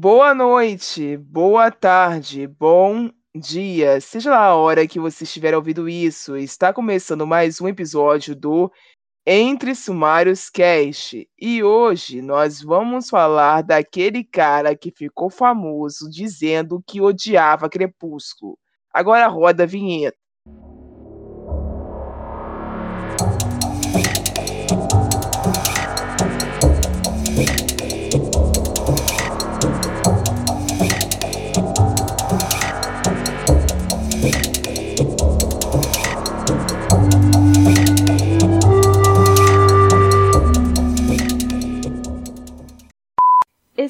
Boa 0.00 0.32
noite, 0.32 1.16
boa 1.16 1.72
tarde, 1.72 2.46
bom 2.46 3.10
dia, 3.34 4.00
seja 4.00 4.30
lá 4.30 4.44
a 4.44 4.54
hora 4.54 4.86
que 4.86 5.00
você 5.00 5.24
estiver 5.24 5.56
ouvindo 5.56 5.88
isso, 5.88 6.36
está 6.36 6.72
começando 6.72 7.26
mais 7.26 7.60
um 7.60 7.66
episódio 7.66 8.36
do 8.36 8.70
Entre 9.26 9.74
Sumários 9.74 10.48
Cast. 10.48 11.28
E 11.36 11.64
hoje 11.64 12.22
nós 12.22 12.62
vamos 12.62 13.08
falar 13.08 13.62
daquele 13.62 14.22
cara 14.22 14.76
que 14.76 14.92
ficou 14.92 15.28
famoso 15.28 16.08
dizendo 16.08 16.80
que 16.86 17.00
odiava 17.00 17.68
Crepúsculo. 17.68 18.56
Agora 18.94 19.26
roda 19.26 19.64
a 19.64 19.66
vinheta. 19.66 20.17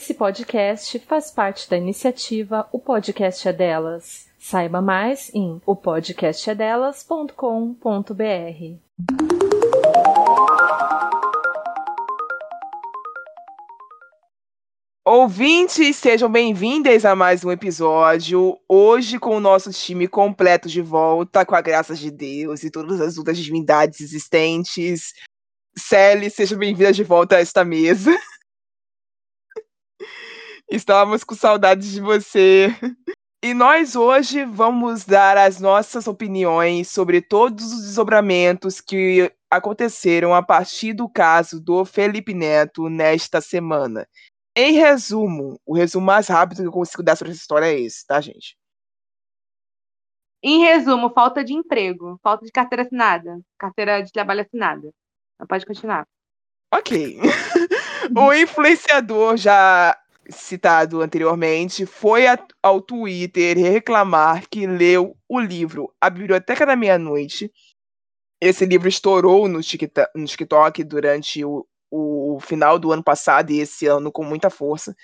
Esse 0.09 0.17
podcast 0.17 0.99
faz 1.01 1.31
parte 1.31 1.69
da 1.69 1.77
iniciativa 1.77 2.67
O 2.73 2.79
Podcast 2.79 3.47
é 3.47 3.53
Delas. 3.53 4.27
Saiba 4.39 4.81
mais 4.81 5.31
em 5.35 5.61
opodcastedelas.com.br. 5.67 8.15
Ouvintes, 15.05 15.97
sejam 15.97 16.33
bem-vindos 16.33 17.05
a 17.05 17.15
mais 17.15 17.45
um 17.45 17.51
episódio. 17.51 18.59
Hoje, 18.67 19.19
com 19.19 19.37
o 19.37 19.41
nosso 19.41 19.71
time 19.73 20.09
completo 20.09 20.71
de 20.71 20.81
volta, 20.81 21.45
com 21.45 21.55
a 21.55 21.61
graça 21.61 21.95
de 21.95 22.11
Deus 22.11 22.65
e 22.65 22.71
todas 22.71 22.99
as 23.03 23.19
outras 23.19 23.37
divindades 23.37 24.01
existentes. 24.01 25.13
Sally, 25.77 26.31
seja 26.31 26.57
bem-vinda 26.57 26.95
de 26.95 27.05
volta 27.05 27.37
a 27.37 27.41
esta 27.41 27.63
mesa. 27.63 28.19
Estávamos 30.71 31.25
com 31.25 31.35
saudades 31.35 31.91
de 31.91 32.01
você. 32.01 32.69
E 33.41 33.55
nós 33.55 33.95
hoje 33.95 34.45
vamos 34.45 35.05
dar 35.05 35.37
as 35.37 35.61
nossas 35.61 36.09
opiniões 36.09 36.91
sobre 36.91 37.23
todos 37.23 37.73
os 37.73 37.83
desdobramentos 37.85 38.81
que 38.81 39.33
aconteceram 39.49 40.35
a 40.35 40.43
partir 40.43 40.93
do 40.93 41.09
caso 41.09 41.61
do 41.61 41.85
Felipe 41.85 42.35
Neto 42.35 42.89
nesta 42.89 43.41
semana. 43.41 44.09
Em 44.57 44.73
resumo, 44.73 45.57
o 45.65 45.73
resumo 45.73 46.05
mais 46.05 46.27
rápido 46.27 46.63
que 46.63 46.67
eu 46.67 46.73
consigo 46.73 47.01
dar 47.01 47.15
sobre 47.15 47.31
essa 47.31 47.41
história 47.41 47.67
é 47.67 47.79
esse, 47.79 48.05
tá, 48.05 48.21
gente? 48.21 48.59
Em 50.43 50.65
resumo, 50.65 51.09
falta 51.15 51.45
de 51.45 51.55
emprego, 51.55 52.19
falta 52.21 52.45
de 52.45 52.51
carteira 52.51 52.83
assinada, 52.83 53.41
carteira 53.57 54.03
de 54.03 54.11
trabalho 54.11 54.41
assinada. 54.41 54.91
pode 55.49 55.65
continuar. 55.65 56.09
Ok. 56.75 57.21
o 58.19 58.35
influenciador 58.35 59.37
já 59.37 59.97
citado 60.31 61.01
anteriormente, 61.01 61.87
foi 61.87 62.25
ao 62.63 62.81
Twitter 62.81 63.57
reclamar 63.57 64.49
que 64.49 64.67
leu 64.67 65.17
o 65.29 65.41
livro 65.41 65.93
A 66.01 66.11
Biblioteca 66.11 66.67
da 66.67 66.77
Meia-Noite. 66.77 67.51
Esse 68.41 68.65
livro 68.65 68.89
estourou 68.89 69.49
no 69.49 69.61
TikTok 69.63 70.85
durante 70.85 71.45
o, 71.45 71.67
o 71.91 72.39
final 72.41 72.79
do 72.79 72.93
ano 72.93 73.03
passado 73.03 73.51
e 73.51 73.61
esse 73.61 73.87
ano 73.87 74.13
com 74.13 74.23
muita 74.25 74.51
força. 74.51 74.95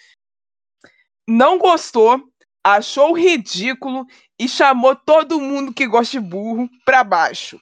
Não 1.27 1.59
gostou, 1.59 2.23
achou 2.63 3.13
ridículo 3.17 4.07
e 4.39 4.49
chamou 4.49 4.95
todo 4.95 5.41
mundo 5.41 5.73
que 5.73 5.87
gosta 5.87 6.21
de 6.21 6.27
burro 6.27 6.69
para 6.85 7.03
baixo. 7.03 7.59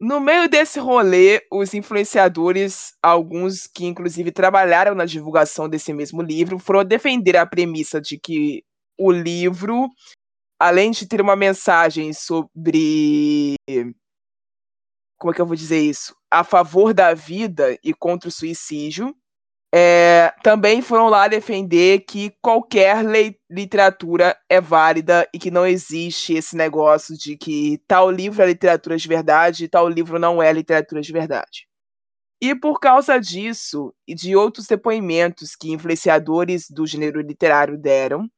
No 0.00 0.18
meio 0.18 0.48
desse 0.48 0.80
rolê, 0.80 1.42
os 1.52 1.74
influenciadores, 1.74 2.94
alguns 3.02 3.66
que 3.66 3.84
inclusive 3.84 4.32
trabalharam 4.32 4.94
na 4.94 5.04
divulgação 5.04 5.68
desse 5.68 5.92
mesmo 5.92 6.22
livro, 6.22 6.58
foram 6.58 6.82
defender 6.82 7.36
a 7.36 7.44
premissa 7.44 8.00
de 8.00 8.18
que 8.18 8.64
o 8.98 9.12
livro, 9.12 9.90
além 10.58 10.90
de 10.90 11.06
ter 11.06 11.20
uma 11.20 11.36
mensagem 11.36 12.14
sobre. 12.14 13.56
Como 15.18 15.32
é 15.32 15.34
que 15.34 15.40
eu 15.42 15.46
vou 15.46 15.56
dizer 15.56 15.80
isso? 15.80 16.16
A 16.30 16.42
favor 16.44 16.94
da 16.94 17.12
vida 17.12 17.78
e 17.84 17.92
contra 17.92 18.30
o 18.30 18.32
suicídio, 18.32 19.14
é, 19.72 20.34
também 20.42 20.82
foram 20.82 21.08
lá 21.08 21.28
defender 21.28 22.00
que 22.00 22.32
qualquer 22.42 23.04
literatura 23.48 24.36
é 24.48 24.60
válida 24.60 25.28
e 25.32 25.38
que 25.38 25.50
não 25.50 25.64
existe 25.64 26.34
esse 26.34 26.56
negócio 26.56 27.16
de 27.16 27.36
que 27.36 27.80
tal 27.86 28.10
livro 28.10 28.42
é 28.42 28.46
literatura 28.46 28.96
de 28.96 29.06
verdade 29.06 29.64
e 29.64 29.68
tal 29.68 29.88
livro 29.88 30.18
não 30.18 30.42
é 30.42 30.52
literatura 30.52 31.00
de 31.00 31.12
verdade. 31.12 31.68
E 32.42 32.54
por 32.54 32.80
causa 32.80 33.18
disso 33.18 33.94
e 34.08 34.14
de 34.14 34.34
outros 34.34 34.66
depoimentos 34.66 35.54
que 35.54 35.70
influenciadores 35.70 36.66
do 36.68 36.86
gênero 36.86 37.20
literário 37.20 37.78
deram, 37.78 38.28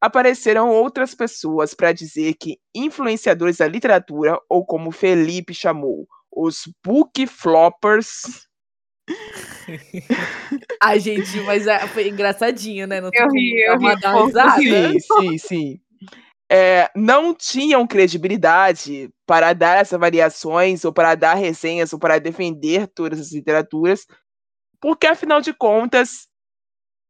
apareceram 0.00 0.70
outras 0.70 1.14
pessoas 1.14 1.74
para 1.74 1.92
dizer 1.92 2.34
que 2.34 2.58
influenciadores 2.74 3.56
da 3.56 3.66
literatura, 3.66 4.38
ou 4.48 4.64
como 4.64 4.92
Felipe 4.92 5.52
chamou, 5.52 6.06
os 6.30 6.62
book 6.84 7.26
floppers, 7.26 8.48
a 10.82 10.98
gente, 10.98 11.40
mas 11.40 11.66
é, 11.66 11.86
foi 11.88 12.08
engraçadinho, 12.08 12.86
né? 12.86 13.00
Não 13.00 13.10
eu 13.12 13.28
ri, 13.30 13.62
eu 13.62 13.78
ri. 13.78 13.86
Sim, 14.56 14.98
sim, 15.00 15.38
sim. 15.38 15.80
É, 16.52 16.90
não 16.96 17.32
tinham 17.32 17.86
credibilidade 17.86 19.08
para 19.24 19.52
dar 19.52 19.78
essas 19.78 20.00
variações, 20.00 20.84
ou 20.84 20.92
para 20.92 21.14
dar 21.14 21.34
resenhas, 21.34 21.92
ou 21.92 21.98
para 21.98 22.18
defender 22.18 22.88
todas 22.88 23.20
as 23.20 23.32
literaturas, 23.32 24.06
porque, 24.80 25.06
afinal 25.06 25.40
de 25.40 25.52
contas, 25.52 26.26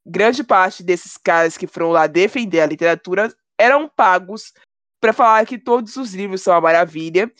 grande 0.07 0.45
parte 0.45 0.83
desses 0.83 1.17
caras 1.17 1.57
que 1.57 1.67
foram 1.67 1.91
lá 1.91 2.07
defender 2.07 2.61
a 2.61 2.67
literatura 2.67 3.33
eram 3.59 3.89
pagos 3.89 4.53
para 5.01 5.13
falar 5.13 5.47
que 5.47 5.59
todos 5.59 5.97
os 5.97 6.15
livros 6.15 6.43
são 6.43 6.53
uma 6.53 6.61
maravilha, 6.61 7.33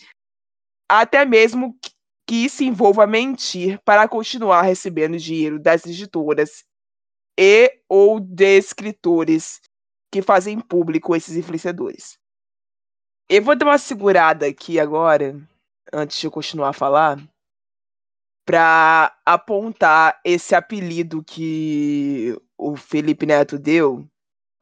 até 0.89 1.25
mesmo 1.25 1.77
que 2.31 2.49
se 2.49 2.65
envolva 2.65 3.09
mentir 3.09 3.81
para 3.85 4.07
continuar 4.07 4.63
recebendo 4.63 5.19
dinheiro 5.19 5.59
das 5.59 5.85
editoras 5.85 6.65
e 7.37 7.69
ou 7.89 8.21
de 8.21 8.57
escritores 8.57 9.61
que 10.13 10.23
fazem 10.23 10.61
público 10.61 11.17
esses 11.17 11.35
influenciadores. 11.35 12.17
Eu 13.29 13.43
vou 13.43 13.57
dar 13.57 13.67
uma 13.67 13.79
segurada 13.79 14.47
aqui 14.47 14.79
agora, 14.79 15.45
antes 15.93 16.21
de 16.21 16.29
eu 16.29 16.31
continuar 16.31 16.69
a 16.69 16.73
falar, 16.73 17.19
para 18.47 19.13
apontar 19.27 20.21
esse 20.25 20.55
apelido 20.55 21.25
que 21.25 22.41
o 22.57 22.77
Felipe 22.77 23.27
Neto 23.27 23.59
deu, 23.59 24.09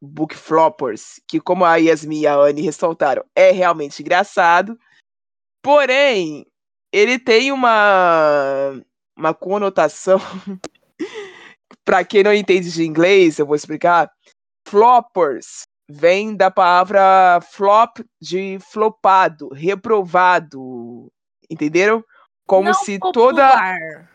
Book 0.00 0.34
Floppers, 0.34 1.20
que 1.28 1.38
como 1.38 1.66
a 1.66 1.76
Yasmin 1.76 2.20
e 2.20 2.26
a 2.26 2.34
Anne 2.34 2.62
ressaltaram, 2.62 3.22
é 3.36 3.50
realmente 3.50 4.00
engraçado. 4.00 4.78
Porém, 5.60 6.47
ele 6.92 7.18
tem 7.18 7.52
uma, 7.52 8.80
uma 9.16 9.34
conotação. 9.34 10.18
para 11.84 12.04
quem 12.04 12.22
não 12.22 12.34
entende 12.34 12.70
de 12.70 12.84
inglês, 12.84 13.38
eu 13.38 13.46
vou 13.46 13.56
explicar. 13.56 14.10
Floppers 14.66 15.62
vem 15.88 16.36
da 16.36 16.50
palavra 16.50 17.40
flop 17.40 17.98
de 18.20 18.58
flopado, 18.60 19.48
reprovado. 19.48 21.10
Entenderam? 21.50 22.04
Como 22.46 22.66
não 22.66 22.74
se 22.74 22.98
popular. 22.98 23.12
toda 23.12 24.08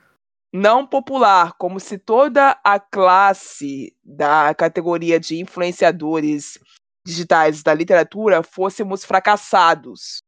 não 0.54 0.86
popular, 0.86 1.54
como 1.54 1.80
se 1.80 1.98
toda 1.98 2.60
a 2.64 2.80
classe 2.80 3.96
da 4.04 4.54
categoria 4.54 5.20
de 5.20 5.40
influenciadores 5.40 6.60
digitais 7.06 7.64
da 7.64 7.74
literatura 7.74 8.44
fôssemos 8.44 9.04
fracassados. 9.04 10.22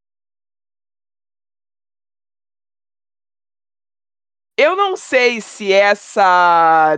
Eu 4.57 4.75
não 4.75 4.95
sei 4.95 5.41
se 5.41 5.71
essa. 5.73 6.97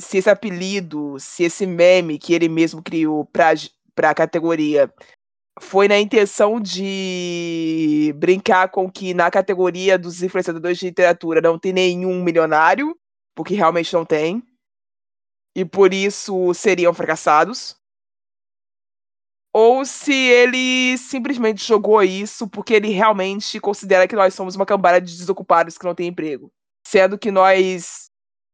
Se 0.00 0.18
esse 0.18 0.30
apelido, 0.30 1.18
se 1.20 1.44
esse 1.44 1.66
meme 1.66 2.18
que 2.18 2.32
ele 2.34 2.48
mesmo 2.48 2.82
criou 2.82 3.26
pra, 3.26 3.52
pra 3.94 4.14
categoria 4.14 4.92
foi 5.60 5.86
na 5.88 5.98
intenção 5.98 6.60
de 6.60 8.12
brincar 8.16 8.70
com 8.70 8.90
que 8.90 9.14
na 9.14 9.30
categoria 9.30 9.98
dos 9.98 10.22
influenciadores 10.22 10.78
de 10.78 10.86
literatura 10.86 11.40
não 11.42 11.58
tem 11.58 11.72
nenhum 11.72 12.22
milionário, 12.24 12.96
porque 13.34 13.54
realmente 13.54 13.92
não 13.92 14.04
tem. 14.04 14.42
E 15.54 15.64
por 15.64 15.92
isso 15.92 16.54
seriam 16.54 16.94
fracassados. 16.94 17.76
Ou 19.54 19.84
se 19.84 20.14
ele 20.14 20.96
simplesmente 20.98 21.64
jogou 21.66 22.02
isso 22.02 22.48
porque 22.48 22.74
ele 22.74 22.88
realmente 22.88 23.60
considera 23.60 24.08
que 24.08 24.16
nós 24.16 24.34
somos 24.34 24.56
uma 24.56 24.66
cambada 24.66 25.00
de 25.00 25.16
desocupados 25.16 25.76
que 25.76 25.84
não 25.84 25.94
tem 25.94 26.08
emprego 26.08 26.50
sendo 26.84 27.18
que 27.18 27.30
nós 27.30 28.10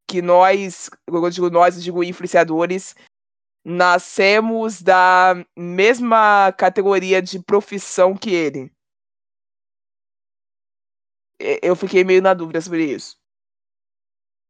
que 0.09 0.23
nós, 0.23 0.89
eu 1.07 1.31
digo 1.31 1.51
nós, 1.51 1.77
eu 1.77 1.83
digo 1.83 2.03
influenciadores, 2.03 2.95
nascemos 3.65 4.81
da 4.83 5.35
mesma 5.57 6.51
categoria 6.53 7.21
de 7.21 7.39
profissão 7.43 8.17
que 8.17 8.31
ele? 8.31 8.73
Eu 11.63 11.77
fiquei 11.77 12.03
meio 12.05 12.23
na 12.23 12.33
dúvida 12.35 12.61
sobre 12.61 12.85
isso. 12.87 13.17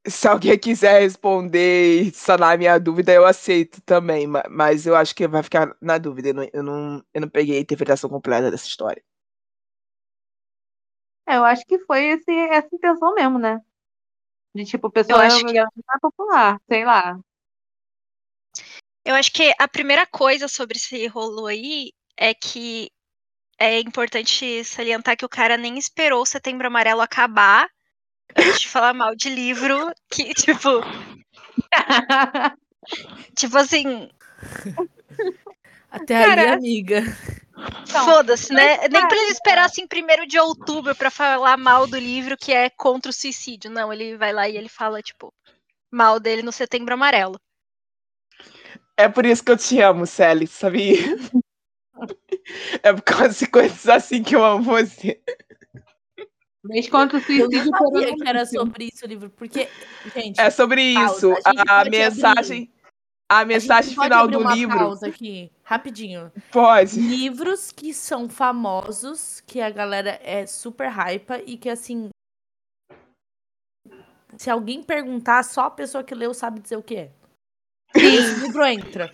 Se 0.07 0.29
alguém 0.29 0.57
quiser 0.59 1.01
responder 1.01 2.03
e 2.03 2.13
sanar 2.13 2.57
minha 2.57 2.79
dúvida, 2.79 3.13
eu 3.13 3.27
aceito 3.27 3.81
também, 3.83 4.27
ma- 4.27 4.45
mas 4.49 4.87
eu 4.87 4.95
acho 4.97 5.15
que 5.15 5.27
vai 5.29 5.43
ficar 5.43 5.77
na 5.81 5.99
dúvida. 5.99 6.29
Eu 6.31 6.35
não, 6.35 6.49
eu 6.53 6.63
não, 6.63 7.05
eu 7.13 7.21
não 7.23 7.29
peguei 7.29 7.59
a 7.59 7.61
interpretação 7.61 8.09
completa 8.09 8.51
dessa 8.51 8.67
história. 8.67 9.03
É, 11.27 11.37
eu 11.37 11.45
acho 11.45 11.65
que 11.67 11.79
foi 11.81 12.05
esse, 12.07 12.31
essa 12.51 12.69
intenção 12.73 13.15
mesmo, 13.15 13.39
né? 13.39 13.61
De 14.55 14.65
tipo, 14.65 14.89
o 14.89 14.91
pessoal 14.91 15.21
Eu 15.21 15.25
é 15.25 15.27
acho 15.27 15.47
que- 15.47 15.53
não 15.53 15.63
é 15.65 15.99
popular, 16.01 16.61
sei 16.69 16.85
lá. 16.85 17.19
Eu 19.05 19.15
acho 19.15 19.33
que 19.33 19.53
a 19.59 19.69
primeira 19.69 20.07
coisa 20.07 20.49
sobre 20.49 20.77
esse 20.77 21.07
rolo 21.07 21.47
aí 21.47 21.93
é 22.17 22.35
que 22.35 22.91
é 23.59 23.81
importante 23.81 24.63
salientar 24.65 25.17
que 25.17 25.25
o 25.25 25.29
cara 25.29 25.57
nem 25.57 25.79
esperou 25.79 26.23
o 26.23 26.27
Setembro 26.27 26.67
Amarelo 26.67 27.01
acabar 27.01 27.69
antes 28.37 28.61
de 28.61 28.69
falar 28.69 28.93
mal 28.95 29.15
de 29.17 29.31
livro 29.31 29.93
que, 30.11 30.33
tipo, 30.35 30.69
tipo 33.35 33.57
assim, 33.57 34.11
Até 35.91 36.17
aí, 36.17 36.25
Cara, 36.37 36.55
amiga. 36.55 37.03
Então, 37.89 38.05
foda-se, 38.05 38.53
né? 38.53 38.77
mas, 38.79 38.91
Nem 38.91 38.91
pra 38.91 39.17
ele 39.17 39.27
cara- 39.27 39.33
esperar 39.33 39.65
assim 39.67 39.87
primeiro 39.87 40.27
de 40.27 40.39
outubro 40.39 40.95
pra 40.95 41.11
falar 41.11 41.57
mal 41.57 41.87
do 41.87 41.99
livro 41.99 42.37
que 42.37 42.53
é 42.53 42.71
contra 42.71 43.11
o 43.11 43.15
suicídio. 43.15 43.71
Não, 43.71 43.93
ele 43.93 44.17
vai 44.17 44.33
lá 44.33 44.49
e 44.49 44.57
ele 44.57 44.69
fala, 44.69 45.03
tipo, 45.03 45.33
mal 45.91 46.21
dele 46.21 46.43
no 46.43 46.53
Setembro 46.53 46.95
Amarelo. 46.95 47.39
É 48.97 49.09
por 49.09 49.25
isso 49.27 49.45
que 49.45 49.51
eu 49.53 49.57
te 49.57 49.81
amo, 49.81 50.07
Sally, 50.07 50.47
sabia? 50.47 50.95
É 52.83 52.93
por 52.93 53.03
causa 53.03 53.37
de 53.37 53.47
coisas 53.51 53.87
assim 53.89 54.23
que 54.23 54.37
eu 54.37 54.45
amo 54.45 54.63
você. 54.63 55.21
Mês 56.65 56.89
contra 56.89 57.19
o 57.19 57.21
Eu 57.21 57.25
suicídio. 57.27 57.71
não 57.73 57.79
sabia 57.79 58.15
que 58.17 58.29
era 58.29 58.47
sobre 58.47 58.85
isso 58.93 59.05
o 59.05 59.09
livro, 59.09 59.31
porque, 59.31 59.69
gente, 60.15 60.41
É 60.41 60.49
sobre 60.49 60.95
pausa, 60.95 61.13
isso. 61.17 61.35
a 61.45 61.81
A, 61.81 61.85
mensagem. 61.85 62.73
A 63.29 63.41
a 63.41 63.45
mensagem 63.45 63.95
pode 63.95 64.07
final 64.09 64.25
abrir 64.25 64.37
do 64.37 64.43
uma 64.43 64.55
livro. 64.55 64.79
pausa 64.79 65.09
aqui, 65.09 65.51
rapidinho. 65.69 66.33
Pode. 66.51 66.99
Livros 66.99 67.71
que 67.71 67.93
são 67.93 68.27
famosos, 68.27 69.43
que 69.47 69.61
a 69.61 69.69
galera 69.69 70.19
é 70.23 70.47
super 70.47 70.89
hypa 70.91 71.43
e 71.47 71.59
que 71.59 71.69
assim. 71.69 72.09
Se 74.39 74.49
alguém 74.51 74.83
perguntar, 74.83 75.43
só 75.43 75.63
a 75.65 75.71
pessoa 75.71 76.03
que 76.03 76.15
leu 76.15 76.33
sabe 76.33 76.61
dizer 76.61 76.77
o 76.77 76.83
que 76.83 76.97
é. 76.97 77.11
Esse 77.95 78.41
livro 78.41 78.65
entra. 78.65 79.11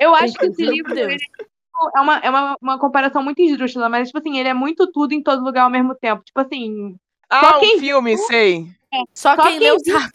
Eu 0.00 0.14
acho 0.14 0.34
que 0.34 0.46
esse 0.46 0.64
livro 0.64 0.94
Deus. 0.94 1.06
ele 1.12 1.14
é, 1.14 1.18
tipo, 1.18 1.96
é 1.96 2.00
uma, 2.00 2.18
é 2.18 2.30
uma, 2.30 2.56
uma 2.60 2.78
comparação 2.78 3.22
muito 3.22 3.40
esdrúxula, 3.40 3.88
mas, 3.88 4.08
tipo 4.08 4.18
assim, 4.18 4.38
ele 4.38 4.48
é 4.48 4.54
muito 4.54 4.90
tudo 4.92 5.12
em 5.14 5.22
todo 5.22 5.42
lugar 5.44 5.62
ao 5.64 5.70
mesmo 5.70 5.94
tempo. 5.94 6.22
Tipo 6.24 6.40
assim, 6.40 6.96
Ah, 7.30 7.58
quem 7.58 7.76
o 7.76 7.80
filme, 7.80 8.16
sei. 8.18 8.66
Só, 9.14 9.34
Só 9.36 9.42
quem, 9.42 9.58
quem 9.58 9.60
leu 9.60 9.76
viu- 9.84 9.94
sabe. 10.00 10.12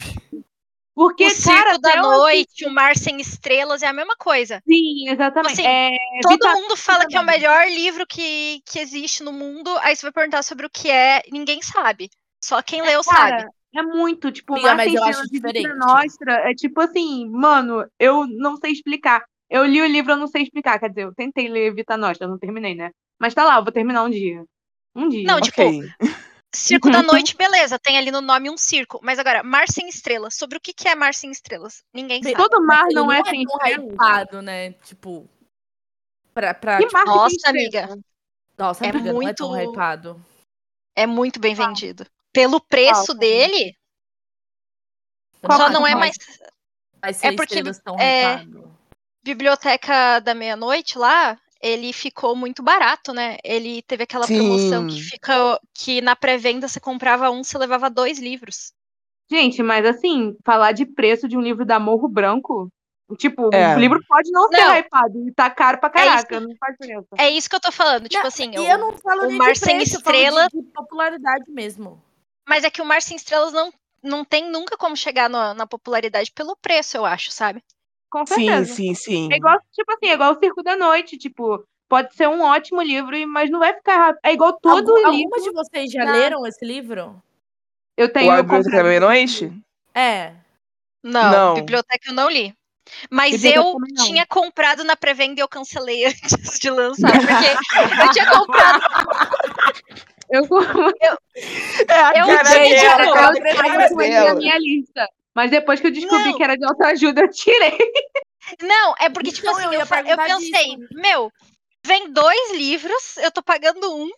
Porque, 0.98 1.28
o 1.28 1.44
cara, 1.44 1.78
da 1.78 2.02
Noite, 2.02 2.66
o 2.66 2.72
Mar 2.72 2.98
Sem 2.98 3.22
Estrelas 3.22 3.84
é 3.84 3.88
a 3.88 3.94
mesma 3.94 4.16
coisa. 4.18 4.64
Sim, 4.68 5.08
exatamente. 5.08 5.54
Assim, 5.54 5.68
é, 5.68 5.92
Todo 6.24 6.32
Vita- 6.32 6.54
mundo 6.56 6.76
fala 6.76 7.06
que 7.06 7.16
é 7.16 7.20
o 7.20 7.24
melhor 7.24 7.68
livro 7.68 8.04
que, 8.08 8.64
que 8.66 8.80
existe 8.80 9.22
no 9.22 9.32
mundo, 9.32 9.70
aí 9.82 9.96
você 9.96 10.08
vai 10.08 10.12
perguntar 10.12 10.42
sobre 10.42 10.66
o 10.66 10.70
que 10.72 10.90
é, 10.90 11.22
ninguém 11.32 11.62
sabe. 11.62 12.10
Só 12.44 12.64
quem 12.64 12.82
leu 12.82 13.04
Cara, 13.04 13.42
sabe. 13.42 13.52
é 13.76 13.84
muito, 13.84 14.32
tipo, 14.32 14.54
Amiga, 14.56 14.74
mas 14.74 14.92
eu 14.92 15.04
acho 15.04 15.30
diferente. 15.30 15.68
Nostra 15.76 16.50
é 16.50 16.56
tipo 16.56 16.82
assim, 16.82 17.30
mano, 17.30 17.86
eu 18.00 18.26
não 18.26 18.58
sei 18.58 18.72
explicar. 18.72 19.24
Eu 19.48 19.66
li 19.66 19.80
o 19.80 19.86
livro, 19.86 20.14
eu 20.14 20.18
não 20.18 20.28
sei 20.28 20.42
explicar. 20.42 20.80
Quer 20.80 20.90
dizer, 20.90 21.04
eu 21.04 21.14
tentei 21.14 21.48
ler 21.48 21.76
Vita 21.76 21.96
Nostra, 21.96 22.26
eu 22.26 22.32
não 22.32 22.40
terminei, 22.40 22.74
né? 22.74 22.90
Mas 23.22 23.36
tá 23.36 23.46
lá, 23.46 23.58
eu 23.58 23.64
vou 23.64 23.72
terminar 23.72 24.04
um 24.04 24.10
dia. 24.10 24.44
Um 24.96 25.10
dia. 25.10 25.28
Não, 25.28 25.40
tipo, 25.40 25.62
Circo 26.56 26.90
da 26.90 27.04
Noite, 27.04 27.36
beleza, 27.36 27.78
tem 27.78 27.98
ali 27.98 28.10
no 28.10 28.22
nome 28.22 28.50
um 28.50 28.58
circo. 28.58 29.00
Mas 29.04 29.20
agora, 29.20 29.44
Mar 29.44 29.68
Sem 29.70 29.88
Estrelas. 29.90 30.36
Sobre 30.36 30.58
o 30.58 30.62
que, 30.62 30.74
que 30.74 30.88
é 30.88 30.96
Mar 30.96 31.14
Sem 31.14 31.30
Estrelas? 31.30 31.84
Ninguém 31.94 32.24
sabe. 32.24 32.36
Todo 32.36 32.66
mar 32.66 32.86
Ele 32.86 32.96
não, 32.96 33.12
é 33.12 33.22
tão 33.22 33.32
sem 33.32 33.44
estrelas. 33.44 34.44
né? 34.44 34.72
Tipo. 34.74 35.30
Pra, 36.34 36.54
pra, 36.54 36.78
Que 36.78 36.84
tipo, 36.86 36.94
mar 36.94 37.04
que 37.06 37.10
tem 37.12 37.16
Nossa, 37.18 37.50
amiga, 37.50 38.00
nossa, 38.58 38.86
é 38.86 38.90
amiga, 38.90 39.12
não 39.14 39.28
é 39.28 39.34
tão 39.34 39.50
muito- 39.50 39.72
hypado. 39.72 40.26
é 40.96 41.06
muito 41.08 41.40
bem 41.40 41.54
vendido. 41.56 42.06
Pelo 42.32 42.62
preço 42.62 43.08
Qual? 43.08 43.18
dele, 43.18 43.76
Qual 45.44 45.58
só 45.58 45.70
não 45.70 45.86
é 45.86 45.96
mais? 45.96 46.16
é 47.02 47.32
porque, 47.36 47.56
estrelas 47.56 47.80
tão 47.80 48.00
é. 48.00 48.46
Biblioteca 49.24 50.20
da 50.20 50.34
Meia-Noite 50.36 50.98
lá, 50.98 51.40
ele 51.62 51.92
ficou 51.94 52.36
muito 52.36 52.62
barato, 52.64 53.14
né? 53.14 53.38
Ele 53.44 53.82
teve 53.84 54.04
aquela 54.04 54.26
promoção 54.28 54.88
que 54.88 54.94
Sim. 54.96 55.02
fica 55.02 55.60
que 55.74 56.02
na 56.02 56.16
pré-venda 56.16 56.68
você 56.68 56.80
comprava 56.80 57.30
um, 57.30 57.44
você 57.44 57.58
levava 57.58 57.90
dois 57.90 58.20
livros. 58.20 58.72
Gente, 59.30 59.62
mas 59.62 59.86
assim, 59.86 60.36
falar 60.46 60.72
de 60.72 60.86
preço 60.86 61.28
de 61.28 61.38
um 61.38 61.42
livro 61.42 61.66
da 61.66 61.80
Morro 61.80 62.08
Branco, 62.08 62.70
tipo, 63.18 63.50
É. 63.54 63.76
o 63.76 63.80
livro 63.80 64.00
pode 64.08 64.32
não 64.32 64.48
ser 64.50 64.58
Não. 64.58 64.76
hypado 64.78 65.28
e 65.28 65.34
tá 65.34 65.50
caro 65.50 65.80
pra 65.80 65.92
É 65.96 66.06
isso 66.06 66.28
caraca, 66.28 66.40
não 66.40 66.56
faz 66.58 66.76
diferença. 66.80 67.08
É 67.18 67.30
isso 67.30 67.50
que 67.50 67.56
eu 67.56 67.60
tô 67.60 67.72
falando, 67.72 68.04
tipo 68.08 68.22
Não, 68.22 68.28
assim, 68.28 68.52
E 68.54 68.60
o- 68.60 68.64
eu 68.66 68.78
não 68.78 68.98
falo 68.98 69.24
o 69.24 69.28
nem 69.28 69.38
Mar 69.38 69.52
de 69.54 69.60
Sem 69.60 69.76
preço, 69.78 69.96
eu 69.98 70.02
falo 70.02 70.16
Estrelas- 70.16 70.48
de, 70.54 70.62
de 70.62 70.68
popularidade 70.72 71.52
mesmo. 71.52 72.02
mas 72.48 72.64
é 72.64 72.70
que 72.70 72.82
o 72.82 72.86
Mar 72.86 73.02
Sem 73.02 73.18
Estrelas 73.18 73.52
não 73.54 73.72
não 74.04 74.24
tem 74.24 74.50
nunca 74.50 74.78
como 74.78 74.96
chegar 74.96 75.28
na, 75.28 75.54
na 75.56 75.66
popularidade 75.68 76.32
pelo 76.32 76.56
preço, 76.56 76.96
eu 76.96 77.04
acho, 77.04 77.32
sabe? 77.32 77.62
Com 78.10 78.26
Sim, 78.26 78.46
certeza. 78.48 78.74
sim, 78.74 78.94
sim. 78.96 79.30
É 79.32 79.38
igual, 79.38 79.60
tipo 79.74 79.92
assim, 79.92 80.08
é 80.10 80.14
igual 80.14 80.32
o 80.34 80.40
Circo 80.40 80.64
da 80.64 80.76
Noite, 80.76 81.18
tipo, 81.18 81.64
pode 81.90 82.16
ser 82.16 82.28
um 82.30 82.42
ótimo 82.42 82.82
livro, 82.82 83.16
mas 83.28 83.50
não 83.50 83.60
vai 83.60 83.74
ficar. 83.74 84.16
É 84.24 84.32
igual 84.34 84.54
todo 84.62 84.78
Algum, 84.92 84.96
livro. 84.96 85.12
algumas 85.12 85.44
de 85.44 85.52
vocês 85.52 85.92
já 85.92 86.06
na- 86.06 86.12
leram 86.14 86.46
esse 86.48 86.66
livro? 86.66 87.22
Eu 87.98 88.12
tenho 88.12 88.32
O 88.32 88.36
eu 88.36 88.44
Biblioteca 88.44 88.78
da. 88.78 88.84
Meia-Noite? 88.84 89.52
É. 89.94 90.34
Não, 91.04 91.32
Não. 91.32 91.54
biblioteca 91.56 92.10
eu 92.10 92.14
não 92.14 92.30
li. 92.30 92.54
Mas 93.12 93.44
eu 93.44 93.76
não. 93.80 94.06
tinha 94.06 94.26
comprado 94.26 94.84
na 94.86 94.96
pré-venda 94.96 95.42
e 95.42 95.44
eu 95.44 95.48
cancelei 95.50 96.06
antes 96.08 96.60
de 96.60 96.70
lançar, 96.70 97.12
porque 97.20 98.04
eu 98.06 98.12
tinha 98.12 98.30
comprado. 98.30 98.82
Eu, 100.30 100.44
É 101.88 101.94
a 102.00 102.12
Eu 102.18 102.28
cara, 102.28 102.68
eu, 102.68 102.90
a 102.90 103.06
eu 103.06 103.14
coloquei 103.14 104.10
na 104.10 104.24
dela. 104.24 104.36
minha 104.36 104.58
lista. 104.58 105.08
Mas 105.38 105.52
depois 105.52 105.80
que 105.80 105.88
eu 105.88 105.92
descobri 105.92 106.32
Não. 106.32 106.38
que 106.38 106.44
era 106.44 106.58
de 106.58 106.66
autoajuda, 106.66 107.22
eu 107.22 107.30
tirei. 107.30 107.78
Não, 108.62 108.96
é 109.00 109.10
porque, 109.10 109.32
tipo 109.32 109.50
Então, 109.50 109.52
assim, 109.52 109.64
eu 109.66 109.74
eu, 109.74 109.86
eu 110.06 110.18
pensei, 110.20 110.66
disso. 110.66 110.88
meu, 110.92 111.32
vem 111.86 112.12
dois 112.12 112.52
livros, 112.54 113.18
eu 113.18 113.32
tô 113.32 113.44
pagando 113.44 113.96
um. 113.96 114.10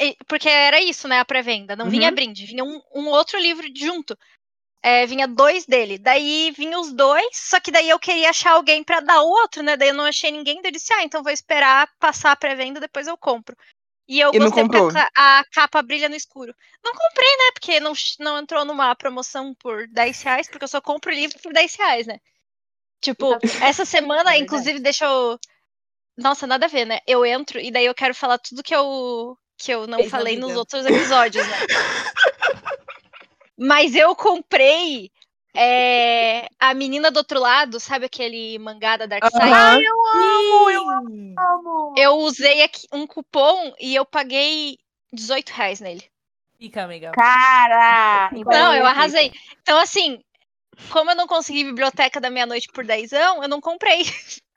e- 0.00 0.16
Porque 0.28 0.48
era 0.48 0.80
isso, 0.80 1.08
né, 1.08 1.20
a 1.20 1.24
pré-venda. 1.24 1.76
Não 1.76 1.90
vinha 1.90 2.08
Uhum. 2.08 2.14
brinde, 2.14 2.46
vinha 2.46 2.64
um, 2.64 2.80
um 2.94 3.08
outro 3.08 3.38
livro 3.38 3.66
junto. 3.74 4.16
É, 4.82 5.06
vinha 5.06 5.28
dois 5.28 5.66
dele. 5.66 5.98
Daí 5.98 6.52
vinha 6.52 6.78
os 6.80 6.92
dois, 6.94 7.26
só 7.34 7.60
que 7.60 7.70
daí 7.72 7.88
eu 7.90 7.98
queria 7.98 8.30
achar 8.30 8.52
alguém 8.52 8.84
pra 8.84 9.00
dar 9.00 9.22
outro, 9.22 9.62
né? 9.62 9.76
Daí 9.76 9.88
eu 9.90 9.94
não 9.94 10.06
achei 10.06 10.30
ninguém, 10.32 10.62
daí 10.62 10.70
eu 10.70 10.74
disse, 10.74 10.92
ah, 10.94 11.04
então 11.04 11.22
vou 11.22 11.32
esperar 11.32 11.88
passar 12.00 12.32
a 12.32 12.36
pré-venda, 12.36 12.80
depois 12.80 13.06
eu 13.08 13.16
compro. 13.18 13.56
E 14.08 14.20
eu 14.20 14.30
E 14.32 14.38
gostei 14.38 14.66
porque 14.66 14.98
a, 15.14 15.44
capa 15.52 15.82
brilha 15.82 16.08
no 16.08 16.16
escuro. 16.16 16.54
Não 16.82 16.92
comprei, 16.92 17.28
né? 17.28 17.50
Porque 17.52 17.80
não, 17.80 17.92
não 18.18 18.38
entrou 18.38 18.64
numa 18.64 18.94
promoção 18.94 19.54
por 19.54 19.86
10 19.88 20.22
reais, 20.22 20.48
porque 20.48 20.64
eu 20.64 20.68
só 20.68 20.80
compro 20.80 21.12
livro 21.12 21.38
por 21.40 21.52
10 21.52 21.74
reais, 21.74 22.06
né? 22.06 22.18
Tipo, 23.00 23.38
essa 23.62 23.84
semana, 23.84 24.24
verdade. 24.24 24.42
inclusive, 24.42 24.80
deixa 24.80 25.04
eu. 25.04 25.38
Nossa, 26.16 26.46
nada 26.46 26.66
a 26.66 26.68
ver, 26.68 26.86
né? 26.86 26.98
Eu 27.06 27.24
entro 27.24 27.60
e 27.60 27.70
daí 27.70 27.84
eu 27.84 27.94
quero 27.94 28.14
falar 28.14 28.38
tudo 28.38 28.62
que 28.62 28.74
eu, 28.74 29.36
que 29.58 29.70
eu 29.70 29.86
não 29.86 30.02
falei 30.08 30.36
nos 30.36 30.56
outros 30.56 30.86
episódios, 30.86 31.46
né? 31.46 31.56
Mas 33.56 33.94
eu 33.94 34.16
comprei 34.16 35.10
é, 35.54 36.48
A 36.58 36.74
Menina 36.74 37.10
do 37.10 37.18
Outro 37.18 37.40
Lado, 37.40 37.80
sabe 37.80 38.06
aquele 38.06 38.58
mangá 38.58 38.96
da 38.96 39.06
Dark 39.06 39.24
Side? 39.24 39.50
Aham. 39.50 39.80
amo, 40.14 40.70
eu 40.70 40.82
Sim. 41.06 41.34
amo. 41.38 41.94
Eu 41.96 42.12
usei 42.18 42.62
aqui 42.62 42.86
um 42.92 43.06
cupom 43.06 43.72
e 43.80 43.94
eu 43.94 44.04
paguei 44.04 44.78
18 45.12 45.50
reais 45.50 45.80
nele. 45.80 46.04
Fica, 46.58 46.84
amiga. 46.84 47.12
Cara! 47.12 48.30
Não, 48.46 48.74
eu 48.74 48.86
arrasei. 48.86 49.32
Então, 49.62 49.78
assim, 49.78 50.18
como 50.90 51.10
eu 51.10 51.16
não 51.16 51.26
consegui 51.26 51.64
biblioteca 51.64 52.20
da 52.20 52.30
meia-noite 52.30 52.68
por 52.72 52.84
dezão, 52.84 53.42
eu 53.42 53.48
não 53.48 53.60
comprei. 53.60 54.04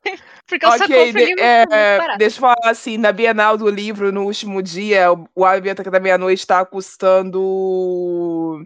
Porque 0.47 0.65
eu 0.65 0.71
só 0.71 0.85
Ok, 0.85 0.95
compro 0.95 1.19
de- 1.19 1.25
livro 1.25 1.43
é, 1.43 2.17
deixa 2.17 2.37
eu 2.37 2.41
falar 2.41 2.71
assim, 2.71 2.97
na 2.97 3.11
Bienal 3.11 3.55
do 3.57 3.69
Livro, 3.69 4.11
no 4.11 4.25
último 4.25 4.61
dia, 4.61 5.11
o- 5.13 5.27
o 5.35 5.45
A 5.45 5.53
Biblioteca 5.55 5.91
da 5.91 5.99
Meia-Noite 5.99 6.41
está 6.41 6.65
custando 6.65 8.65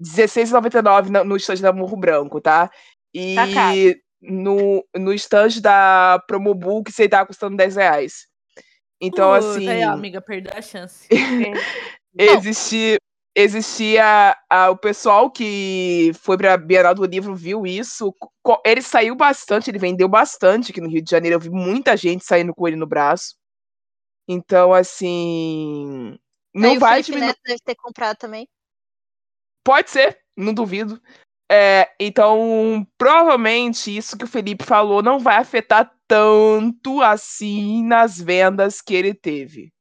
R$16,99 0.00 1.10
na- 1.10 1.24
no 1.24 1.36
estande 1.36 1.62
da 1.62 1.72
Morro 1.72 1.96
Branco, 1.96 2.40
tá? 2.40 2.70
E 3.12 3.34
Tá 3.34 3.46
no, 4.20 4.84
no 4.96 5.12
estande 5.12 5.60
da 5.60 6.22
Promobooks 6.26 6.98
ele 6.98 7.08
tá 7.08 7.24
custando 7.26 7.56
10 7.56 7.76
reais. 7.76 8.26
Então, 9.00 9.34
Puta, 9.34 9.48
assim, 9.48 9.68
aí, 9.68 9.82
amiga, 9.82 10.20
perdeu 10.20 10.52
a 10.56 10.62
chance. 10.62 11.06
existe 12.16 12.96
existia 13.36 14.36
ah, 14.48 14.70
o 14.70 14.76
pessoal 14.76 15.28
que 15.28 16.12
foi 16.20 16.38
pra 16.38 16.56
Bienal 16.56 16.94
do 16.94 17.04
Livro 17.04 17.34
viu 17.34 17.66
isso. 17.66 18.14
Ele 18.64 18.80
saiu 18.80 19.16
bastante, 19.16 19.70
ele 19.70 19.78
vendeu 19.78 20.08
bastante 20.08 20.70
aqui 20.70 20.80
no 20.80 20.88
Rio 20.88 21.02
de 21.02 21.10
Janeiro. 21.10 21.36
Eu 21.36 21.40
vi 21.40 21.50
muita 21.50 21.96
gente 21.96 22.24
saindo 22.24 22.54
com 22.54 22.66
ele 22.68 22.76
no 22.76 22.86
braço. 22.86 23.34
Então, 24.28 24.72
assim. 24.72 26.16
Não 26.54 26.70
Aí 26.70 26.76
o 26.76 26.80
vai 26.80 27.02
Felipe 27.02 27.12
diminuir. 27.12 27.26
Neto 27.26 27.40
deve 27.44 27.60
ter 27.64 27.74
comprado 27.74 28.16
também. 28.16 28.48
Pode 29.64 29.90
ser, 29.90 30.18
não 30.36 30.52
duvido. 30.52 31.00
É, 31.50 31.90
então, 32.00 32.86
provavelmente 32.96 33.94
isso 33.94 34.16
que 34.16 34.24
o 34.24 34.28
Felipe 34.28 34.64
falou 34.64 35.02
não 35.02 35.18
vai 35.18 35.36
afetar 35.36 35.90
tanto 36.06 37.02
assim 37.02 37.82
nas 37.84 38.20
vendas 38.20 38.80
que 38.80 38.94
ele 38.94 39.14
teve. 39.14 39.72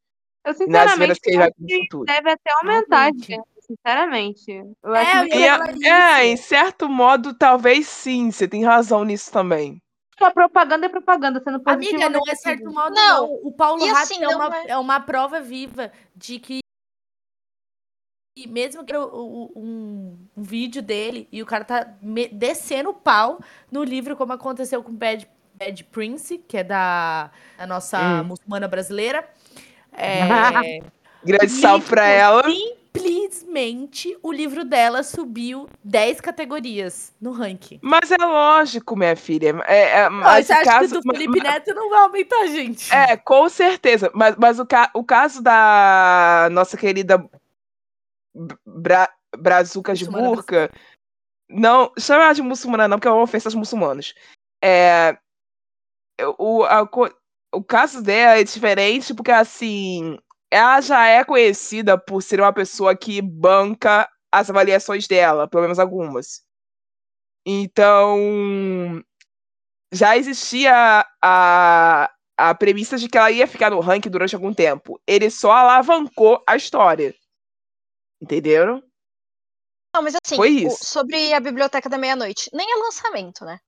Eu, 0.46 0.52
Nas 0.52 0.58
sinceramente, 0.58 0.98
vendas 1.00 1.20
que 1.20 1.74
ele 1.74 1.88
deve 2.06 2.30
até 2.32 2.52
aumentar 2.60 3.12
venda, 3.13 3.44
sinceramente. 3.62 4.52
Eu 4.84 4.96
É, 4.96 5.28
que 5.28 5.88
é, 5.88 6.25
em 6.25 6.38
certo 6.38 6.90
modo, 6.90 7.34
talvez 7.34 7.88
sim, 7.88 8.30
você 8.30 8.48
tem 8.48 8.63
razão 8.63 9.04
nisso 9.04 9.32
também. 9.32 9.82
a 10.20 10.32
propaganda 10.32 10.86
é 10.86 10.90
propaganda, 10.90 11.42
sendo 11.44 11.62
positiva 11.62 12.06
Amiga, 12.06 12.10
não 12.10 12.22
é 12.28 12.36
certo 12.36 12.72
modo, 12.72 12.94
Não. 12.94 13.28
não. 13.28 13.34
O 13.44 13.54
Paulo 13.54 13.86
Ratz 13.86 14.12
assim, 14.12 14.24
é, 14.24 14.28
uma, 14.28 14.58
é- 14.58 14.70
é 14.72 14.78
uma 14.78 15.00
prova 15.00 15.42
viva 15.42 15.92
de 16.16 16.40
que 16.40 16.62
e 18.36 18.48
mesmo 18.48 18.84
que 18.84 18.96
o- 18.96 19.52
um, 19.56 20.18
um 20.36 20.44
vídeo 20.44 20.82
dele 20.82 21.28
e 21.32 21.42
o 21.42 21.46
cara 21.46 21.63
tá 21.63 21.88
descendo 22.32 22.90
o 22.90 22.94
pau 22.94 23.40
no 23.72 23.84
livro, 23.84 24.16
como 24.16 24.34
aconteceu 24.34 24.82
com 24.84 24.92
Bad, 24.92 25.28
Bad 25.54 25.84
Prince, 25.86 26.40
que 26.48 26.58
é 26.58 26.63
da, 26.63 27.30
da 27.58 27.68
nossa 27.68 28.00
Hum. 28.24 28.24
muçulmana 28.24 28.68
brasileira. 28.68 29.28
É, 29.96 30.80
Grande 31.24 31.52
salve 31.52 31.86
pra 31.86 32.06
ela. 32.08 32.44
simplesmente 32.44 34.18
o 34.22 34.32
livro 34.32 34.66
dela 34.66 35.04
subiu 35.04 35.70
10 35.84 36.20
categorias 36.20 37.13
no 37.22 37.32
ranking. 37.32 37.80
Mas 37.82 38.12
é 38.12 38.18
lógico, 38.18 38.96
minha 38.96 39.16
filha. 39.16 39.56
É, 39.68 40.00
é, 40.02 40.10
Não, 40.10 40.18
mas 40.18 40.48
você 40.48 40.54
o 40.54 40.56
acha 40.58 40.63
caso, 40.66 40.96
que 40.96 41.02
do 41.02 41.13
Felipe 41.13 41.40
Neto 41.42 41.74
não 41.74 41.90
vai 41.90 42.02
aumentar, 42.02 42.48
gente? 42.48 42.94
É, 42.94 43.16
com 43.16 43.48
certeza. 43.48 44.12
Mas, 44.13 44.36
mas 44.38 44.60
o, 44.60 44.66
ca 44.66 44.90
o 44.94 45.04
caso 45.04 45.42
da 45.42 46.50
nossa 46.52 46.75
querida 46.78 47.24
Bra 48.66 49.10
Brazuca 49.38 49.94
de 49.94 50.06
Burca. 50.06 50.72
Não, 51.50 51.92
chama 52.00 52.24
ela 52.24 52.34
de 52.34 52.42
muçulmana, 52.42 52.88
não, 52.88 52.98
porque 52.98 53.08
é 53.08 53.12
uma 53.12 53.24
ofensa 53.24 53.48
aos 53.48 53.56
muçulmanos. 53.56 54.13
É, 54.63 55.18
o, 56.38 56.63
a 56.63 56.88
o 57.54 57.63
caso 57.63 58.02
dela 58.02 58.40
é 58.40 58.44
diferente 58.44 59.13
porque, 59.13 59.32
assim, 59.32 60.18
ela 60.52 60.82
já 60.82 61.06
é 61.06 61.24
conhecida 61.24 61.98
por 61.98 62.22
ser 62.22 62.40
uma 62.40 62.52
pessoa 62.52 62.96
que 62.96 63.22
banca 63.22 64.10
as 64.32 64.50
avaliações 64.50 65.08
dela, 65.08 65.48
pelo 65.48 65.63
menos 65.63 65.78
algumas. 65.78 66.42
Então, 67.46 69.04
já 69.94 70.18
existia 70.18 71.06
a, 71.22 72.12
a 72.38 72.56
premissa 72.56 72.98
de 72.98 73.08
que 73.08 73.18
ela 73.18 73.30
ia 73.30 73.46
ficar 73.46 73.70
no 73.70 73.80
ranking 73.80 74.10
durante 74.10 74.34
algum 74.34 74.54
tempo. 74.54 75.00
Ele 75.06 75.30
só 75.30 75.52
alavancou 75.52 76.42
a 76.48 76.56
história. 76.56 77.13
Entenderam? 78.24 78.82
Não, 79.94 80.01
mas 80.01 80.15
assim, 80.15 80.36
Foi 80.38 80.50
o- 80.50 80.68
isso. 80.68 80.86
sobre 80.86 81.34
a 81.34 81.39
Biblioteca 81.39 81.89
da 81.89 81.98
Meia-Noite, 81.98 82.50
nem 82.53 82.72
é 82.72 82.75
lançamento, 82.77 83.44
né? 83.46 83.60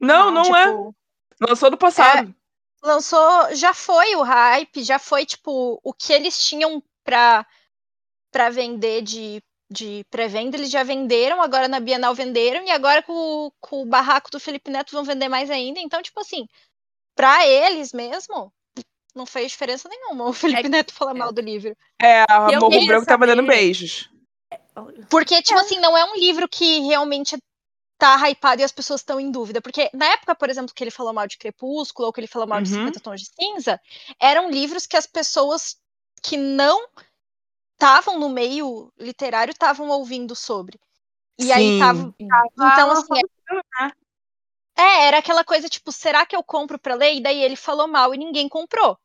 Não, 0.00 0.30
não 0.30 0.56
é. 0.56 0.66
tipo, 0.72 0.94
Lançou 1.40 1.70
no 1.70 1.76
passado. 1.76 2.34
lançou, 2.82 3.54
já 3.54 3.74
foi 3.74 4.16
o 4.16 4.22
hype, 4.22 4.82
já 4.82 4.98
foi, 4.98 5.26
tipo, 5.26 5.78
o 5.84 5.92
que 5.92 6.12
eles 6.12 6.42
tinham 6.44 6.82
pra, 7.04 7.46
pra 8.32 8.50
vender 8.50 9.02
de, 9.02 9.42
de 9.70 10.04
pré-venda, 10.10 10.56
eles 10.56 10.70
já 10.70 10.82
venderam, 10.82 11.42
agora 11.42 11.68
na 11.68 11.78
Bienal 11.78 12.14
venderam, 12.14 12.64
e 12.64 12.70
agora 12.70 13.02
com, 13.02 13.12
o- 13.12 13.52
com 13.60 13.82
o 13.82 13.86
barraco 13.86 14.30
do 14.30 14.40
Felipe 14.40 14.70
Neto 14.70 14.92
vão 14.92 15.04
vender 15.04 15.28
mais 15.28 15.50
ainda. 15.50 15.78
Então, 15.78 16.02
tipo 16.02 16.18
assim, 16.20 16.46
pra 17.14 17.46
eles 17.46 17.92
mesmo, 17.92 18.52
não 19.18 19.26
fez 19.26 19.50
diferença 19.52 19.88
nenhuma 19.88 20.26
o 20.26 20.32
Felipe 20.32 20.66
É- 20.66 20.68
Neto 20.70 20.94
falar 20.94 21.12
mal 21.12 21.32
do 21.32 21.40
livro. 21.42 21.76
É, 22.00 22.22
a 22.22 22.50
Eu 22.52 22.60
Morro 22.60 22.86
Branco 22.86 23.06
tava 23.06 23.26
dando 23.26 23.42
beijos. 23.44 24.08
Porque, 25.10 25.42
tipo 25.42 25.58
assim, 25.58 25.78
não 25.80 25.96
é 25.96 26.04
um 26.04 26.14
livro 26.16 26.48
que 26.48 26.80
realmente 26.80 27.36
tá 27.98 28.16
hypado 28.28 28.62
e 28.62 28.64
as 28.64 28.70
pessoas 28.72 29.00
estão 29.00 29.18
em 29.18 29.30
dúvida. 29.30 29.60
Porque 29.60 29.90
na 29.92 30.06
época, 30.06 30.34
por 30.34 30.48
exemplo, 30.48 30.72
que 30.72 30.82
ele 30.84 30.90
falou 30.90 31.12
mal 31.12 31.26
de 31.26 31.36
Crepúsculo 31.36 32.06
ou 32.06 32.12
que 32.12 32.20
ele 32.20 32.28
falou 32.28 32.46
mal 32.46 32.62
de 32.62 32.68
Uhum. 32.70 32.76
50 32.76 33.00
Tons 33.00 33.20
de 33.20 33.26
Cinza, 33.34 33.80
eram 34.20 34.48
livros 34.50 34.86
que 34.86 34.96
as 34.96 35.06
pessoas 35.06 35.76
que 36.22 36.36
não 36.36 36.86
estavam 37.74 38.18
no 38.18 38.28
meio 38.28 38.92
literário 38.98 39.50
estavam 39.50 39.88
ouvindo 39.88 40.34
sobre. 40.36 40.78
E 41.38 41.52
aí 41.52 41.72
Sim. 41.72 41.78
tava. 41.78 42.14
Ah, 42.32 42.42
Então, 42.72 42.88
lançou 42.88 43.16
assim, 43.16 43.26
filme, 43.46 43.62
né? 43.80 43.92
é, 44.76 45.06
era 45.08 45.18
aquela 45.18 45.44
coisa, 45.44 45.68
tipo, 45.68 45.90
será 45.90 46.24
que 46.24 46.36
eu 46.36 46.42
compro 46.42 46.78
pra 46.78 46.94
ler? 46.94 47.14
E 47.14 47.20
daí 47.20 47.42
ele 47.42 47.56
falou 47.56 47.88
mal 47.88 48.14
e 48.14 48.18
ninguém 48.18 48.48
comprou. 48.48 48.96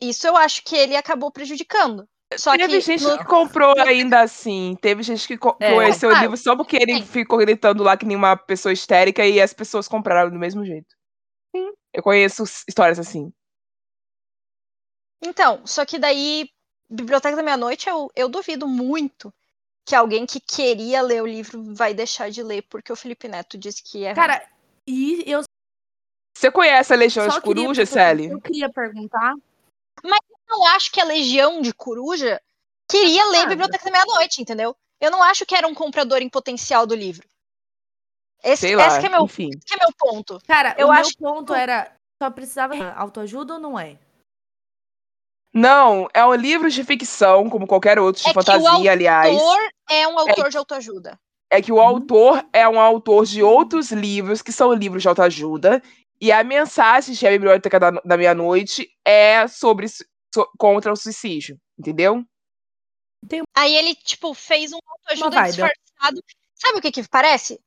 Isso 0.00 0.26
eu 0.26 0.36
acho 0.36 0.62
que 0.64 0.76
ele 0.76 0.96
acabou 0.96 1.30
prejudicando. 1.30 2.06
Só 2.36 2.52
Teve 2.52 2.66
que 2.68 2.80
gente 2.80 3.04
no- 3.04 3.18
que 3.18 3.24
comprou 3.24 3.72
ainda 3.80 4.20
assim. 4.20 4.76
Teve 4.82 5.02
gente 5.02 5.26
que 5.28 5.34
É. 5.60 5.74
conheceu 5.74 6.10
o 6.10 6.14
Ah, 6.14 6.20
livro 6.20 6.36
só 6.36 6.56
porque 6.56 6.76
ele 6.76 6.96
sim. 6.98 7.04
ficou 7.06 7.38
gritando 7.38 7.82
lá 7.84 7.96
que 7.96 8.04
nem 8.04 8.16
uma 8.16 8.36
pessoa 8.36 8.72
histérica 8.72 9.24
e 9.24 9.40
as 9.40 9.52
pessoas 9.52 9.86
compraram 9.86 10.30
do 10.30 10.38
mesmo 10.38 10.64
jeito. 10.64 10.94
Sim. 11.54 11.72
Eu 11.94 12.02
conheço 12.02 12.42
histórias 12.68 12.98
assim. 12.98 13.32
Então, 15.22 15.64
só 15.66 15.84
que 15.86 15.98
daí, 15.98 16.48
Biblioteca 16.90 17.36
da 17.36 17.42
Meia-Noite, 17.42 17.88
eu, 17.88 18.10
eu 18.14 18.28
duvido 18.28 18.66
muito 18.68 19.32
que 19.86 19.94
alguém 19.94 20.26
que 20.26 20.40
queria 20.40 21.00
ler 21.02 21.22
o 21.22 21.26
livro 21.26 21.62
vai 21.74 21.94
deixar 21.94 22.28
de 22.30 22.42
ler 22.42 22.62
porque 22.68 22.92
o 22.92 22.96
Felipe 22.96 23.28
Neto 23.28 23.56
disse 23.56 23.82
que 23.82 24.04
é. 24.04 24.08
ruim. 24.08 24.14
Cara, 24.16 24.46
e 24.86 25.22
eu 25.30 25.42
Você 26.36 26.50
conhece 26.50 26.92
a 26.92 26.96
Legião 26.96 27.26
de 27.28 27.40
Coruja, 27.40 27.86
Sally? 27.86 28.26
eu 28.26 28.40
queria 28.40 28.68
perguntar. 28.70 29.34
Eu 30.04 30.58
não 30.58 30.66
acho 30.68 30.90
que 30.90 31.00
a 31.00 31.04
Legião 31.04 31.60
de 31.60 31.72
Coruja 31.72 32.40
queria 32.88 33.24
ler 33.26 33.38
Nada. 33.38 33.48
Biblioteca 33.50 33.84
da 33.84 33.90
Meia-Noite, 33.90 34.40
entendeu? 34.40 34.76
Eu 35.00 35.10
não 35.10 35.22
acho 35.22 35.44
que 35.44 35.54
era 35.54 35.66
um 35.66 35.74
comprador 35.74 36.22
em 36.22 36.28
potencial 36.28 36.86
do 36.86 36.94
livro. 36.94 37.28
Esse, 38.42 38.68
Sei 38.68 38.76
lá, 38.76 38.86
esse 38.86 39.00
que 39.00 39.06
é 39.06 39.08
meu, 39.08 39.24
enfim. 39.24 39.50
esse 39.50 39.64
que 39.66 39.74
é 39.74 39.78
meu 39.78 39.92
ponto. 39.98 40.40
Cara, 40.46 40.74
Eu 40.78 40.88
o 40.88 40.92
acho 40.92 41.10
meu 41.20 41.32
ponto 41.34 41.54
era 41.54 41.92
só 42.22 42.30
precisava 42.30 42.74
autoajuda 42.92 43.54
ou 43.54 43.60
não 43.60 43.78
é? 43.78 43.98
Não, 45.52 46.06
é 46.12 46.24
um 46.24 46.34
livro 46.34 46.70
de 46.70 46.84
ficção, 46.84 47.48
como 47.48 47.66
qualquer 47.66 47.98
outro, 47.98 48.22
de 48.22 48.28
É 48.28 48.32
que 48.32 48.38
o 48.38 48.42
fantasia, 48.42 48.92
aliás. 48.92 49.34
Autor 49.34 49.70
é 49.88 50.06
um 50.08 50.18
autor 50.18 50.50
de 50.50 50.58
autoajuda. 50.58 51.18
É 51.50 51.62
que 51.62 51.72
o 51.72 51.76
Uhum. 51.76 51.80
autor 51.82 52.46
é 52.52 52.68
um 52.68 52.78
autor 52.78 53.24
de 53.24 53.42
outros 53.42 53.90
livros, 53.90 54.42
que 54.42 54.52
são 54.52 54.72
livros 54.72 55.02
de 55.02 55.08
autoajuda, 55.08 55.82
e 56.20 56.32
a 56.32 56.42
mensagem 56.44 57.14
de 57.14 57.26
A 57.26 57.30
Biblioteca 57.30 57.78
da, 57.78 57.90
da 57.90 58.16
Meia-Noite 58.16 58.88
é 59.04 59.46
sobre 59.48 59.86
so- 59.88 60.50
contra 60.58 60.92
o 60.92 60.96
suicídio, 60.96 61.58
entendeu? 61.78 62.24
Aí 63.54 63.74
ele, 63.74 63.94
tipo, 63.94 64.32
fez 64.34 64.72
um 64.72 64.78
autoajuda 64.86 65.42
disfarçado. 65.44 66.22
Sabe 66.54 66.78
o 66.78 66.80
que 66.82 66.92
que 66.92 67.08
parece? 67.08 67.60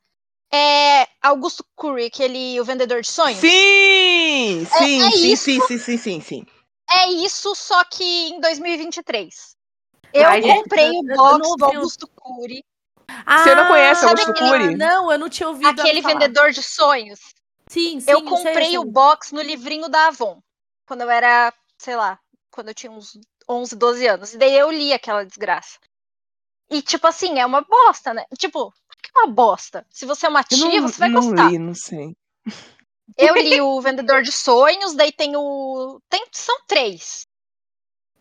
É 0.52 1.08
Augusto 1.22 1.64
Curry, 1.76 2.06
aquele 2.06 2.60
O 2.60 2.66
Vendedor 2.66 3.02
de 3.02 3.08
Sonhos. 3.08 3.40
Sim! 3.40 4.66
Sim, 4.66 5.02
é 5.08 5.12
sim, 5.12 5.32
isso. 5.34 5.44
sim, 5.44 5.62
sim, 5.62 5.78
sim, 5.78 5.98
sim, 5.98 6.22
sim. 6.22 6.46
É 6.90 7.08
isso, 7.12 7.54
só 7.56 7.84
que 7.86 8.04
em 8.04 8.40
2023. 8.42 9.56
Eu 10.12 10.26
Ai, 10.28 10.42
gente, 10.42 10.64
comprei 10.64 10.88
eu- 10.88 11.00
o 11.00 11.04
box 11.04 11.56
do 11.58 11.62
o- 11.62 11.66
Augusto 11.66 12.08
Cury, 12.16 12.64
Você 13.08 13.54
não 13.56 13.68
conhece 13.68 14.02
sabe 14.02 14.22
Augusto 14.22 14.32
aquele- 14.32 14.50
Cury? 14.64 14.76
Não, 14.78 15.12
eu 15.12 15.20
não 15.20 15.30
tinha 15.30 15.48
ouvido. 15.50 15.80
aquele 15.82 16.02
vendedor 16.02 16.52
de 16.52 16.64
sonhos. 16.64 17.20
Sim, 17.70 18.00
sim. 18.00 18.12
eu 18.12 18.24
comprei 18.24 18.70
sei. 18.70 18.78
o 18.80 18.84
box 18.86 19.32
no 19.32 19.42
livrinho 19.42 19.88
da 19.88 20.08
Avon, 20.08 20.42
quando 20.88 21.02
eu 21.02 21.10
era, 21.10 21.54
sei 21.78 21.96
lá, 21.96 22.20
quando 22.52 22.70
eu 22.70 22.74
tinha 22.74 22.92
uns 22.92 23.20
11, 23.48 23.76
12 23.76 24.08
anos. 24.08 24.34
E 24.34 24.38
daí 24.38 24.58
eu 24.58 24.72
li 24.72 24.92
aquela 24.92 25.24
desgraça. 25.24 25.78
E, 26.70 26.82
tipo 26.82 27.06
assim, 27.08 27.40
é 27.40 27.46
uma 27.46 27.62
bosta, 27.62 28.14
né? 28.14 28.26
Tipo, 28.38 28.72
por 28.72 28.98
que 29.02 29.10
é 29.16 29.20
uma 29.22 29.32
bosta? 29.34 29.86
Se 29.90 30.06
você 30.06 30.26
é 30.26 30.30
uma 30.30 30.42
Eu 30.42 30.58
tia, 30.58 30.82
não, 30.82 30.88
você 30.88 31.00
vai 31.00 31.10
não 31.10 31.22
gostar. 31.22 31.50
li, 31.50 31.60
não 31.60 31.74
sei. 31.74 32.16
Eu 33.18 33.34
li 33.36 33.60
o 33.60 33.82
Vendedor 33.82 34.22
de 34.22 34.32
Sonhos, 34.32 34.94
daí 34.94 35.12
tem 35.12 35.36
o. 35.36 36.00
Tem, 36.08 36.24
são 36.32 36.56
três. 36.68 37.26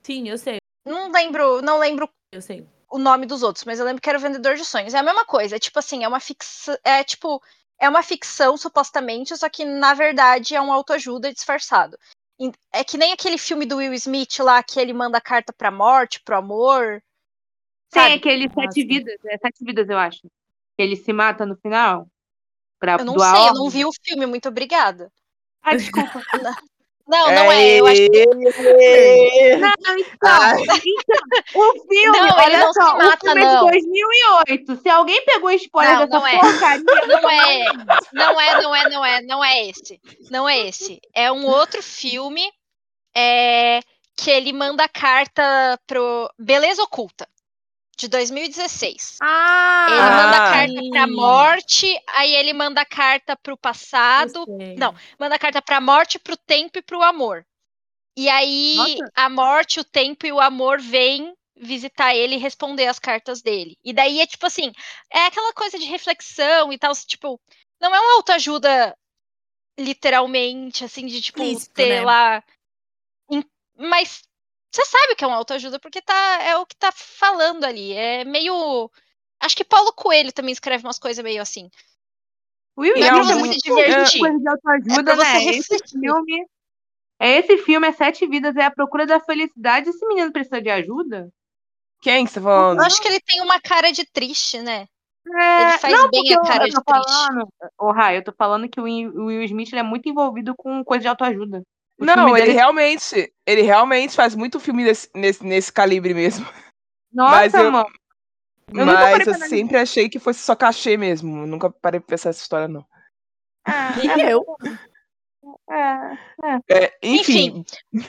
Sim, 0.02 0.30
eu 0.30 0.38
sei, 0.38 0.56
Não 0.86 1.12
lembro, 1.12 1.60
não 1.60 1.78
lembro 1.78 2.08
eu 2.32 2.40
sei. 2.40 2.66
o 2.90 2.98
nome 2.98 3.26
dos 3.26 3.42
outros, 3.42 3.66
mas 3.66 3.78
eu 3.78 3.84
lembro 3.84 4.00
que 4.00 4.08
era 4.08 4.18
o 4.18 4.20
Vendedor 4.20 4.56
de 4.56 4.64
Sonhos. 4.64 4.94
É 4.94 4.98
a 4.98 5.02
mesma 5.02 5.26
coisa, 5.26 5.56
é 5.56 5.58
tipo 5.58 5.78
assim, 5.78 6.02
é 6.04 6.08
uma 6.08 6.18
ficção. 6.20 6.74
É 6.82 7.04
tipo, 7.04 7.42
é 7.78 7.88
uma 7.88 8.02
ficção, 8.02 8.56
supostamente, 8.56 9.36
só 9.36 9.48
que 9.48 9.64
na 9.64 9.94
verdade 9.94 10.54
é 10.54 10.60
um 10.60 10.72
autoajuda 10.72 11.32
disfarçado. 11.32 11.98
É 12.72 12.84
que 12.84 12.96
nem 12.96 13.12
aquele 13.12 13.38
filme 13.38 13.66
do 13.66 13.76
Will 13.76 13.92
Smith 13.94 14.38
lá, 14.38 14.62
que 14.62 14.78
ele 14.78 14.92
manda 14.92 15.20
carta 15.20 15.52
pra 15.52 15.70
morte, 15.70 16.20
pro 16.20 16.36
amor. 16.36 17.02
Tem 17.90 18.02
Sabe? 18.02 18.14
aquele 18.14 18.46
Ah, 18.46 18.62
Sete 18.62 18.74
sim. 18.74 18.86
Vidas, 18.86 19.18
é 19.24 19.38
Sete 19.38 19.64
Vidas, 19.64 19.88
eu 19.88 19.98
acho. 19.98 20.22
Que 20.76 20.82
ele 20.82 20.94
se 20.96 21.12
mata 21.12 21.44
no 21.44 21.56
final. 21.56 22.06
Pra 22.78 22.96
Eu 22.98 23.04
não 23.04 23.14
doar 23.14 23.36
sei, 23.36 23.48
eu 23.48 23.54
não 23.54 23.68
vi 23.68 23.84
o 23.84 23.90
filme, 24.04 24.26
muito 24.26 24.48
obrigada. 24.48 25.10
Ah, 25.62 25.74
desculpa. 25.74 26.22
Não, 27.08 27.30
não 27.32 27.50
é. 27.50 27.80
Eu 27.80 27.86
acho 27.86 28.02
que 28.10 28.26
Não, 28.26 29.70
então, 29.70 29.96
então, 29.98 31.12
o 31.54 31.72
filme, 31.88 32.18
Não, 32.18 32.26
ele 32.26 32.32
olha 32.32 32.58
não 32.58 32.72
se 32.72 32.82
só, 32.82 32.98
mata, 32.98 33.16
o 33.16 33.20
filme 33.20 33.40
é 33.40 33.44
não. 33.44 33.64
de 33.64 33.70
2008. 33.70 34.82
Se 34.82 34.88
alguém 34.90 35.24
pegou 35.24 35.50
spoiler 35.52 35.98
Não, 36.00 36.06
dessa 36.06 36.18
não 36.18 36.26
é. 36.26 36.38
porcaria, 36.38 36.84
não 37.06 37.30
é, 37.30 37.64
não 38.12 38.40
é, 38.40 38.62
não 38.62 38.76
é, 38.76 38.90
não 38.90 39.04
é, 39.04 39.22
não 39.22 39.44
é 39.44 39.66
esse. 39.68 40.00
Não 40.30 40.48
é 40.48 40.68
esse. 40.68 41.00
É 41.14 41.32
um 41.32 41.46
outro 41.46 41.82
filme 41.82 42.42
é, 43.16 43.80
que 44.14 44.30
ele 44.30 44.52
manda 44.52 44.86
carta 44.88 45.80
pro 45.86 46.30
Beleza 46.38 46.82
Oculta, 46.82 47.26
de 47.98 48.06
2016. 48.08 49.18
Ah! 49.20 49.86
Ele 49.90 50.00
manda 50.10 50.36
Ah. 50.36 50.52
carta 50.52 50.90
pra 50.90 51.06
morte, 51.08 52.00
aí 52.14 52.32
ele 52.34 52.52
manda 52.52 52.84
carta 52.86 53.36
pro 53.36 53.56
passado, 53.58 54.46
Não. 54.78 54.94
manda 55.18 55.38
carta 55.38 55.60
pra 55.60 55.80
morte, 55.80 56.18
pro 56.18 56.36
tempo 56.36 56.78
e 56.78 56.82
pro 56.82 57.02
amor. 57.02 57.44
E 58.16 58.28
aí 58.28 58.76
Nossa. 58.76 59.12
a 59.16 59.28
morte, 59.28 59.80
o 59.80 59.84
tempo 59.84 60.26
e 60.26 60.32
o 60.32 60.40
amor 60.40 60.80
vêm 60.80 61.34
visitar 61.56 62.14
ele 62.14 62.36
e 62.36 62.38
responder 62.38 62.86
as 62.86 63.00
cartas 63.00 63.42
dele. 63.42 63.76
E 63.84 63.92
daí 63.92 64.20
é 64.20 64.26
tipo 64.26 64.46
assim, 64.46 64.70
é 65.12 65.26
aquela 65.26 65.52
coisa 65.52 65.76
de 65.76 65.84
reflexão 65.84 66.72
e 66.72 66.78
tal, 66.78 66.92
tipo, 66.94 67.40
não 67.80 67.92
é 67.94 68.00
uma 68.00 68.14
autoajuda 68.16 68.96
literalmente, 69.78 70.84
assim, 70.84 71.06
de 71.06 71.20
tipo, 71.20 71.42
Explícito, 71.42 71.74
ter 71.74 71.88
né? 72.00 72.04
lá. 72.04 72.44
Mas 73.76 74.22
você 74.70 74.84
sabe 74.84 75.14
que 75.16 75.24
é 75.24 75.26
uma 75.26 75.36
autoajuda, 75.36 75.78
porque 75.80 76.00
tá, 76.02 76.42
é 76.42 76.56
o 76.56 76.66
que 76.66 76.76
tá 76.76 76.90
falando 76.92 77.64
ali. 77.64 77.92
É 77.92 78.24
meio. 78.24 78.90
Acho 79.40 79.56
que 79.56 79.64
Paulo 79.64 79.92
Coelho 79.92 80.32
também 80.32 80.52
escreve 80.52 80.84
umas 80.84 80.98
coisas 80.98 81.22
meio 81.22 81.40
assim. 81.40 81.70
Will 82.76 82.94
é 82.96 83.08
Smith 83.08 83.26
um- 83.26 83.30
é 83.30 83.34
muito 83.34 83.54
se 83.54 83.60
divertir. 83.60 84.20
coisa 84.20 84.38
de 84.38 84.48
autoajuda, 84.48 85.00
É 85.00 85.02
pra 85.02 85.14
você 85.16 85.32
né? 85.38 85.44
Esse 85.50 85.78
filme. 85.88 86.46
É 87.20 87.30
esse 87.38 87.58
filme, 87.58 87.88
é 87.88 87.92
Sete 87.92 88.26
Vidas, 88.28 88.54
é 88.56 88.62
a 88.64 88.70
procura 88.70 89.04
da 89.04 89.18
felicidade. 89.18 89.88
Esse 89.90 90.06
menino 90.06 90.32
precisa 90.32 90.62
de 90.62 90.70
ajuda? 90.70 91.28
Quem 92.00 92.24
que 92.24 92.30
você 92.30 92.40
tá 92.40 92.40
Eu 92.40 92.44
falando? 92.44 92.80
acho 92.82 93.02
que 93.02 93.08
ele 93.08 93.20
tem 93.20 93.40
uma 93.40 93.60
cara 93.60 93.90
de 93.90 94.04
triste, 94.06 94.60
né? 94.60 94.86
É, 95.36 95.62
Ele 95.62 95.78
faz 95.78 95.92
não, 95.98 96.08
bem 96.10 96.22
a 96.30 96.34
eu- 96.34 96.42
cara 96.42 96.64
eu 96.64 96.68
de 96.68 96.74
tô 96.74 96.82
triste. 96.82 97.10
falando, 97.10 97.48
oh, 97.76 97.90
Rai, 97.92 98.16
eu 98.18 98.22
tô 98.24 98.32
falando 98.32 98.68
que 98.68 98.80
o 98.80 98.84
Will 98.84 99.10
o 99.10 99.26
Will 99.26 99.42
Smith 99.42 99.72
ele 99.72 99.80
é 99.80 99.82
muito 99.82 100.08
envolvido 100.08 100.54
com 100.56 100.82
coisa 100.84 101.02
de 101.02 101.08
autoajuda. 101.08 101.62
O 102.00 102.04
Não, 102.04 102.36
ele 102.36 102.46
dele- 102.46 102.52
realmente, 102.58 103.32
ele 103.46 103.62
realmente 103.62 104.14
faz 104.14 104.34
muito 104.34 104.60
filme 104.60 104.84
desse- 104.84 105.10
nesse, 105.14 105.44
nesse 105.44 105.72
calibre 105.72 106.14
mesmo. 106.14 106.46
Nossa, 107.12 107.30
mas 107.36 107.54
eu- 107.54 107.72
mano. 107.72 107.88
Eu 108.70 108.84
Mas 108.84 109.26
eu 109.26 109.34
sempre 109.34 109.78
achei 109.78 110.08
que 110.10 110.18
fosse 110.18 110.40
só 110.40 110.54
cachê 110.54 110.96
mesmo. 110.96 111.46
Nunca 111.46 111.70
parei 111.70 112.00
pra 112.00 112.08
pensar 112.10 112.28
essa 112.30 112.42
história, 112.42 112.68
não. 112.68 112.84
E 114.02 114.30
eu? 114.30 114.44
É, 115.70 116.84
É, 116.84 116.98
enfim, 117.02 117.64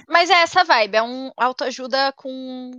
Mas 0.07 0.29
é 0.29 0.41
essa 0.41 0.63
vibe, 0.65 0.95
é 0.95 1.01
um 1.01 1.31
autoajuda 1.37 2.11
com, 2.13 2.71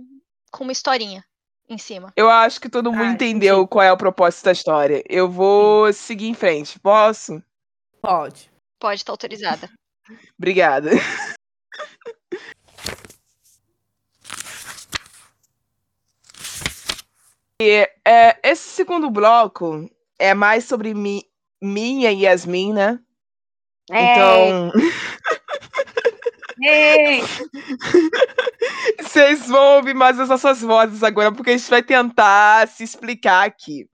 com 0.51 0.63
uma 0.63 0.71
historinha 0.71 1.23
em 1.67 1.77
cima. 1.79 2.13
eu 2.15 2.29
acho 2.29 2.61
que 2.61 2.69
todo 2.69 2.91
mundo 2.91 3.03
Ah, 3.03 3.11
entendeu 3.13 3.67
qual 3.67 3.83
é 3.83 3.91
o 3.91 3.97
propósito 3.97 4.45
da 4.45 4.51
história. 4.51 5.03
Eu 5.09 5.29
vou 5.29 5.91
seguir 5.93 6.27
em 6.27 6.33
frente. 6.35 6.79
Posso? 6.79 7.41
Pode. 8.01 8.51
Pode 8.79 9.01
estar 9.01 9.11
autorizada. 9.13 9.67
Obrigada. 10.37 10.91
E, 17.61 17.87
é, 18.03 18.39
esse 18.43 18.69
segundo 18.69 19.11
bloco 19.11 19.87
é 20.17 20.33
mais 20.33 20.65
sobre 20.65 20.95
mi, 20.95 21.23
minha 21.61 22.11
e 22.11 22.23
Yasmin, 22.23 22.73
né? 22.73 22.99
É, 23.91 24.13
Então, 24.13 24.71
ei, 26.59 27.21
vocês 28.99 29.47
vão 29.47 29.75
ouvir 29.75 29.93
mais 29.93 30.19
as 30.19 30.29
nossas 30.29 30.61
vozes 30.61 31.03
agora, 31.03 31.31
porque 31.31 31.51
a 31.51 31.57
gente 31.57 31.69
vai 31.69 31.83
tentar 31.83 32.67
se 32.67 32.83
explicar 32.83 33.45
aqui. 33.45 33.87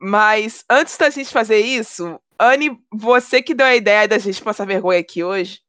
Mas 0.00 0.64
antes 0.70 0.96
da 0.96 1.10
gente 1.10 1.30
fazer 1.30 1.60
isso, 1.60 2.18
Anne, 2.38 2.82
você 2.92 3.42
que 3.42 3.54
deu 3.54 3.66
a 3.66 3.76
ideia 3.76 4.08
da 4.08 4.18
gente 4.18 4.42
passar 4.42 4.66
vergonha 4.66 5.00
aqui 5.00 5.22
hoje. 5.22 5.62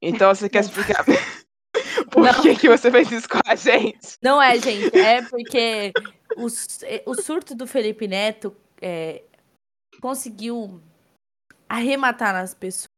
Então 0.00 0.34
você 0.34 0.48
quer 0.48 0.60
explicar 0.60 1.04
por 2.10 2.22
Não. 2.22 2.42
que, 2.42 2.56
que 2.56 2.68
você 2.68 2.90
fez 2.90 3.10
isso 3.10 3.28
com 3.28 3.40
a 3.44 3.54
gente? 3.54 4.18
Não 4.22 4.40
é, 4.40 4.58
gente. 4.58 4.96
É 4.96 5.22
porque 5.22 5.92
o, 6.36 6.46
eh, 6.82 7.02
o 7.06 7.14
surto 7.14 7.54
do 7.54 7.66
Felipe 7.66 8.06
Neto 8.06 8.54
é, 8.80 9.22
conseguiu 10.00 10.80
arrematar 11.68 12.32
nas 12.32 12.54
pessoas 12.54 12.88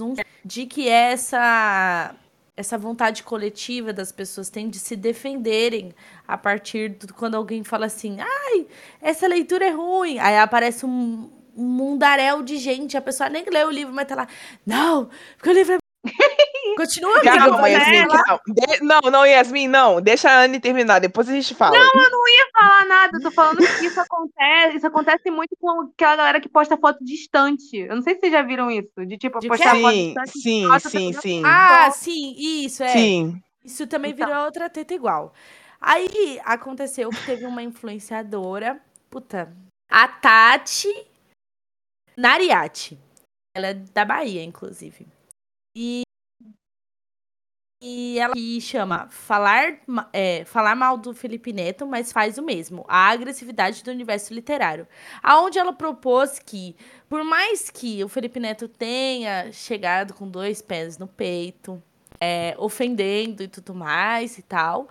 um 0.00 0.14
de 0.44 0.66
que 0.66 0.88
essa 0.88 2.14
essa 2.58 2.76
vontade 2.76 3.22
coletiva 3.22 3.92
das 3.92 4.10
pessoas 4.10 4.50
tem 4.50 4.68
de 4.68 4.80
se 4.80 4.96
defenderem 4.96 5.94
a 6.26 6.36
partir 6.36 6.88
do 6.88 7.14
quando 7.14 7.36
alguém 7.36 7.62
fala 7.62 7.86
assim, 7.86 8.18
ai, 8.20 8.66
essa 9.00 9.28
leitura 9.28 9.66
é 9.66 9.70
ruim. 9.70 10.18
Aí 10.18 10.36
aparece 10.36 10.84
um, 10.84 11.30
mundaréu 11.54 12.42
de 12.42 12.56
gente, 12.56 12.96
a 12.96 13.00
pessoa 13.00 13.28
nem 13.28 13.44
leu 13.48 13.68
o 13.68 13.70
livro, 13.70 13.94
mas 13.94 14.08
tá 14.08 14.16
lá, 14.16 14.28
não, 14.66 15.08
porque 15.36 15.50
o 15.50 15.52
livro 15.52 15.74
é. 15.74 15.87
Continua, 16.78 17.20
Calma, 17.22 17.56
vai 17.60 17.72
Yasmin, 17.72 18.06
calma. 18.06 18.40
De- 18.46 18.80
Não, 18.84 19.00
não, 19.10 19.26
Yasmin, 19.26 19.66
não. 19.66 20.00
Deixa 20.00 20.30
a 20.30 20.42
Anne 20.44 20.60
terminar, 20.60 21.00
depois 21.00 21.28
a 21.28 21.32
gente 21.32 21.52
fala. 21.52 21.76
falar 22.52 22.84
nada, 22.86 23.16
eu 23.16 23.20
tô 23.20 23.32
falando 23.32 23.58
que 23.58 23.86
isso 23.86 24.00
acontece, 24.00 24.76
isso 24.76 24.86
acontece 24.86 25.28
muito 25.28 25.56
com 25.60 25.80
aquela 25.92 26.14
galera 26.14 26.40
que 26.40 26.48
posta 26.48 26.76
foto 26.76 27.04
distante. 27.04 27.76
Eu 27.76 27.96
não 27.96 28.02
sei 28.02 28.14
se 28.14 28.20
vocês 28.20 28.32
já 28.32 28.42
viram 28.42 28.70
isso, 28.70 29.04
de 29.04 29.18
tipo, 29.18 29.40
De 29.40 29.48
postar 29.48 29.72
quê? 29.74 29.82
foto 29.82 29.92
sim, 29.92 30.04
distante. 30.06 30.38
sim, 30.40 30.66
Nossa, 30.66 30.88
sim, 30.90 31.12
sim. 31.14 31.42
Ah, 31.44 31.90
sim, 31.90 32.34
isso, 32.38 32.84
é. 32.84 32.88
Sim. 32.92 33.42
Isso 33.64 33.84
também 33.88 34.12
Então. 34.12 34.28
virou 34.28 34.44
outra 34.44 34.70
teta 34.70 34.94
igual. 34.94 35.34
Aí 35.80 36.40
aconteceu 36.44 37.10
que 37.10 37.26
teve 37.26 37.44
uma 37.44 37.60
influenciadora, 37.62 38.80
puta, 39.10 39.52
a 39.90 40.06
Tati 40.06 41.06
Nariati. 42.16 42.98
Ela 43.54 43.68
é 43.68 43.74
da 43.74 44.04
Bahia, 44.04 44.44
inclusive. 44.44 45.06
E, 45.76 46.02
e 47.80 48.18
ela 48.18 48.34
chama 48.60 49.08
falar, 49.08 49.78
é, 50.12 50.44
falar 50.44 50.74
mal 50.74 50.96
do 50.96 51.14
Felipe 51.14 51.52
Neto, 51.52 51.86
mas 51.86 52.12
faz 52.12 52.36
o 52.36 52.42
mesmo. 52.42 52.84
A 52.88 53.08
agressividade 53.10 53.84
do 53.84 53.90
universo 53.90 54.34
literário. 54.34 54.86
Aonde 55.22 55.58
ela 55.58 55.72
propôs 55.72 56.38
que, 56.38 56.74
por 57.08 57.22
mais 57.22 57.70
que 57.70 58.02
o 58.02 58.08
Felipe 58.08 58.40
Neto 58.40 58.66
tenha 58.68 59.52
chegado 59.52 60.12
com 60.12 60.28
dois 60.28 60.60
pés 60.60 60.98
no 60.98 61.06
peito, 61.06 61.80
é, 62.20 62.54
ofendendo 62.58 63.44
e 63.44 63.48
tudo 63.48 63.74
mais 63.74 64.38
e 64.38 64.42
tal. 64.42 64.88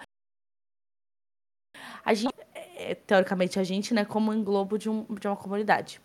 A 2.06 2.14
gente, 2.14 2.34
é, 2.56 2.96
teoricamente, 2.96 3.60
a 3.60 3.64
gente, 3.64 3.94
né, 3.94 4.06
como 4.06 4.34
englobo 4.34 4.78
de, 4.78 4.90
um, 4.90 5.04
de 5.20 5.28
uma 5.28 5.36
comunidade. 5.36 6.00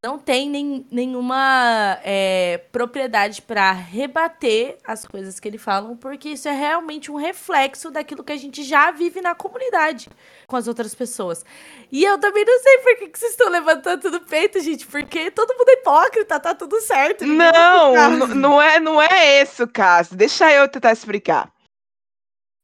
Não 0.00 0.16
tem 0.16 0.48
nem, 0.48 0.86
nenhuma 0.92 1.98
é, 2.04 2.58
propriedade 2.70 3.42
para 3.42 3.72
rebater 3.72 4.78
as 4.86 5.04
coisas 5.04 5.40
que 5.40 5.48
ele 5.48 5.58
falam, 5.58 5.96
porque 5.96 6.28
isso 6.28 6.46
é 6.46 6.52
realmente 6.52 7.10
um 7.10 7.16
reflexo 7.16 7.90
daquilo 7.90 8.22
que 8.22 8.30
a 8.30 8.36
gente 8.36 8.62
já 8.62 8.92
vive 8.92 9.20
na 9.20 9.34
comunidade 9.34 10.08
com 10.46 10.54
as 10.54 10.68
outras 10.68 10.94
pessoas. 10.94 11.44
E 11.90 12.04
eu 12.04 12.16
também 12.16 12.44
não 12.44 12.60
sei 12.60 12.78
por 12.78 12.96
que, 12.96 13.08
que 13.08 13.18
vocês 13.18 13.32
estão 13.32 13.50
levantando 13.50 14.08
no 14.08 14.20
peito, 14.20 14.60
gente, 14.60 14.86
porque 14.86 15.32
todo 15.32 15.56
mundo 15.58 15.68
é 15.68 15.72
hipócrita, 15.72 16.38
tá 16.38 16.54
tudo 16.54 16.80
certo. 16.80 17.26
Não, 17.26 18.24
não 18.28 18.62
é, 18.62 18.78
não 18.78 19.02
é 19.02 19.40
esse 19.42 19.64
o 19.64 19.66
caso. 19.66 20.14
Deixa 20.14 20.48
eu 20.52 20.68
tentar 20.68 20.92
explicar. 20.92 21.50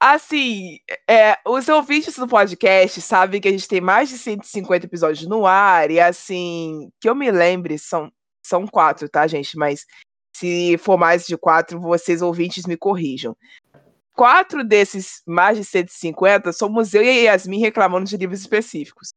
Assim, 0.06 0.80
é, 1.08 1.38
os 1.46 1.66
ouvintes 1.66 2.14
do 2.18 2.28
podcast 2.28 3.00
sabem 3.00 3.40
que 3.40 3.48
a 3.48 3.50
gente 3.50 3.66
tem 3.66 3.80
mais 3.80 4.10
de 4.10 4.18
150 4.18 4.84
episódios 4.84 5.26
no 5.26 5.46
ar, 5.46 5.90
e 5.90 5.98
assim, 5.98 6.90
que 7.00 7.08
eu 7.08 7.14
me 7.14 7.30
lembre, 7.30 7.78
são, 7.78 8.12
são 8.44 8.66
quatro, 8.66 9.08
tá, 9.08 9.26
gente? 9.26 9.56
Mas 9.56 9.86
se 10.36 10.76
for 10.76 10.98
mais 10.98 11.26
de 11.26 11.38
quatro, 11.38 11.80
vocês 11.80 12.20
ouvintes 12.20 12.66
me 12.66 12.76
corrijam. 12.76 13.34
Quatro 14.12 14.62
desses 14.62 15.22
mais 15.26 15.56
de 15.56 15.64
150 15.64 16.52
somos 16.52 16.92
eu 16.92 17.02
e 17.02 17.08
a 17.08 17.32
Yasmin 17.32 17.60
reclamando 17.60 18.04
de 18.04 18.18
livros 18.18 18.42
específicos. 18.42 19.08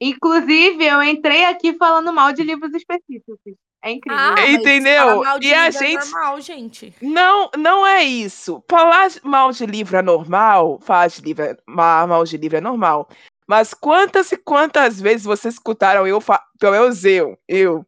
Inclusive, 0.00 0.86
eu 0.86 1.02
entrei 1.02 1.46
aqui 1.46 1.76
falando 1.76 2.12
mal 2.12 2.32
de 2.32 2.44
livros 2.44 2.72
específicos. 2.72 3.40
É 3.82 3.90
incrível. 3.90 4.18
Ah, 4.20 4.48
Entendeu? 4.50 5.02
falar 5.02 5.24
mal 5.24 5.38
de 5.40 5.46
E 5.48 5.54
a 5.54 5.68
livro 5.68 5.84
é 5.84 5.86
gente- 5.88 6.10
normal, 6.10 6.40
gente. 6.40 6.94
Não, 7.02 7.50
não 7.58 7.86
é 7.86 8.02
isso. 8.04 8.62
Falar 8.70 9.10
mal 9.24 9.50
de 9.52 9.66
livro 9.66 9.96
é 9.96 10.02
normal, 10.02 10.78
falar 10.80 11.08
de 11.08 11.20
livro 11.20 11.42
é, 11.44 11.56
ma- 11.66 12.06
mal 12.06 12.24
de 12.24 12.36
livro 12.36 12.58
é 12.58 12.60
normal. 12.60 13.08
Mas 13.46 13.74
quantas 13.74 14.30
e 14.30 14.36
quantas 14.36 15.00
vezes 15.00 15.24
vocês 15.24 15.54
escutaram 15.54 16.06
eu, 16.06 16.20
fa- 16.20 16.42
pelo 16.60 16.72
menos 16.72 17.04
eu, 17.04 17.36
eu, 17.48 17.84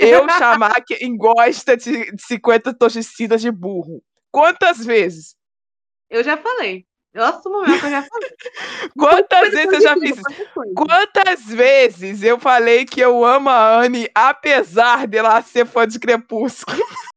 eu 0.00 0.26
chamar 0.72 0.80
quem 0.82 1.14
gosta 1.16 1.76
de, 1.76 2.10
de 2.10 2.22
50 2.22 2.72
tons 2.72 2.94
de 2.94 3.02
cinza 3.02 3.36
de 3.36 3.50
burro? 3.50 4.02
Quantas 4.32 4.84
vezes? 4.84 5.36
Eu 6.10 6.24
já 6.24 6.36
falei. 6.38 6.86
Eu 7.14 7.24
assumo 7.24 7.62
mesmo 7.62 7.78
que 7.78 7.86
eu 7.86 7.90
já 7.90 8.02
falei. 8.02 8.30
Quantas 8.98 9.50
vezes 9.50 9.72
eu 9.72 9.80
já 9.80 9.96
fiz 9.96 10.20
coisa. 10.52 10.74
Quantas 10.74 11.44
vezes 11.44 12.22
eu 12.24 12.40
falei 12.40 12.84
que 12.84 13.00
eu 13.00 13.24
amo 13.24 13.48
a 13.48 13.80
Anne, 13.82 14.10
apesar 14.12 15.06
dela 15.06 15.40
ser 15.40 15.64
fã 15.64 15.86
de 15.86 15.98
Crepúsculo? 16.00 16.76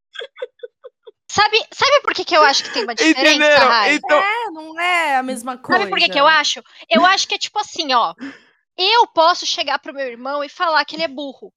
Sabe, 1.30 1.58
sabe 1.72 2.02
por 2.02 2.14
que, 2.16 2.26
que 2.26 2.36
eu 2.36 2.42
acho 2.42 2.64
que 2.64 2.74
tem 2.74 2.84
uma 2.84 2.96
diferença, 2.96 3.30
Entenderam? 3.30 3.68
Rai? 3.68 3.94
Então, 3.96 4.18
É, 4.18 4.46
não 4.50 4.80
é 4.80 5.18
a 5.18 5.22
mesma 5.22 5.56
coisa. 5.58 5.82
Sabe 5.82 5.92
por 5.92 6.00
que, 6.00 6.10
que 6.10 6.20
eu 6.20 6.26
acho? 6.26 6.64
Eu 6.90 7.06
acho 7.06 7.28
que 7.28 7.36
é 7.36 7.38
tipo 7.38 7.60
assim, 7.60 7.94
ó. 7.94 8.16
Eu 8.76 9.06
posso 9.08 9.46
chegar 9.46 9.78
pro 9.78 9.94
meu 9.94 10.08
irmão 10.08 10.44
e 10.44 10.50
falar 10.50 10.84
que 10.86 10.96
ele 10.96 11.04
é 11.04 11.08
burro. 11.08 11.54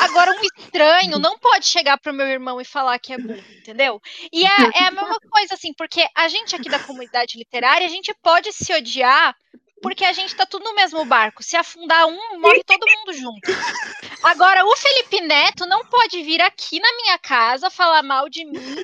Agora, 0.00 0.32
um 0.32 0.40
estranho 0.42 1.18
não 1.18 1.38
pode 1.38 1.66
chegar 1.66 1.98
pro 1.98 2.12
meu 2.12 2.26
irmão 2.26 2.60
e 2.60 2.64
falar 2.64 2.98
que 2.98 3.12
é 3.12 3.18
burro, 3.18 3.44
entendeu? 3.58 4.00
E 4.32 4.44
é, 4.44 4.48
é 4.74 4.84
a 4.86 4.90
mesma 4.90 5.18
coisa, 5.20 5.54
assim, 5.54 5.72
porque 5.74 6.06
a 6.14 6.28
gente 6.28 6.56
aqui 6.56 6.68
da 6.68 6.78
comunidade 6.78 7.38
literária, 7.38 7.86
a 7.86 7.90
gente 7.90 8.14
pode 8.22 8.52
se 8.52 8.72
odiar 8.72 9.36
porque 9.82 10.04
a 10.04 10.12
gente 10.12 10.34
tá 10.34 10.44
tudo 10.44 10.64
no 10.64 10.74
mesmo 10.74 11.04
barco. 11.04 11.42
Se 11.42 11.56
afundar 11.56 12.06
um, 12.06 12.40
morre 12.40 12.62
todo 12.64 12.86
mundo 12.98 13.12
junto. 13.14 13.50
Agora, 14.22 14.64
o 14.66 14.76
Felipe 14.76 15.20
Neto 15.22 15.66
não 15.66 15.84
pode 15.86 16.22
vir 16.22 16.40
aqui 16.42 16.78
na 16.78 16.92
minha 16.96 17.18
casa 17.18 17.70
falar 17.70 18.02
mal 18.02 18.28
de 18.28 18.44
mim 18.44 18.76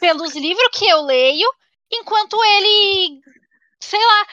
pelos 0.00 0.34
livros 0.34 0.68
que 0.72 0.88
eu 0.88 1.02
leio, 1.02 1.48
enquanto 1.90 2.42
ele, 2.42 3.20
sei 3.80 4.00
lá, 4.00 4.26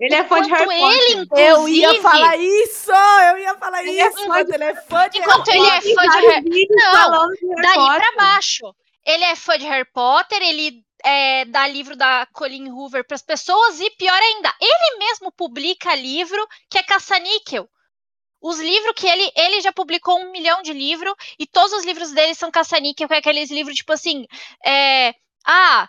Ele 0.00 0.14
é 0.14 0.24
fã 0.24 0.42
de 0.42 0.50
Harry 0.50 0.64
enquanto 0.64 0.92
ele, 0.92 1.26
Potter. 1.26 1.44
Eu 1.48 1.68
ia 1.68 2.02
falar 2.02 2.36
isso! 2.36 2.90
Eu 2.92 3.38
ia 3.38 3.54
falar 3.56 3.80
Ele 3.84 4.00
é 4.00 4.06
isso! 4.08 4.16
fã 4.16 4.22
Enquanto 4.24 4.46
de- 4.48 4.54
ele 4.54 4.64
é 4.64 4.74
fã 4.74 5.08
de 5.08 5.18
Enquanto 5.18 5.46
Harry 5.48 5.58
ele 5.60 5.68
é 5.68 5.80
Potter. 5.80 5.94
fã 5.94 6.02
de 6.02 6.08
vários 6.08 6.32
Harry- 6.34 6.66
Não, 6.70 6.92
falando 6.92 7.32
de 7.36 7.46
Harry 7.46 7.62
daí 7.62 7.74
pra 7.74 7.94
Potter. 7.98 8.16
baixo. 8.16 8.74
Ele 9.06 9.24
é 9.24 9.36
fã 9.36 9.58
de 9.58 9.66
Harry 9.66 9.88
Potter, 9.92 10.42
ele 10.42 10.82
é, 11.04 11.44
dá 11.44 11.66
livro 11.68 11.94
da 11.94 12.26
Colleen 12.32 12.70
Hoover 12.72 13.06
pras 13.06 13.22
pessoas 13.22 13.78
e 13.78 13.90
pior 13.90 14.18
ainda, 14.18 14.52
ele 14.60 14.98
mesmo 14.98 15.30
publica 15.30 15.94
livro 15.94 16.44
que 16.70 16.78
é 16.78 16.82
caça-níquel. 16.82 17.68
Os 18.40 18.58
livros 18.58 18.92
que 18.96 19.06
ele, 19.06 19.30
ele 19.36 19.60
já 19.60 19.72
publicou 19.72 20.18
um 20.18 20.30
milhão 20.32 20.60
de 20.62 20.72
livros 20.72 21.14
e 21.38 21.46
todos 21.46 21.72
os 21.74 21.84
livros 21.84 22.10
dele 22.12 22.34
são 22.34 22.50
caça-níquel, 22.50 23.06
que 23.06 23.14
é 23.14 23.18
aqueles 23.18 23.50
livros 23.50 23.74
tipo 23.76 23.92
assim, 23.92 24.26
é, 24.64 25.14
ah, 25.46 25.88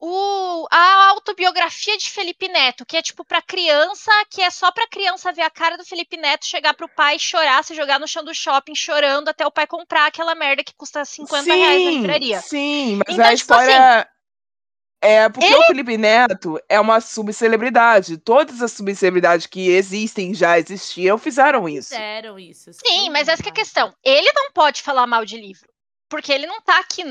o, 0.00 0.66
a 0.70 1.08
autobiografia 1.10 1.96
de 1.96 2.10
Felipe 2.10 2.48
Neto, 2.48 2.84
que 2.84 2.96
é 2.96 3.02
tipo 3.02 3.24
pra 3.24 3.40
criança, 3.40 4.10
que 4.30 4.42
é 4.42 4.50
só 4.50 4.70
pra 4.70 4.86
criança 4.88 5.32
ver 5.32 5.42
a 5.42 5.50
cara 5.50 5.76
do 5.76 5.84
Felipe 5.84 6.16
Neto, 6.16 6.46
chegar 6.46 6.74
pro 6.74 6.88
pai, 6.88 7.18
chorar, 7.18 7.64
se 7.64 7.74
jogar 7.74 7.98
no 7.98 8.06
chão 8.08 8.22
do 8.24 8.34
shopping 8.34 8.74
chorando 8.74 9.28
até 9.28 9.46
o 9.46 9.50
pai 9.50 9.66
comprar 9.66 10.06
aquela 10.06 10.34
merda 10.34 10.62
que 10.64 10.74
custa 10.76 11.04
50 11.04 11.54
reais 11.54 11.84
na 11.84 11.90
livraria. 11.90 12.40
Sim, 12.40 12.96
mas 13.06 13.14
Então, 13.14 13.24
a 13.24 13.36
tipo 13.36 13.54
assim, 13.54 13.70
história. 13.70 14.08
é 15.00 15.28
porque 15.28 15.54
o 15.54 15.62
Felipe 15.66 15.96
Neto 15.96 16.60
é 16.68 16.78
uma 16.80 17.00
subcelebridade. 17.00 18.18
Todas 18.18 18.60
as 18.62 18.72
subcelebridades 18.72 19.46
que 19.46 19.68
existem, 19.70 20.34
já 20.34 20.58
existiam, 20.58 21.16
fizeram 21.16 21.68
isso. 21.68 21.90
Fizeram 21.90 22.38
isso. 22.38 22.70
Sim, 22.72 23.10
mas 23.10 23.28
essa 23.28 23.42
que 23.42 23.48
é 23.48 23.52
a 23.52 23.54
questão. 23.54 23.94
Ele 24.04 24.30
não 24.34 24.50
pode 24.52 24.82
falar 24.82 25.06
mal 25.06 25.24
de 25.24 25.36
livro, 25.38 25.68
porque 26.08 26.32
ele 26.32 26.46
não 26.46 26.60
tá 26.60 26.78
aqui 26.78 27.04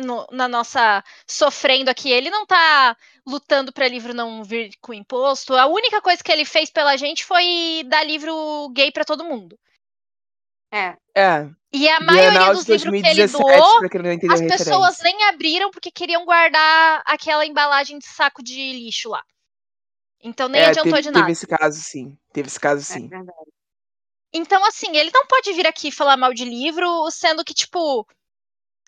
no- 0.00 0.26
na 0.32 0.48
nossa 0.48 1.02
sofrendo 1.26 1.90
aqui, 1.90 2.10
ele 2.10 2.30
não 2.30 2.46
tá 2.46 2.96
lutando 3.26 3.72
para 3.72 3.88
livro 3.88 4.12
não 4.14 4.42
vir 4.42 4.70
com 4.80 4.92
imposto. 4.94 5.54
A 5.54 5.66
única 5.66 6.00
coisa 6.00 6.22
que 6.22 6.32
ele 6.32 6.44
fez 6.44 6.70
pela 6.70 6.96
gente 6.96 7.24
foi 7.24 7.84
dar 7.86 8.04
livro 8.04 8.68
gay 8.70 8.90
para 8.90 9.04
todo 9.04 9.24
mundo. 9.24 9.58
É. 10.72 10.96
É. 11.14 11.50
E 11.72 11.88
a 11.88 12.00
Bienal 12.00 12.06
maioria 12.06 12.40
de 12.40 12.52
dos 12.54 12.64
livros 12.66 13.00
que 13.00 13.06
ele 13.06 13.26
2017, 13.26 13.32
doou, 13.32 14.32
as 14.32 14.40
pessoas 14.40 14.98
nem 15.00 15.22
abriram 15.24 15.70
porque 15.70 15.90
queriam 15.90 16.24
guardar 16.24 17.02
aquela 17.06 17.46
embalagem 17.46 17.98
de 17.98 18.06
saco 18.06 18.42
de 18.42 18.72
lixo 18.72 19.08
lá. 19.08 19.22
Então 20.22 20.48
nem 20.48 20.60
É, 20.60 20.66
adiantou 20.66 20.92
teve, 20.92 21.02
de 21.02 21.10
nada. 21.10 21.24
teve 21.24 21.32
esse 21.32 21.46
caso, 21.46 21.80
sim. 21.80 22.18
Teve 22.32 22.48
esse 22.48 22.60
caso, 22.60 22.80
É 22.80 22.84
sim. 22.84 23.08
verdade. 23.08 23.50
Então, 24.32 24.64
assim, 24.64 24.96
ele 24.96 25.10
não 25.12 25.26
pode 25.26 25.52
vir 25.52 25.66
aqui 25.66 25.90
falar 25.90 26.16
mal 26.16 26.32
de 26.32 26.44
livro, 26.44 27.10
sendo 27.10 27.44
que, 27.44 27.52
tipo, 27.52 28.06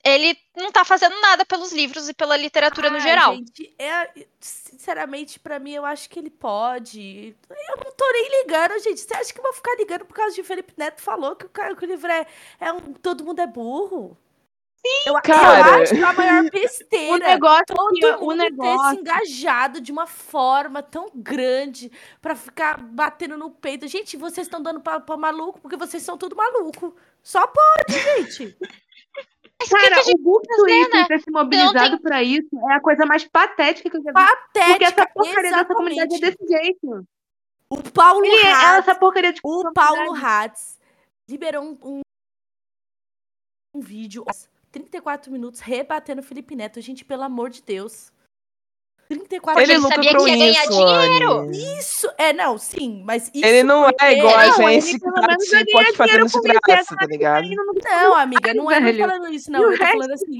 ele 0.05 0.37
não 0.57 0.73
tá 0.73 0.85
fazendo 0.85 1.19
nada 1.21 1.45
pelos 1.45 1.73
livros 1.73 2.09
e 2.09 2.15
pela 2.15 2.37
literatura 2.37 2.91
no 2.91 2.97
Ah, 2.97 3.01
geral. 3.01 3.35
Gente, 3.35 3.75
é, 3.79 4.11
sinceramente, 4.41 5.39
pra 5.39 5.59
mim, 5.59 5.73
eu 5.73 5.85
acho 5.85 6.09
que 6.11 6.19
ele 6.19 6.31
pode. 6.31 7.37
Eu 7.49 7.77
não 7.85 7.93
tô 7.93 8.05
nem 8.13 8.43
ligando, 8.43 8.79
gente. 8.83 9.01
Você 9.01 9.15
acha 9.15 9.33
que 9.33 9.39
eu 9.39 9.45
vou 9.45 9.53
ficar 9.53 9.75
ligando 9.77 10.05
por 10.05 10.15
causa 10.15 10.35
de 10.35 10.43
Felipe 10.43 10.75
Neto 10.77 11.01
falou 11.01 11.37
que 11.37 11.47
o, 11.47 11.49
cara, 11.49 11.77
que 11.77 11.85
o 11.85 11.89
livro 11.89 12.11
é, 12.11 12.27
é 12.61 12.73
um. 12.73 12.81
Todo 12.95 13.25
mundo 13.25 13.41
é 13.41 13.47
burro? 13.47 14.17
Sim, 14.85 15.03
eu, 15.07 15.15
cara. 15.23 15.69
eu 15.79 15.83
acho 15.83 16.05
a 16.05 16.13
maior 16.13 16.45
O 16.47 16.51
besteira. 16.51 17.19
negócio 17.19 17.67
Todo 17.67 17.93
que 17.95 18.05
o 18.07 18.21
mundo 18.21 18.39
ter 18.39 18.51
se 18.51 18.51
negócio 18.51 19.01
engajado 19.01 19.81
de 19.81 19.93
uma 19.93 20.09
forma 20.09 20.83
tão 20.83 21.09
grande 21.15 21.91
pra 22.21 22.35
ficar 22.35 22.83
batendo 22.83 23.37
no 23.39 23.49
peito. 23.51 23.87
Gente, 23.87 24.17
vocês 24.17 24.47
estão 24.49 24.61
dando 24.61 24.81
pra, 24.81 24.99
pra 24.99 25.17
maluco 25.17 25.61
porque 25.61 25.77
vocês 25.77 26.03
são 26.03 26.19
tudo 26.19 26.35
maluco. 26.35 26.97
Só 27.23 27.47
pode, 27.47 27.93
gente. 28.01 28.57
Mas 29.63 29.69
que, 29.69 29.77
que 29.77 29.89
Cara, 29.89 30.01
a 30.01 30.03
gente 30.05 30.21
o 30.21 30.23
Book 30.23 30.47
Twitter 30.57 31.01
né? 31.01 31.07
ter 31.09 31.21
se 31.21 31.31
mobilizado 31.31 32.01
pra 32.01 32.23
isso 32.23 32.49
é 32.71 32.75
a 32.75 32.81
coisa 32.81 33.07
mais 33.07 33.25
patética 33.25 33.89
que 33.91 33.97
eu 33.97 34.03
já 34.03 34.11
vi. 34.11 34.15
Porque 34.15 34.53
Patética, 34.53 34.85
essa 34.85 35.07
porcaria 35.07 35.51
dessa 35.51 35.65
comunidade 35.65 36.15
é 36.15 36.17
exatamente. 36.19 36.39
desse 36.39 36.63
jeito. 36.65 37.07
O 37.71 37.83
Paulo 37.93 38.25
Ele 38.25 38.37
é 38.37 38.53
Hatz- 38.53 38.79
essa 38.89 38.95
porcaria 38.95 39.33
de 39.33 39.41
O 39.43 39.73
Paulo 39.73 40.15
Hatz 40.15 40.79
liberou 41.29 41.65
um, 41.65 41.79
um, 41.83 42.01
um 43.75 43.81
vídeo, 43.81 44.25
34 44.71 45.33
minutos, 45.33 45.61
rebatendo 45.61 46.21
o 46.21 46.25
Felipe 46.25 46.55
Neto. 46.55 46.81
Gente, 46.81 47.05
pelo 47.05 47.23
amor 47.23 47.49
de 47.51 47.63
Deus. 47.63 48.13
34 49.15 49.55
Porque 49.61 49.73
Ele 49.73 49.79
lucra 49.81 49.95
sabia 49.97 50.17
com 50.17 50.25
que 50.25 50.31
ia 50.31 50.37
ganhar 50.37 50.63
isso, 50.65 50.71
dinheiro. 50.71 51.33
Anne. 51.33 51.79
Isso, 51.79 52.11
é, 52.19 52.33
não, 52.33 52.59
sim, 52.59 53.03
mas 53.05 53.31
isso. 53.35 53.45
Ele 53.45 53.63
não 53.63 53.85
porque- 53.85 54.05
é 54.05 54.19
igual 54.19 54.37
a 54.37 54.47
Não, 54.47 54.55
gente 54.71 54.93
que 54.93 54.99
tá 55.01 55.21
menos 55.27 55.51
vai 55.51 55.65
ganhar 55.65 55.83
aqui 55.83 55.97
fazendo 55.97 56.27
dinheiro 56.27 56.27
de 56.27 56.33
com 56.33 56.39
isso, 56.39 56.61
graça, 56.67 56.95
é 56.95 56.97
tá 56.97 57.07
ligado? 57.07 57.49
Não, 57.85 58.15
amiga, 58.17 58.55
não 58.55 58.71
é 58.71 58.81
velho. 58.81 58.99
falando 59.07 59.29
isso, 59.33 59.51
não. 59.51 59.61
O 59.61 59.73
Eu 59.73 59.79
tô 59.79 59.87
falando 59.87 60.13
assim. 60.13 60.39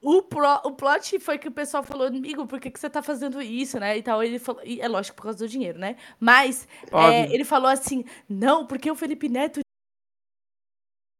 O, 0.00 0.22
pro, 0.22 0.60
o 0.64 0.70
plot 0.70 1.18
foi 1.18 1.38
que 1.38 1.48
o 1.48 1.50
pessoal 1.50 1.82
falou, 1.82 2.06
amigo, 2.06 2.46
por 2.46 2.60
que, 2.60 2.70
que 2.70 2.78
você 2.78 2.88
tá 2.88 3.02
fazendo 3.02 3.42
isso, 3.42 3.80
né? 3.80 3.98
E 3.98 4.02
tal. 4.02 4.22
Ele 4.22 4.38
falou, 4.38 4.62
e 4.64 4.80
é 4.80 4.86
lógico, 4.86 5.16
por 5.16 5.24
causa 5.24 5.38
do 5.38 5.48
dinheiro, 5.48 5.76
né? 5.76 5.96
Mas 6.20 6.68
é, 6.92 7.34
ele 7.34 7.44
falou 7.44 7.68
assim: 7.68 8.04
não, 8.28 8.64
porque 8.64 8.88
o 8.88 8.94
Felipe 8.94 9.28
Neto 9.28 9.58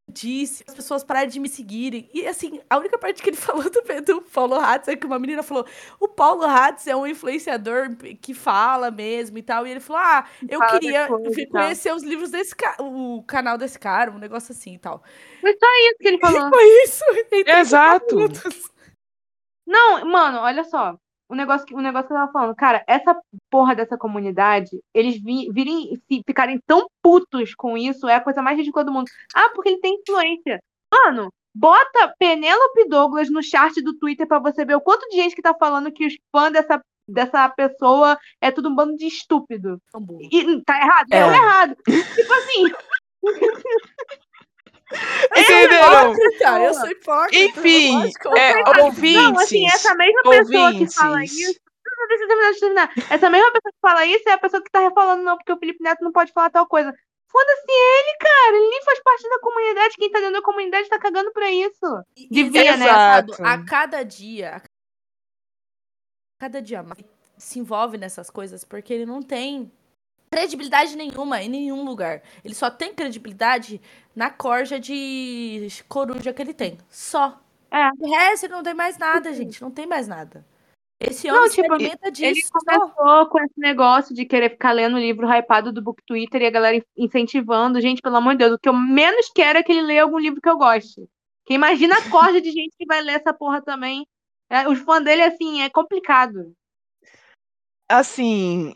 disse 0.08 0.64
as 0.66 0.74
pessoas 0.74 1.04
pararem 1.04 1.28
de 1.28 1.38
me 1.38 1.48
seguirem. 1.48 2.08
E 2.12 2.26
assim, 2.26 2.60
a 2.68 2.78
única 2.78 2.98
parte 2.98 3.22
que 3.22 3.30
ele 3.30 3.36
falou 3.36 3.64
do, 3.64 3.82
do 4.02 4.22
Paulo 4.22 4.54
Hatz 4.54 4.88
é 4.88 4.96
que 4.96 5.06
uma 5.06 5.18
menina 5.18 5.42
falou: 5.42 5.66
o 6.00 6.08
Paulo 6.08 6.44
Hatz 6.44 6.86
é 6.86 6.96
um 6.96 7.06
influenciador 7.06 7.94
que 8.20 8.34
fala 8.34 8.90
mesmo 8.90 9.38
e 9.38 9.42
tal. 9.42 9.66
E 9.66 9.70
ele 9.70 9.80
falou: 9.80 10.02
ah, 10.02 10.26
eu 10.48 10.58
Fala 10.58 10.78
queria 10.78 11.08
conhecer 11.50 11.94
os 11.94 12.02
livros 12.02 12.30
desse 12.30 12.54
ca 12.54 12.76
o 12.80 13.22
canal 13.24 13.58
desse 13.58 13.78
cara, 13.78 14.10
um 14.10 14.18
negócio 14.18 14.52
assim 14.52 14.74
e 14.74 14.78
tal. 14.78 15.02
Foi 15.40 15.52
só 15.52 15.66
isso 15.90 15.98
que 16.00 16.08
ele 16.08 16.18
falou. 16.20 16.48
Foi 16.48 16.64
isso. 16.84 17.04
30 17.28 17.58
Exato. 17.58 18.16
minutos. 18.16 18.70
Não, 19.66 20.04
mano, 20.06 20.38
olha 20.38 20.64
só. 20.64 20.98
O 21.30 21.34
negócio, 21.34 21.66
que- 21.66 21.74
o 21.74 21.80
negócio 21.80 22.06
que 22.08 22.12
eu 22.14 22.18
tava 22.18 22.32
falando, 22.32 22.56
cara, 22.56 22.82
essa 22.86 23.14
porra 23.50 23.74
dessa 23.74 23.98
comunidade, 23.98 24.70
eles 24.94 25.20
vi, 25.22 25.50
virem 25.52 25.94
se 26.10 26.22
ficarem 26.26 26.58
tão 26.66 26.86
putos 27.02 27.54
com 27.54 27.76
isso, 27.76 28.08
é 28.08 28.14
a 28.14 28.20
coisa 28.20 28.40
mais 28.42 28.56
ridícula 28.56 28.84
do 28.84 28.92
mundo. 28.92 29.10
Ah, 29.34 29.50
porque 29.54 29.68
ele 29.70 29.80
tem 29.80 29.98
influência. 30.00 30.58
Mano, 30.92 31.30
bota 31.54 32.14
Penélope 32.18 32.88
Douglas 32.88 33.28
no 33.30 33.42
chart 33.42 33.74
do 33.82 33.96
Twitter 33.98 34.26
pra 34.26 34.38
você 34.38 34.64
ver 34.64 34.76
o 34.76 34.80
quanto 34.80 35.06
de 35.10 35.16
gente 35.16 35.34
que 35.36 35.42
tá 35.42 35.54
falando 35.54 35.92
que 35.92 36.06
os 36.06 36.14
fãs 36.34 36.50
dessa, 36.52 36.80
dessa 37.06 37.46
pessoa 37.50 38.18
é 38.40 38.50
tudo 38.50 38.70
um 38.70 38.74
bando 38.74 38.96
de 38.96 39.06
estúpido. 39.06 39.78
E 40.32 40.62
tá 40.64 40.80
errado? 40.80 41.06
É, 41.12 41.18
É. 41.18 41.26
errado. 41.26 41.76
Tipo 41.84 42.32
assim, 42.32 42.62
Entenderam? 45.64 46.12
Hipócrita, 46.12 46.60
eu 46.60 46.74
sou 46.74 46.90
hipócrita. 46.90 47.44
Enfim, 47.44 48.12
é, 48.36 48.52
eu- 48.80 48.84
ouvintes. 48.84 49.22
Não, 49.22 49.38
assim, 49.38 49.66
essa 49.66 49.94
mesma 49.94 50.22
pessoa 50.22 50.72
que 50.72 50.86
fala 50.94 51.24
isso. 51.24 51.60
Deixa 52.08 52.24
eu 52.24 52.28
terminar, 52.28 52.50
deixa 52.50 52.64
eu 52.66 52.74
terminar. 52.74 52.92
Essa 53.10 53.30
mesma 53.30 53.52
pessoa 53.52 53.72
que 53.72 53.78
fala 53.80 54.06
isso 54.06 54.28
é 54.28 54.32
a 54.32 54.38
pessoa 54.38 54.62
que 54.62 54.70
tá 54.70 54.90
falando, 54.92 55.22
não, 55.22 55.36
porque 55.36 55.52
o 55.52 55.58
Felipe 55.58 55.82
Neto 55.82 56.02
não 56.04 56.12
pode 56.12 56.32
falar 56.32 56.50
tal 56.50 56.66
coisa. 56.66 56.92
Foda-se 57.30 57.70
ele, 57.70 58.16
cara. 58.20 58.56
Ele 58.56 58.68
nem 58.70 58.82
faz 58.84 59.02
parte 59.02 59.28
da 59.28 59.38
comunidade. 59.40 59.94
Quem 59.98 60.10
tá 60.10 60.18
dentro 60.18 60.34
da 60.34 60.42
comunidade 60.42 60.88
tá 60.88 60.98
cagando 60.98 61.30
pra 61.32 61.50
isso. 61.50 62.02
Devia, 62.30 62.76
né? 62.76 62.86
A 63.44 63.64
cada 63.64 64.02
dia, 64.02 64.56
a 64.56 64.62
cada 66.40 66.62
dia 66.62 66.82
mais 66.82 67.04
se 67.36 67.58
envolve 67.58 67.98
nessas 67.98 68.30
coisas 68.30 68.64
porque 68.64 68.92
ele 68.92 69.06
não 69.06 69.22
tem 69.22 69.70
credibilidade 70.30 70.96
nenhuma 70.96 71.42
em 71.42 71.48
nenhum 71.48 71.84
lugar. 71.84 72.22
Ele 72.44 72.54
só 72.54 72.70
tem 72.70 72.94
credibilidade 72.94 73.80
na 74.14 74.30
corja 74.30 74.78
de 74.78 75.68
coruja 75.88 76.32
que 76.32 76.42
ele 76.42 76.54
tem. 76.54 76.78
Só. 76.88 77.40
É. 77.70 77.88
O 77.98 78.10
resto 78.10 78.46
ele 78.46 78.54
não 78.54 78.62
tem 78.62 78.74
mais 78.74 78.98
nada, 78.98 79.32
gente. 79.32 79.60
Não 79.62 79.70
tem 79.70 79.86
mais 79.86 80.08
nada. 80.08 80.44
Esse 81.00 81.28
Não, 81.28 81.36
homem 81.36 81.48
se 81.48 81.56
tipo, 81.56 81.72
alimenta 81.72 82.10
disso. 82.10 82.24
Ele 82.24 82.42
só. 82.42 82.58
começou 82.58 83.26
com 83.28 83.38
esse 83.40 83.58
negócio 83.58 84.14
de 84.14 84.24
querer 84.24 84.50
ficar 84.50 84.72
lendo 84.72 84.96
o 84.96 85.00
livro 85.00 85.28
hypado 85.28 85.72
do 85.72 85.82
Book 85.82 86.02
Twitter 86.04 86.42
e 86.42 86.46
a 86.46 86.50
galera 86.50 86.84
incentivando. 86.96 87.80
Gente, 87.80 88.02
pelo 88.02 88.16
amor 88.16 88.32
de 88.32 88.38
Deus, 88.38 88.52
o 88.54 88.58
que 88.58 88.68
eu 88.68 88.74
menos 88.74 89.30
quero 89.32 89.58
é 89.58 89.62
que 89.62 89.70
ele 89.70 89.82
leia 89.82 90.02
algum 90.02 90.18
livro 90.18 90.40
que 90.40 90.48
eu 90.48 90.58
goste. 90.58 91.08
Que 91.46 91.54
imagina 91.54 91.96
a 91.96 92.10
corda 92.10 92.40
de 92.40 92.50
gente 92.50 92.74
que 92.76 92.86
vai 92.86 93.00
ler 93.00 93.14
essa 93.14 93.32
porra 93.32 93.62
também. 93.62 94.06
É, 94.50 94.68
os 94.68 94.78
fãs 94.80 95.04
dele, 95.04 95.22
assim, 95.22 95.62
é 95.62 95.70
complicado. 95.70 96.52
assim, 97.88 98.74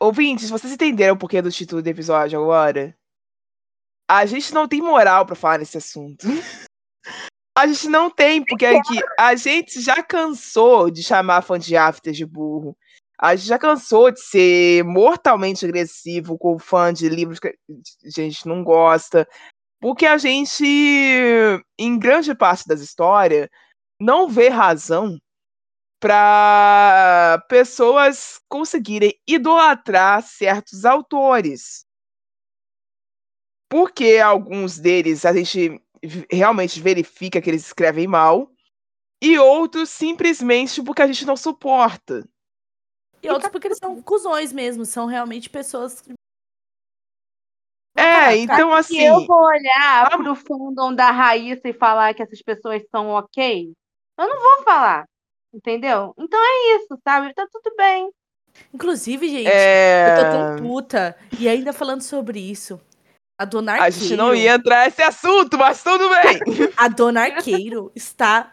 ouvintes, 0.00 0.50
vocês 0.50 0.72
entenderam 0.72 1.14
o 1.14 1.18
porquê 1.18 1.40
do 1.40 1.50
título 1.50 1.82
do 1.82 1.88
episódio 1.88 2.40
agora? 2.40 2.96
A 4.08 4.26
gente 4.26 4.52
não 4.52 4.68
tem 4.68 4.80
moral 4.80 5.24
pra 5.24 5.34
falar 5.34 5.58
nesse 5.58 5.78
assunto. 5.78 6.26
A 7.56 7.68
gente 7.68 7.88
não 7.88 8.10
tem, 8.10 8.44
porque 8.44 8.66
aqui 8.66 8.98
a 9.16 9.36
gente 9.36 9.80
já 9.80 10.02
cansou 10.02 10.90
de 10.90 11.04
chamar 11.04 11.40
fã 11.40 11.56
de 11.56 11.76
After 11.76 12.12
de 12.12 12.26
burro. 12.26 12.76
A 13.16 13.36
gente 13.36 13.46
já 13.46 13.56
cansou 13.56 14.10
de 14.10 14.20
ser 14.20 14.82
mortalmente 14.82 15.64
agressivo 15.64 16.36
com 16.36 16.58
fã 16.58 16.92
de 16.92 17.08
livros 17.08 17.38
que 17.38 17.48
a 17.48 18.10
gente 18.10 18.48
não 18.48 18.64
gosta. 18.64 19.26
Porque 19.80 20.04
a 20.04 20.18
gente, 20.18 20.64
em 21.78 21.96
grande 21.96 22.34
parte 22.34 22.66
das 22.66 22.80
histórias, 22.80 23.48
não 24.00 24.28
vê 24.28 24.48
razão 24.48 25.16
para 26.04 27.42
pessoas 27.48 28.38
conseguirem 28.46 29.18
idolatrar 29.26 30.22
certos 30.22 30.84
autores. 30.84 31.86
Porque 33.70 34.18
alguns 34.18 34.78
deles 34.78 35.24
a 35.24 35.32
gente 35.32 35.82
realmente 36.30 36.78
verifica 36.78 37.40
que 37.40 37.48
eles 37.48 37.64
escrevem 37.64 38.06
mal, 38.06 38.52
e 39.18 39.38
outros 39.38 39.88
simplesmente 39.88 40.82
porque 40.82 41.00
a 41.00 41.06
gente 41.06 41.24
não 41.24 41.38
suporta. 41.38 42.28
E 43.22 43.30
outros 43.30 43.50
porque 43.50 43.68
eles 43.68 43.78
são 43.78 44.02
cuzões 44.02 44.52
mesmo, 44.52 44.84
são 44.84 45.06
realmente 45.06 45.48
pessoas. 45.48 46.04
É, 47.96 48.36
então 48.36 48.74
assim. 48.74 48.98
Se 48.98 49.04
eu 49.06 49.24
vou 49.24 49.42
olhar 49.42 50.12
a... 50.12 50.18
pro 50.18 50.34
fandom 50.34 50.94
da 50.94 51.10
Raíssa 51.10 51.66
e 51.66 51.72
falar 51.72 52.12
que 52.12 52.22
essas 52.22 52.42
pessoas 52.42 52.82
são 52.90 53.08
ok, 53.08 53.72
eu 54.18 54.28
não 54.28 54.38
vou 54.38 54.64
falar. 54.64 55.06
Entendeu? 55.54 56.12
Então 56.18 56.40
é 56.40 56.76
isso, 56.76 56.98
sabe? 57.04 57.32
Tá 57.32 57.46
tudo 57.50 57.72
bem. 57.76 58.10
Inclusive, 58.72 59.28
gente, 59.28 59.48
é... 59.48 60.10
eu 60.10 60.16
tô 60.16 60.30
tão 60.30 60.68
puta. 60.68 61.16
E 61.38 61.48
ainda 61.48 61.72
falando 61.72 62.02
sobre 62.02 62.40
isso. 62.40 62.80
A 63.38 63.44
Dona 63.44 63.72
Arqueiro... 63.72 63.86
A 63.86 63.90
gente 63.90 64.16
não 64.16 64.34
ia 64.34 64.54
entrar 64.54 64.84
nesse 64.84 65.02
assunto, 65.02 65.56
mas 65.56 65.82
tudo 65.82 66.08
bem. 66.08 66.40
a 66.76 66.88
Dona 66.88 67.22
Arqueiro 67.22 67.92
está 67.94 68.52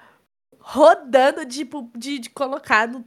rodando 0.60 1.44
de, 1.44 1.68
de, 1.96 2.20
de 2.20 2.30
colocar 2.30 2.88
no 2.88 3.04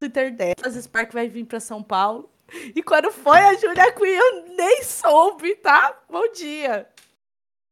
Twitter 0.00 0.34
dela. 0.34 0.54
A 0.64 0.70
Spark 0.70 1.12
vai 1.12 1.28
vir 1.28 1.44
para 1.44 1.60
São 1.60 1.82
Paulo. 1.82 2.30
E 2.74 2.82
quando 2.82 3.12
foi 3.12 3.38
a 3.38 3.54
Julia 3.54 3.92
Quinn, 3.92 4.06
eu 4.06 4.56
nem 4.56 4.82
soube, 4.82 5.54
tá? 5.56 6.00
Bom 6.08 6.32
dia. 6.32 6.88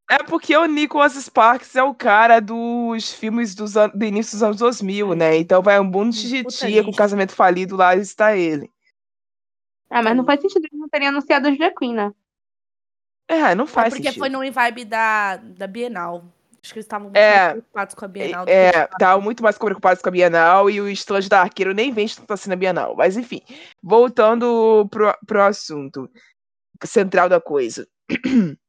É 0.08 0.22
porque 0.22 0.56
o 0.56 0.66
Nicholas 0.66 1.14
Sparks 1.14 1.74
é 1.74 1.82
o 1.82 1.94
cara 1.94 2.40
dos 2.40 3.12
filmes 3.12 3.54
dos 3.54 3.72
do 3.72 4.04
início 4.04 4.32
dos 4.32 4.42
anos 4.42 4.56
2000, 4.58 5.14
né? 5.14 5.36
Então 5.36 5.60
vai 5.60 5.80
um 5.80 5.84
monte 5.84 6.28
de 6.28 6.44
tia 6.44 6.84
com 6.84 6.92
casamento 6.92 7.34
falido 7.34 7.76
lá 7.76 7.96
e 7.96 8.00
está 8.00 8.36
ele. 8.36 8.70
Ah, 9.90 10.02
mas 10.02 10.16
não 10.16 10.24
faz 10.24 10.40
sentido 10.40 10.64
eles 10.64 10.78
não 10.78 10.88
terem 10.88 11.08
anunciado 11.08 11.48
a 11.48 11.50
Julia 11.50 11.74
Quinn, 11.76 11.94
né? 11.94 12.12
É, 13.28 13.54
não 13.54 13.66
faz 13.66 13.88
é 13.88 13.96
porque 13.96 14.08
sentido. 14.08 14.20
foi 14.20 14.28
no 14.28 14.52
vibe 14.52 14.84
da, 14.84 15.36
da 15.36 15.66
Bienal. 15.66 16.24
Acho 16.62 16.72
que 16.72 16.78
eles 16.78 16.86
estavam 16.86 17.06
muito 17.06 17.16
é, 17.16 17.36
mais 17.36 17.52
preocupados 17.52 17.94
com 17.94 18.04
a 18.04 18.08
Bienal. 18.08 18.44
É, 18.48 18.88
estavam 18.92 19.22
muito 19.22 19.42
mais 19.42 19.58
preocupados 19.58 20.02
com 20.02 20.08
a 20.08 20.12
Bienal 20.12 20.70
e 20.70 20.80
o 20.80 20.88
stand 20.88 21.28
da 21.28 21.42
Arqueiro 21.42 21.74
nem 21.74 21.92
vem 21.92 22.08
tanto 22.08 22.32
assim 22.32 22.48
na 22.48 22.56
Bienal. 22.56 22.94
Mas 22.96 23.16
enfim, 23.16 23.40
voltando 23.82 24.86
pro, 24.90 25.16
pro 25.26 25.42
assunto 25.42 26.08
central 26.84 27.28
da 27.28 27.40
coisa. 27.40 27.88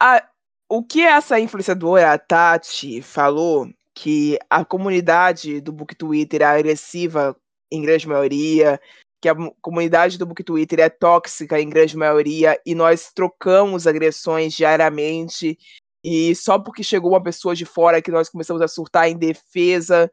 a, 0.00 0.28
o 0.68 0.82
que 0.82 1.02
essa 1.02 1.38
influenciadora, 1.40 2.12
a 2.12 2.18
Tati, 2.18 3.00
falou 3.02 3.68
que 3.94 4.38
a 4.50 4.64
comunidade 4.64 5.60
do 5.60 5.72
Book 5.72 5.94
Twitter 5.94 6.42
é 6.42 6.44
agressiva 6.44 7.36
em 7.70 7.82
grande 7.82 8.06
maioria, 8.06 8.80
que 9.20 9.28
a 9.28 9.34
comunidade 9.62 10.18
do 10.18 10.26
Book 10.26 10.44
Twitter 10.44 10.80
é 10.80 10.88
tóxica 10.88 11.60
em 11.60 11.68
grande 11.68 11.96
maioria 11.96 12.60
e 12.64 12.74
nós 12.74 13.10
trocamos 13.12 13.86
agressões 13.86 14.52
diariamente 14.54 15.58
e 16.04 16.34
só 16.36 16.58
porque 16.58 16.84
chegou 16.84 17.10
uma 17.12 17.22
pessoa 17.22 17.54
de 17.54 17.64
fora 17.64 18.02
que 18.02 18.10
nós 18.10 18.28
começamos 18.28 18.62
a 18.62 18.68
surtar 18.68 19.08
em 19.08 19.16
defesa. 19.16 20.10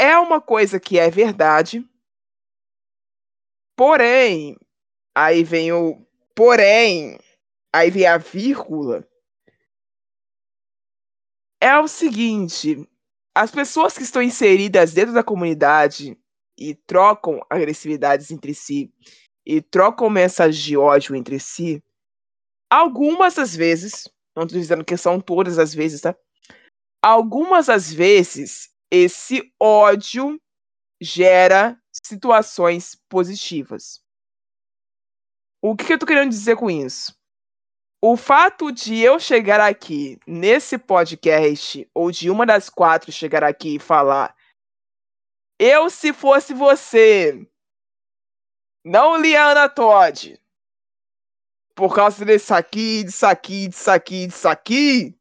É 0.00 0.18
uma 0.18 0.40
coisa 0.40 0.80
que 0.80 0.98
é 0.98 1.08
verdade. 1.08 1.86
Porém, 3.76 4.56
aí 5.14 5.44
vem 5.44 5.72
o 5.72 6.04
porém, 6.34 7.18
aí 7.72 7.90
vem 7.90 8.06
a 8.06 8.18
vírgula. 8.18 9.06
É 11.60 11.78
o 11.78 11.88
seguinte, 11.88 12.88
as 13.34 13.50
pessoas 13.50 13.96
que 13.96 14.02
estão 14.02 14.20
inseridas 14.20 14.92
dentro 14.92 15.14
da 15.14 15.22
comunidade 15.22 16.18
e 16.58 16.74
trocam 16.74 17.40
agressividades 17.48 18.30
entre 18.30 18.54
si 18.54 18.92
e 19.46 19.60
trocam 19.62 20.10
mensagens 20.10 20.62
de 20.62 20.76
ódio 20.76 21.16
entre 21.16 21.40
si, 21.40 21.82
algumas 22.70 23.34
das 23.34 23.56
vezes, 23.56 24.08
não 24.36 24.44
estou 24.44 24.60
dizendo 24.60 24.84
que 24.84 24.96
são 24.96 25.20
todas 25.20 25.58
as 25.58 25.74
vezes, 25.74 26.00
tá? 26.00 26.16
Algumas 27.02 27.66
das 27.66 27.92
vezes 27.92 28.70
esse 28.90 29.42
ódio 29.60 30.40
gera 31.00 31.80
situações 31.90 32.96
positivas. 33.08 34.00
O 35.60 35.74
que, 35.76 35.84
que 35.84 35.92
eu 35.94 35.98
tô 35.98 36.06
querendo 36.06 36.30
dizer 36.30 36.56
com 36.56 36.70
isso? 36.70 37.14
O 38.04 38.16
fato 38.16 38.72
de 38.72 38.98
eu 38.98 39.20
chegar 39.20 39.60
aqui 39.60 40.18
nesse 40.26 40.76
podcast, 40.76 41.88
ou 41.94 42.10
de 42.10 42.28
uma 42.28 42.44
das 42.44 42.68
quatro 42.68 43.12
chegar 43.12 43.44
aqui 43.44 43.76
e 43.76 43.78
falar, 43.78 44.34
eu 45.56 45.88
se 45.88 46.12
fosse 46.12 46.52
você, 46.52 47.48
não 48.84 49.16
Liana 49.16 49.68
Todd, 49.68 50.36
por 51.76 51.94
causa 51.94 52.24
desse 52.24 52.52
aqui, 52.52 53.04
disso 53.04 53.24
aqui, 53.24 53.68
disso 53.68 53.88
aqui, 53.88 54.26
disso 54.26 54.48
aqui, 54.48 55.16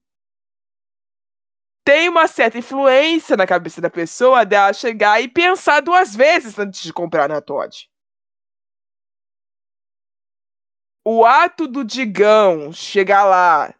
tem 1.85 2.09
uma 2.09 2.27
certa 2.27 2.57
influência 2.57 3.37
na 3.37 3.45
cabeça 3.45 3.79
da 3.79 3.91
pessoa 3.91 4.43
dela 4.43 4.73
chegar 4.73 5.21
e 5.21 5.27
pensar 5.27 5.81
duas 5.81 6.15
vezes 6.15 6.57
antes 6.57 6.81
de 6.81 6.91
comprar 6.91 7.29
na 7.29 7.41
Todd. 7.41 7.90
O 11.05 11.25
ato 11.25 11.67
do 11.67 11.83
Digão 11.83 12.71
chegar 12.71 13.23
lá 13.23 13.73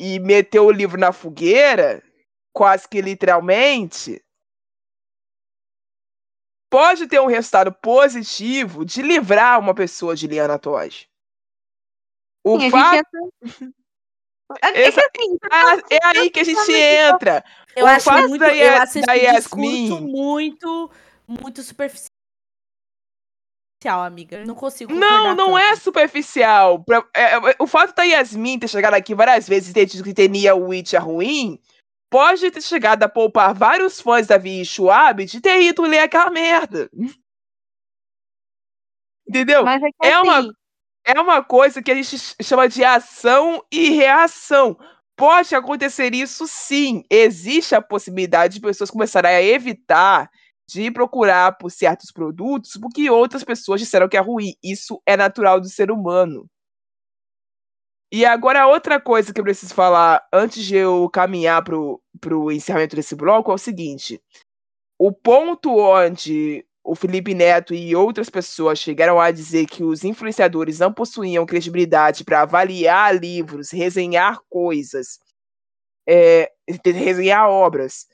e 0.00 0.18
meter 0.18 0.60
o 0.60 0.70
livro 0.70 0.98
na 0.98 1.12
fogueira, 1.12 2.02
quase 2.52 2.88
que 2.88 3.00
literalmente, 3.00 4.22
pode 6.70 7.06
ter 7.06 7.20
um 7.20 7.26
resultado 7.26 7.72
positivo 7.72 8.84
de 8.84 9.02
livrar 9.02 9.58
uma 9.58 9.74
pessoa 9.74 10.14
de 10.14 10.26
Liana 10.26 10.58
Todd. 10.58 11.08
O 12.44 12.60
Sim, 12.60 12.70
fato. 12.70 13.32
É, 14.62 14.82
Essa... 14.82 15.00
assim, 15.00 15.38
é, 15.90 15.96
é 15.96 16.06
aí 16.06 16.30
que 16.30 16.40
a 16.40 16.44
gente 16.44 16.72
entra. 16.72 17.42
Eu 17.74 17.86
o 17.86 17.88
acho 17.88 18.12
muito, 18.12 18.38
da, 18.38 18.54
eu 18.54 18.82
acho 18.82 19.00
da 19.00 19.14
Yasmin 19.14 20.00
muito, 20.02 20.90
muito 21.26 21.62
superficial 21.62 22.13
superficial, 23.84 24.02
amiga. 24.02 24.44
Não 24.44 24.54
consigo. 24.54 24.92
Não, 24.92 25.34
não 25.34 25.52
tanto. 25.52 25.58
é 25.58 25.76
superficial. 25.76 26.82
Pra, 26.82 27.04
é, 27.14 27.34
é, 27.34 27.56
o 27.58 27.66
fato 27.66 27.94
da 27.94 28.02
Yasmin 28.02 28.58
ter 28.58 28.68
chegado 28.68 28.94
aqui 28.94 29.14
várias 29.14 29.48
vezes 29.48 29.70
e 29.70 29.74
ter 29.74 29.86
dito 29.86 30.02
que 30.02 30.28
Nia 30.28 30.54
Witch 30.54 30.94
é 30.94 30.98
ruim 30.98 31.60
pode 32.10 32.50
ter 32.50 32.62
chegado 32.62 33.02
a 33.02 33.08
poupar 33.08 33.52
vários 33.52 34.00
fãs 34.00 34.26
da 34.26 34.38
Vi 34.38 34.64
Schwab 34.64 35.24
de 35.24 35.40
ter 35.40 35.60
ido 35.62 35.82
ler 35.82 36.00
aquela 36.00 36.30
merda. 36.30 36.88
Entendeu? 39.28 39.66
É, 39.66 39.80
é, 40.02 40.14
assim... 40.14 40.28
uma, 40.28 40.54
é 41.04 41.20
uma 41.20 41.44
coisa 41.44 41.82
que 41.82 41.90
a 41.90 41.94
gente 41.94 42.16
chama 42.42 42.68
de 42.68 42.84
ação 42.84 43.64
e 43.70 43.90
reação. 43.90 44.78
Pode 45.16 45.54
acontecer 45.54 46.14
isso 46.14 46.46
sim. 46.46 47.04
Existe 47.10 47.74
a 47.74 47.82
possibilidade 47.82 48.54
de 48.54 48.60
pessoas 48.60 48.90
começarem 48.90 49.30
a 49.30 49.42
evitar 49.42 50.30
de 50.68 50.90
procurar 50.90 51.56
por 51.58 51.70
certos 51.70 52.10
produtos 52.10 52.72
porque 52.80 53.10
outras 53.10 53.44
pessoas 53.44 53.80
disseram 53.80 54.08
que 54.08 54.16
é 54.16 54.20
ruim. 54.20 54.54
Isso 54.62 55.00
é 55.06 55.16
natural 55.16 55.60
do 55.60 55.68
ser 55.68 55.90
humano. 55.90 56.48
E 58.12 58.24
agora, 58.24 58.68
outra 58.68 59.00
coisa 59.00 59.32
que 59.32 59.40
eu 59.40 59.44
preciso 59.44 59.74
falar 59.74 60.24
antes 60.32 60.64
de 60.64 60.76
eu 60.76 61.10
caminhar 61.10 61.64
para 61.64 62.36
o 62.36 62.52
encerramento 62.52 62.94
desse 62.94 63.16
bloco 63.16 63.50
é 63.50 63.54
o 63.54 63.58
seguinte: 63.58 64.22
o 64.98 65.12
ponto 65.12 65.76
onde 65.76 66.64
o 66.84 66.94
Felipe 66.94 67.34
Neto 67.34 67.74
e 67.74 67.96
outras 67.96 68.30
pessoas 68.30 68.78
chegaram 68.78 69.18
a 69.18 69.30
dizer 69.30 69.66
que 69.66 69.82
os 69.82 70.04
influenciadores 70.04 70.78
não 70.78 70.92
possuíam 70.92 71.46
credibilidade 71.46 72.22
para 72.22 72.42
avaliar 72.42 73.16
livros, 73.16 73.70
resenhar 73.72 74.38
coisas, 74.50 75.18
é, 76.06 76.52
resenhar 76.84 77.48
obras, 77.48 78.06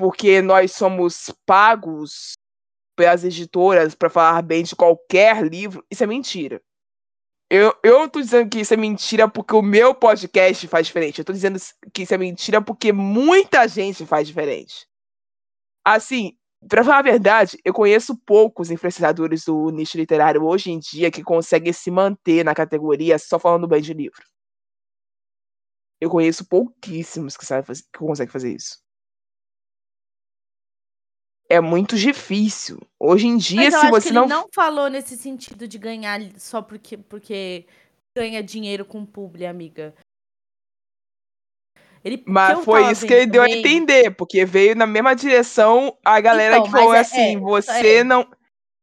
porque 0.00 0.40
nós 0.40 0.72
somos 0.72 1.30
pagos 1.44 2.32
pelas 2.96 3.22
editoras 3.22 3.94
para 3.94 4.08
falar 4.08 4.40
bem 4.40 4.62
de 4.62 4.74
qualquer 4.74 5.46
livro, 5.46 5.84
isso 5.90 6.02
é 6.02 6.06
mentira. 6.06 6.58
Eu, 7.50 7.74
eu 7.84 8.08
tô 8.08 8.18
dizendo 8.18 8.48
que 8.48 8.60
isso 8.60 8.72
é 8.72 8.78
mentira 8.78 9.28
porque 9.28 9.54
o 9.54 9.60
meu 9.60 9.94
podcast 9.94 10.66
faz 10.68 10.86
diferente. 10.86 11.18
Eu 11.18 11.24
tô 11.26 11.34
dizendo 11.34 11.58
que 11.92 12.04
isso 12.04 12.14
é 12.14 12.16
mentira 12.16 12.62
porque 12.62 12.94
muita 12.94 13.68
gente 13.68 14.06
faz 14.06 14.26
diferente. 14.26 14.86
Assim, 15.84 16.34
pra 16.66 16.82
falar 16.82 17.00
a 17.00 17.02
verdade, 17.02 17.58
eu 17.62 17.74
conheço 17.74 18.16
poucos 18.24 18.70
influenciadores 18.70 19.44
do 19.44 19.68
nicho 19.68 19.98
literário 19.98 20.42
hoje 20.42 20.70
em 20.70 20.78
dia 20.78 21.10
que 21.10 21.22
conseguem 21.22 21.74
se 21.74 21.90
manter 21.90 22.42
na 22.42 22.54
categoria 22.54 23.18
só 23.18 23.38
falando 23.38 23.68
bem 23.68 23.82
de 23.82 23.92
livro. 23.92 24.24
Eu 26.00 26.08
conheço 26.08 26.48
pouquíssimos 26.48 27.36
que, 27.36 27.44
fazer, 27.44 27.82
que 27.92 27.98
conseguem 27.98 28.32
fazer 28.32 28.54
isso. 28.54 28.78
É 31.50 31.60
muito 31.60 31.96
difícil. 31.96 32.80
Hoje 32.98 33.26
em 33.26 33.36
dia, 33.36 33.72
se 33.72 33.90
você 33.90 34.08
ele 34.10 34.14
não. 34.14 34.28
não 34.28 34.48
falou 34.54 34.88
nesse 34.88 35.16
sentido 35.16 35.66
de 35.66 35.78
ganhar 35.78 36.20
só 36.38 36.62
porque, 36.62 36.96
porque 36.96 37.66
ganha 38.16 38.40
dinheiro 38.40 38.84
com 38.84 39.04
publi, 39.04 39.44
amiga. 39.46 39.92
Ele, 42.04 42.22
Mas 42.26 42.64
foi 42.64 42.90
isso 42.90 43.06
que 43.06 43.12
ele 43.12 43.22
vendo 43.22 43.32
deu 43.32 43.42
a 43.42 43.46
também- 43.46 43.60
entender, 43.60 44.10
porque 44.12 44.44
veio 44.44 44.74
na 44.74 44.86
mesma 44.86 45.14
direção 45.14 45.98
a 46.04 46.20
galera 46.20 46.56
Então, 46.58 46.66
que 46.66 46.70
falou 46.70 46.94
é- 46.94 47.00
assim: 47.00 47.36
é, 47.36 47.38
você 47.38 47.96
é. 47.96 48.04
não. 48.04 48.30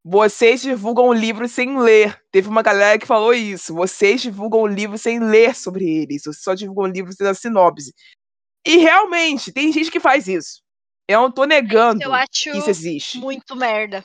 Vocês 0.06 0.62
divulgam 0.62 1.08
o 1.10 1.13
livro 1.13 1.47
sem 1.49 1.77
ler. 1.80 2.21
Teve 2.32 2.47
uma 2.47 2.62
galera 2.62 2.97
que 2.99 3.06
falou 3.06 3.34
isso. 3.34 3.73
Vocês 3.73 4.21
divulgam 4.21 4.62
o 4.62 4.67
livro 4.67 4.97
sem 4.97 5.19
ler 5.19 5.53
sobre 5.56 5.84
eles. 5.86 6.23
Vocês 6.23 6.41
só 6.43 6.53
divulgam 6.53 6.86
o 6.86 6.88
livro 6.93 7.12
sem 7.12 7.27
a 7.27 7.34
sinopse. 7.34 7.93
E 8.65 8.77
realmente, 8.77 9.51
tem 9.51 9.71
gente 9.71 9.91
que 9.91 9.99
faz 9.99 10.27
isso. 10.27 10.62
Eu 11.08 11.22
não 11.22 11.32
tô 11.32 11.46
negando 11.46 12.04
Eu 12.04 12.13
acho 12.13 12.52
que 12.52 12.58
isso 12.58 12.70
existe. 12.70 13.17
muito 13.17 13.56
merda. 13.56 14.04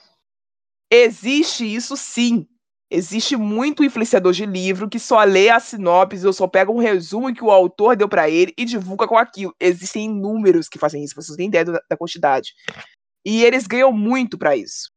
Existe 0.91 1.65
isso 1.65 1.97
sim. 1.97 2.47
Existe 2.91 3.37
muito 3.37 3.83
influenciador 3.83 4.33
de 4.35 4.45
livro 4.45 4.89
que 4.89 4.99
só 4.99 5.25
lê 5.25 5.49
a 5.49 5.59
sinopse 5.59 6.27
ou 6.27 6.33
só 6.33 6.47
pega 6.47 6.71
um 6.71 6.79
resumo 6.79 7.35
que 7.35 7.43
o 7.43 7.51
autor 7.51 7.97
deu 7.97 8.07
pra 8.07 8.29
ele 8.29 8.53
e 8.57 8.67
divulga 8.67 9.09
com 9.09 9.17
aquilo. 9.17 9.55
Existem 9.59 10.05
inúmeros 10.05 10.69
que 10.69 10.79
fazem 10.79 11.03
isso, 11.03 11.15
vocês 11.15 11.31
não 11.31 11.37
têm 11.37 11.49
ideia 11.49 11.65
da, 11.65 11.81
da 11.89 11.97
quantidade. 11.97 12.53
E 13.25 13.43
eles 13.43 13.67
ganham 13.67 13.91
muito 13.93 14.37
pra 14.37 14.55
isso. 14.55 14.91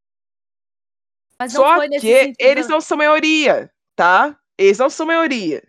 Mas 1.39 1.53
não 1.53 1.61
Só 1.61 1.75
foi 1.75 1.87
nesse 1.87 2.05
que 2.05 2.19
sentido. 2.19 2.35
eles 2.39 2.67
não 2.67 2.81
são 2.81 2.97
maioria, 2.97 3.71
tá? 3.95 4.37
Eles 4.57 4.77
não 4.77 4.89
são 4.89 5.05
maioria. 5.05 5.63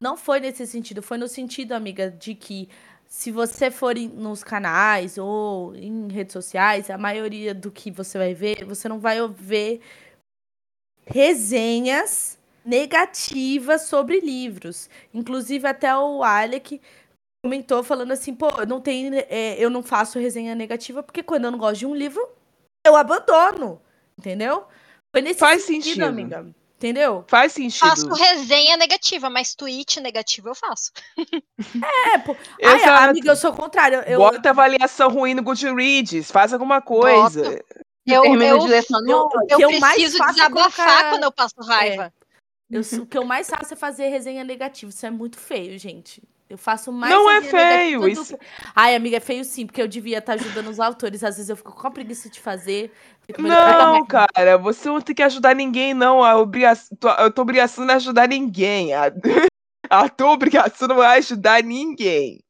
Não 0.00 0.16
foi 0.16 0.38
nesse 0.40 0.66
sentido, 0.66 1.02
foi 1.02 1.18
no 1.18 1.28
sentido, 1.28 1.72
amiga, 1.72 2.10
de 2.10 2.34
que 2.34 2.68
se 3.12 3.30
você 3.30 3.70
for 3.70 3.94
nos 3.94 4.42
canais 4.42 5.18
ou 5.18 5.76
em 5.76 6.10
redes 6.10 6.32
sociais, 6.32 6.88
a 6.88 6.96
maioria 6.96 7.54
do 7.54 7.70
que 7.70 7.90
você 7.90 8.16
vai 8.16 8.32
ver, 8.32 8.64
você 8.64 8.88
não 8.88 8.98
vai 8.98 9.18
ver 9.28 9.82
resenhas 11.04 12.38
negativas 12.64 13.82
sobre 13.82 14.18
livros. 14.18 14.88
Inclusive, 15.12 15.68
até 15.68 15.94
o 15.94 16.22
Alec 16.22 16.80
comentou 17.44 17.84
falando 17.84 18.12
assim, 18.12 18.34
pô, 18.34 18.48
eu 18.58 18.66
não 18.66 18.80
tenho, 18.80 19.12
é, 19.28 19.62
eu 19.62 19.68
não 19.68 19.82
faço 19.82 20.18
resenha 20.18 20.54
negativa 20.54 21.02
porque 21.02 21.22
quando 21.22 21.44
eu 21.44 21.50
não 21.50 21.58
gosto 21.58 21.80
de 21.80 21.86
um 21.86 21.94
livro, 21.94 22.26
eu 22.86 22.96
abandono. 22.96 23.78
Entendeu? 24.18 24.64
Foi 25.14 25.20
nesse 25.20 25.38
Faz 25.38 25.64
sentido, 25.64 25.82
sentido. 25.82 26.04
amiga. 26.04 26.46
Entendeu? 26.82 27.24
Faz 27.28 27.52
sentido. 27.52 27.78
Faço 27.88 28.08
resenha 28.08 28.76
negativa, 28.76 29.30
mas 29.30 29.54
tweet 29.54 30.00
negativo 30.00 30.48
eu 30.48 30.54
faço. 30.56 30.90
É, 31.16 32.18
pô. 32.18 32.36
Ai, 32.60 32.74
Exato. 32.74 33.10
amiga, 33.10 33.30
eu 33.30 33.36
sou 33.36 33.52
o 33.52 33.56
contrário. 33.56 34.00
Eu, 34.00 34.18
Bota 34.18 34.50
avaliação 34.50 35.08
ruim 35.08 35.32
no 35.34 35.44
Goodreads, 35.44 36.30
faz 36.32 36.52
alguma 36.52 36.82
coisa. 36.82 37.62
Eu, 38.04 38.24
eu, 38.24 38.34
eu- 38.34 38.66
eu 39.48 39.56
que 39.58 39.64
eu 39.64 39.78
mais 39.80 39.94
preciso 39.94 40.18
faço 40.18 40.30
é 40.30 40.48
desabafar 40.48 40.72
colocar- 40.86 41.10
quando 41.10 41.22
eu 41.22 41.30
passo 41.32 41.54
raiva. 41.60 42.12
eu 42.68 42.82
sou- 42.82 43.02
o 43.02 43.06
que 43.06 43.16
eu 43.16 43.24
mais 43.24 43.48
faço 43.48 43.74
é 43.74 43.76
fazer 43.76 44.08
resenha 44.08 44.42
negativa. 44.42 44.90
Isso 44.90 45.06
é 45.06 45.10
muito 45.10 45.38
feio, 45.38 45.78
gente. 45.78 46.20
Eu 46.50 46.58
faço 46.58 46.92
mais 46.92 47.14
Não 47.14 47.30
é 47.30 47.40
feio, 47.40 48.00
negativa 48.00 48.10
isso- 48.10 48.38
Ai, 48.74 48.94
amiga, 48.96 49.16
é 49.18 49.20
feio 49.20 49.42
sim, 49.44 49.64
porque 49.66 49.80
eu 49.80 49.88
devia 49.88 50.18
estar 50.18 50.34
ajudando 50.34 50.68
os 50.68 50.80
autores. 50.80 51.22
Às 51.24 51.36
vezes 51.36 51.48
eu 51.48 51.56
fico 51.56 51.72
com 51.72 51.86
a 51.86 51.90
preguiça 51.90 52.28
de 52.28 52.40
fazer. 52.40 52.92
Não, 53.38 54.04
cara, 54.06 54.58
você 54.58 54.88
não 54.88 55.00
tem 55.00 55.14
que 55.14 55.22
ajudar 55.22 55.54
ninguém, 55.54 55.94
não. 55.94 56.22
A 56.22 56.36
obrigação, 56.38 56.96
a 57.04 57.30
tua 57.30 57.42
obrigação 57.42 57.84
não 57.84 57.94
é 57.94 57.96
ajudar 57.96 58.28
ninguém. 58.28 58.92
A, 58.94 59.12
a 59.90 60.08
tua 60.08 60.30
obrigação 60.32 60.88
não 60.88 61.02
é 61.02 61.16
ajudar 61.18 61.62
ninguém. 61.62 62.40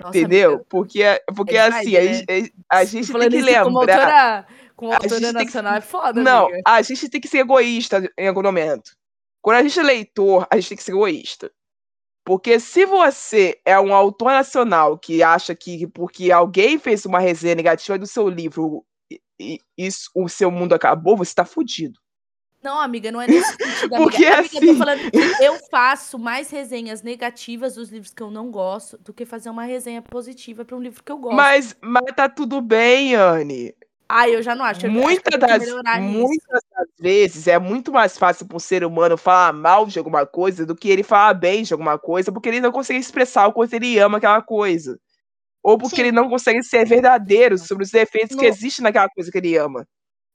Nossa, 0.00 0.16
entendeu? 0.16 0.50
amiga, 0.50 0.64
Porque, 0.68 1.02
porque 1.34 1.56
É 1.56 1.60
assim, 1.62 1.90
demais, 1.90 2.06
a, 2.06 2.34
gente- 2.34 2.54
a 2.70 2.84
gente 2.84 3.12
tem 3.12 3.30
que 3.30 3.58
como 3.64 3.80
lembrar. 3.80 3.98
autora, 4.04 4.46
como 4.76 4.92
A 4.92 4.94
autora 4.94 5.10
gente 5.10 5.22
tem 5.24 5.32
que- 5.38 5.44
nacional 5.44 5.74
é 5.74 5.80
foda, 5.80 6.22
Não, 6.22 6.46
amiga. 6.46 6.62
a 6.66 6.82
gente 6.82 7.08
tem 7.08 7.20
que 7.20 7.28
ser 7.28 7.38
egoísta 7.38 8.10
em 8.16 8.28
algum 8.28 8.42
momento. 8.42 8.92
Quando 9.42 9.56
a 9.58 9.62
gente 9.62 9.78
é 9.78 9.82
leitor, 9.82 10.46
a 10.50 10.56
gente 10.56 10.68
tem 10.70 10.78
que 10.78 10.84
ser 10.84 10.92
egoísta. 10.92 11.50
Porque 12.24 12.60
se 12.60 12.84
você 12.86 13.58
é 13.64 13.78
um 13.80 13.92
autor 13.94 14.30
nacional 14.32 14.98
que 14.98 15.22
acha 15.22 15.54
que 15.54 15.86
porque 15.86 16.30
alguém 16.30 16.78
fez 16.78 17.04
uma 17.06 17.18
resenha 17.18 17.54
negativa 17.54 17.98
do 17.98 18.06
seu 18.06 18.28
livro, 18.28 18.84
e, 19.38 19.60
isso, 19.76 20.10
o 20.14 20.28
seu 20.28 20.50
mundo 20.50 20.74
acabou, 20.74 21.16
você 21.16 21.34
tá 21.34 21.44
fudido. 21.44 21.98
Não, 22.62 22.80
amiga, 22.80 23.12
não 23.12 23.20
é 23.20 23.28
nesse 23.28 23.50
sentido, 23.56 23.94
amiga. 23.94 23.96
Porque, 23.96 24.26
amiga, 24.26 24.56
eu 24.56 24.60
tô 24.60 24.70
assim- 24.70 24.78
falando 24.78 25.10
que 25.10 25.44
eu 25.44 25.58
faço 25.70 26.18
mais 26.18 26.50
resenhas 26.50 27.02
negativas 27.02 27.76
dos 27.76 27.88
livros 27.88 28.12
que 28.12 28.22
eu 28.22 28.30
não 28.30 28.50
gosto 28.50 28.98
do 28.98 29.12
que 29.12 29.24
fazer 29.24 29.48
uma 29.48 29.62
resenha 29.62 30.02
positiva 30.02 30.64
para 30.64 30.76
um 30.76 30.80
livro 30.80 31.02
que 31.02 31.12
eu 31.12 31.18
gosto. 31.18 31.36
Mas, 31.36 31.76
mas 31.80 32.04
tá 32.16 32.28
tudo 32.28 32.60
bem, 32.60 33.14
Anne. 33.14 33.74
Ai, 34.08 34.34
eu 34.34 34.42
já 34.42 34.54
não 34.54 34.64
acho. 34.64 34.86
eu 34.86 34.90
acho 34.90 34.98
eu 34.98 35.02
Muitas 35.02 35.38
das, 35.38 36.00
muitas 36.00 36.62
das 36.74 36.88
vezes 36.98 37.46
é 37.46 37.58
muito 37.58 37.92
mais 37.92 38.16
fácil 38.16 38.46
para 38.46 38.56
um 38.56 38.60
ser 38.60 38.82
humano 38.82 39.16
falar 39.18 39.52
mal 39.52 39.86
de 39.86 39.98
alguma 39.98 40.24
coisa 40.26 40.64
do 40.64 40.74
que 40.74 40.88
ele 40.88 41.02
falar 41.02 41.34
bem 41.34 41.62
de 41.62 41.72
alguma 41.74 41.98
coisa, 41.98 42.32
porque 42.32 42.48
ele 42.48 42.60
não 42.60 42.72
consegue 42.72 42.98
expressar 42.98 43.46
o 43.46 43.52
quanto 43.52 43.74
ele 43.74 43.98
ama 43.98 44.16
aquela 44.16 44.40
coisa. 44.40 44.98
Ou 45.68 45.76
porque 45.76 45.96
Sim. 45.96 46.02
ele 46.02 46.12
não 46.12 46.30
consegue 46.30 46.62
ser 46.62 46.86
verdadeiro 46.86 47.58
sobre 47.58 47.84
os 47.84 47.90
defeitos 47.90 48.34
que 48.34 48.42
No- 48.42 48.48
existem 48.48 48.82
naquela 48.82 49.10
coisa 49.10 49.30
que 49.30 49.36
ele 49.36 49.54
ama. 49.54 49.86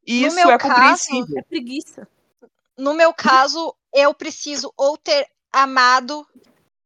E 0.06 0.22
No 0.22 0.28
isso 0.28 0.36
meu 0.36 0.52
é 0.52 0.58
caso, 0.60 0.76
compreensível. 0.76 1.40
É 1.40 1.42
preguiça. 1.42 2.08
No 2.78 2.94
meu 2.94 3.12
caso, 3.12 3.76
eu 3.92 4.14
preciso 4.14 4.72
ou 4.78 4.96
ter 4.96 5.28
amado 5.52 6.24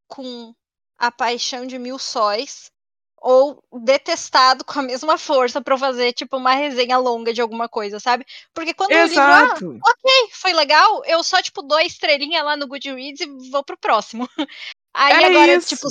com 0.06 0.54
a 0.96 1.12
paixão 1.12 1.66
de 1.66 1.78
mil 1.78 1.98
sóis, 1.98 2.70
ou 3.18 3.62
detestado 3.82 4.64
com 4.64 4.78
a 4.78 4.82
mesma 4.82 5.18
força 5.18 5.60
pra 5.60 5.74
eu 5.74 5.78
fazer, 5.78 6.14
tipo, 6.14 6.38
uma 6.38 6.54
resenha 6.54 6.96
longa 6.96 7.34
de 7.34 7.42
alguma 7.42 7.68
coisa, 7.68 8.00
sabe? 8.00 8.24
Porque 8.54 8.72
quando 8.72 8.92
o 8.92 9.04
livro, 9.04 9.30
ah, 9.30 9.58
ok, 9.90 10.30
foi 10.32 10.54
legal, 10.54 11.04
eu 11.04 11.22
só, 11.22 11.42
tipo, 11.42 11.60
dou 11.60 11.76
a 11.76 11.84
estrelinha 11.84 12.42
lá 12.42 12.56
no 12.56 12.66
Goodreads 12.66 13.20
e 13.20 13.50
vou 13.50 13.62
pro 13.62 13.76
próximo. 13.76 14.26
Aí 14.94 15.22
É 15.22 15.26
agora, 15.26 15.56
isso. 15.58 15.68
tipo, 15.68 15.88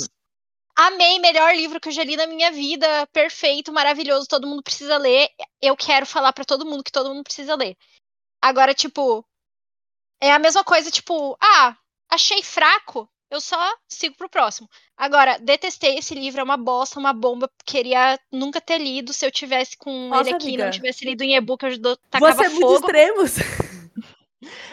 amei, 0.78 1.18
melhor 1.18 1.54
livro 1.54 1.80
que 1.80 1.88
eu 1.88 1.92
já 1.92 2.04
li 2.04 2.16
na 2.16 2.26
minha 2.26 2.52
vida, 2.52 3.06
perfeito, 3.12 3.72
maravilhoso, 3.72 4.28
todo 4.28 4.46
mundo 4.46 4.62
precisa 4.62 4.96
ler. 4.96 5.28
Eu 5.60 5.76
quero 5.76 6.06
falar 6.06 6.32
pra 6.32 6.44
todo 6.44 6.64
mundo 6.64 6.84
que 6.84 6.92
todo 6.92 7.10
mundo 7.10 7.24
precisa 7.24 7.54
ler. 7.56 7.76
Agora, 8.40 8.72
tipo, 8.72 9.24
é 10.22 10.30
a 10.32 10.38
mesma 10.38 10.62
coisa, 10.62 10.90
tipo, 10.90 11.36
ah, 11.42 11.76
achei 12.08 12.42
fraco, 12.42 13.08
eu 13.30 13.40
só 13.40 13.58
sigo 13.88 14.16
pro 14.16 14.28
próximo. 14.30 14.68
Agora, 14.96 15.38
detestei 15.38 15.98
esse 15.98 16.14
livro, 16.14 16.40
é 16.40 16.44
uma 16.44 16.56
bosta, 16.56 16.98
uma 16.98 17.12
bomba, 17.12 17.50
queria 17.66 18.18
nunca 18.32 18.60
ter 18.60 18.78
lido. 18.78 19.12
Se 19.12 19.26
eu 19.26 19.30
tivesse 19.32 19.76
com 19.76 20.08
Nossa, 20.08 20.30
ele 20.30 20.36
aqui, 20.36 20.46
amiga. 20.46 20.64
não 20.64 20.70
tivesse 20.70 21.04
lido 21.04 21.22
em 21.22 21.34
e-book, 21.36 21.62
eu 21.64 21.78
do- 21.78 21.96
tacava 22.08 22.32
Você 22.34 22.44
é 22.44 22.48
muito 22.48 22.60
fogo. 22.66 22.74
extremos. 22.86 23.32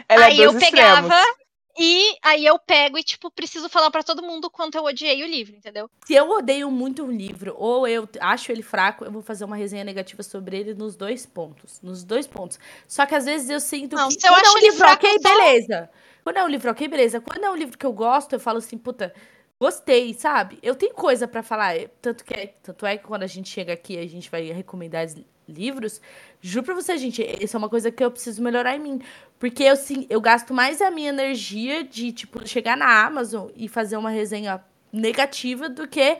Ela 0.07 0.25
aí 0.27 0.39
é 0.39 0.45
eu 0.45 0.51
dois 0.51 0.63
pegava 0.63 1.07
extremos. 1.07 1.35
E 1.77 2.15
aí 2.21 2.45
eu 2.45 2.57
pego 2.59 2.97
e, 2.97 3.03
tipo, 3.03 3.29
preciso 3.31 3.67
falar 3.69 3.91
pra 3.91 4.03
todo 4.03 4.23
mundo 4.23 4.45
o 4.45 4.49
quanto 4.49 4.75
eu 4.77 4.83
odiei 4.83 5.23
o 5.23 5.27
livro, 5.27 5.55
entendeu? 5.55 5.89
Se 6.05 6.13
eu 6.13 6.29
odeio 6.29 6.71
muito 6.71 7.03
um 7.03 7.11
livro 7.11 7.53
ou 7.57 7.87
eu 7.87 8.07
acho 8.19 8.51
ele 8.51 8.61
fraco, 8.61 9.03
eu 9.05 9.11
vou 9.11 9.21
fazer 9.21 9.43
uma 9.45 9.55
resenha 9.55 9.83
negativa 9.83 10.23
sobre 10.23 10.57
ele 10.57 10.73
nos 10.73 10.95
dois 10.95 11.25
pontos. 11.25 11.79
Nos 11.81 12.03
dois 12.03 12.25
pontos. 12.27 12.59
Só 12.87 13.05
que 13.05 13.15
às 13.15 13.25
vezes 13.25 13.49
eu 13.49 13.59
sinto 13.59 13.95
Não, 13.95 14.07
que 14.07 14.19
se 14.19 14.27
eu 14.27 14.33
é 14.33 14.39
acho 14.41 14.53
um 14.53 14.57
ele 14.57 14.65
livro 14.67 14.77
fraco, 14.77 15.05
ok, 15.05 15.19
só- 15.21 15.29
beleza. 15.29 15.89
Quando 16.23 16.37
é 16.37 16.43
um 16.43 16.47
livro 16.47 16.71
ok, 16.71 16.87
beleza. 16.87 17.21
Quando 17.21 17.43
é 17.43 17.49
um 17.51 17.55
livro 17.55 17.77
que 17.77 17.85
eu 17.85 17.93
gosto, 17.93 18.33
eu 18.33 18.39
falo 18.39 18.57
assim, 18.57 18.77
puta, 18.77 19.13
gostei, 19.61 20.13
sabe? 20.13 20.59
Eu 20.61 20.75
tenho 20.75 20.93
coisa 20.93 21.27
pra 21.27 21.41
falar. 21.43 21.77
eu- 21.77 21.89
Tanto, 22.01 22.23
que 22.23 22.33
é, 22.33 22.47
tanto 22.61 22.85
é 22.85 22.97
que 22.97 23.05
quando 23.05 23.23
a 23.23 23.27
gente 23.27 23.49
chega 23.49 23.73
aqui, 23.73 23.97
a 23.97 24.07
gente 24.07 24.29
vai 24.29 24.43
recomendar 24.51 25.05
os 25.05 25.15
livros. 25.47 26.01
Juro 26.41 26.65
pra 26.65 26.73
você, 26.75 26.97
gente, 26.97 27.21
isso 27.41 27.55
é 27.55 27.59
uma 27.59 27.69
coisa 27.69 27.91
que 27.91 28.03
eu 28.03 28.11
preciso 28.11 28.41
melhorar 28.43 28.75
em 28.75 28.79
mim. 28.79 29.01
Porque 29.39 29.63
eu, 29.63 29.75
sim, 29.75 30.05
eu 30.09 30.19
gasto 30.21 30.53
mais 30.53 30.81
a 30.81 30.89
minha 30.91 31.09
energia 31.09 31.83
de, 31.83 32.11
tipo, 32.11 32.45
chegar 32.47 32.75
na 32.77 33.05
Amazon 33.05 33.49
e 33.55 33.67
fazer 33.67 33.97
uma 33.97 34.09
resenha 34.09 34.63
negativa 34.91 35.67
do 35.69 35.87
que, 35.87 36.17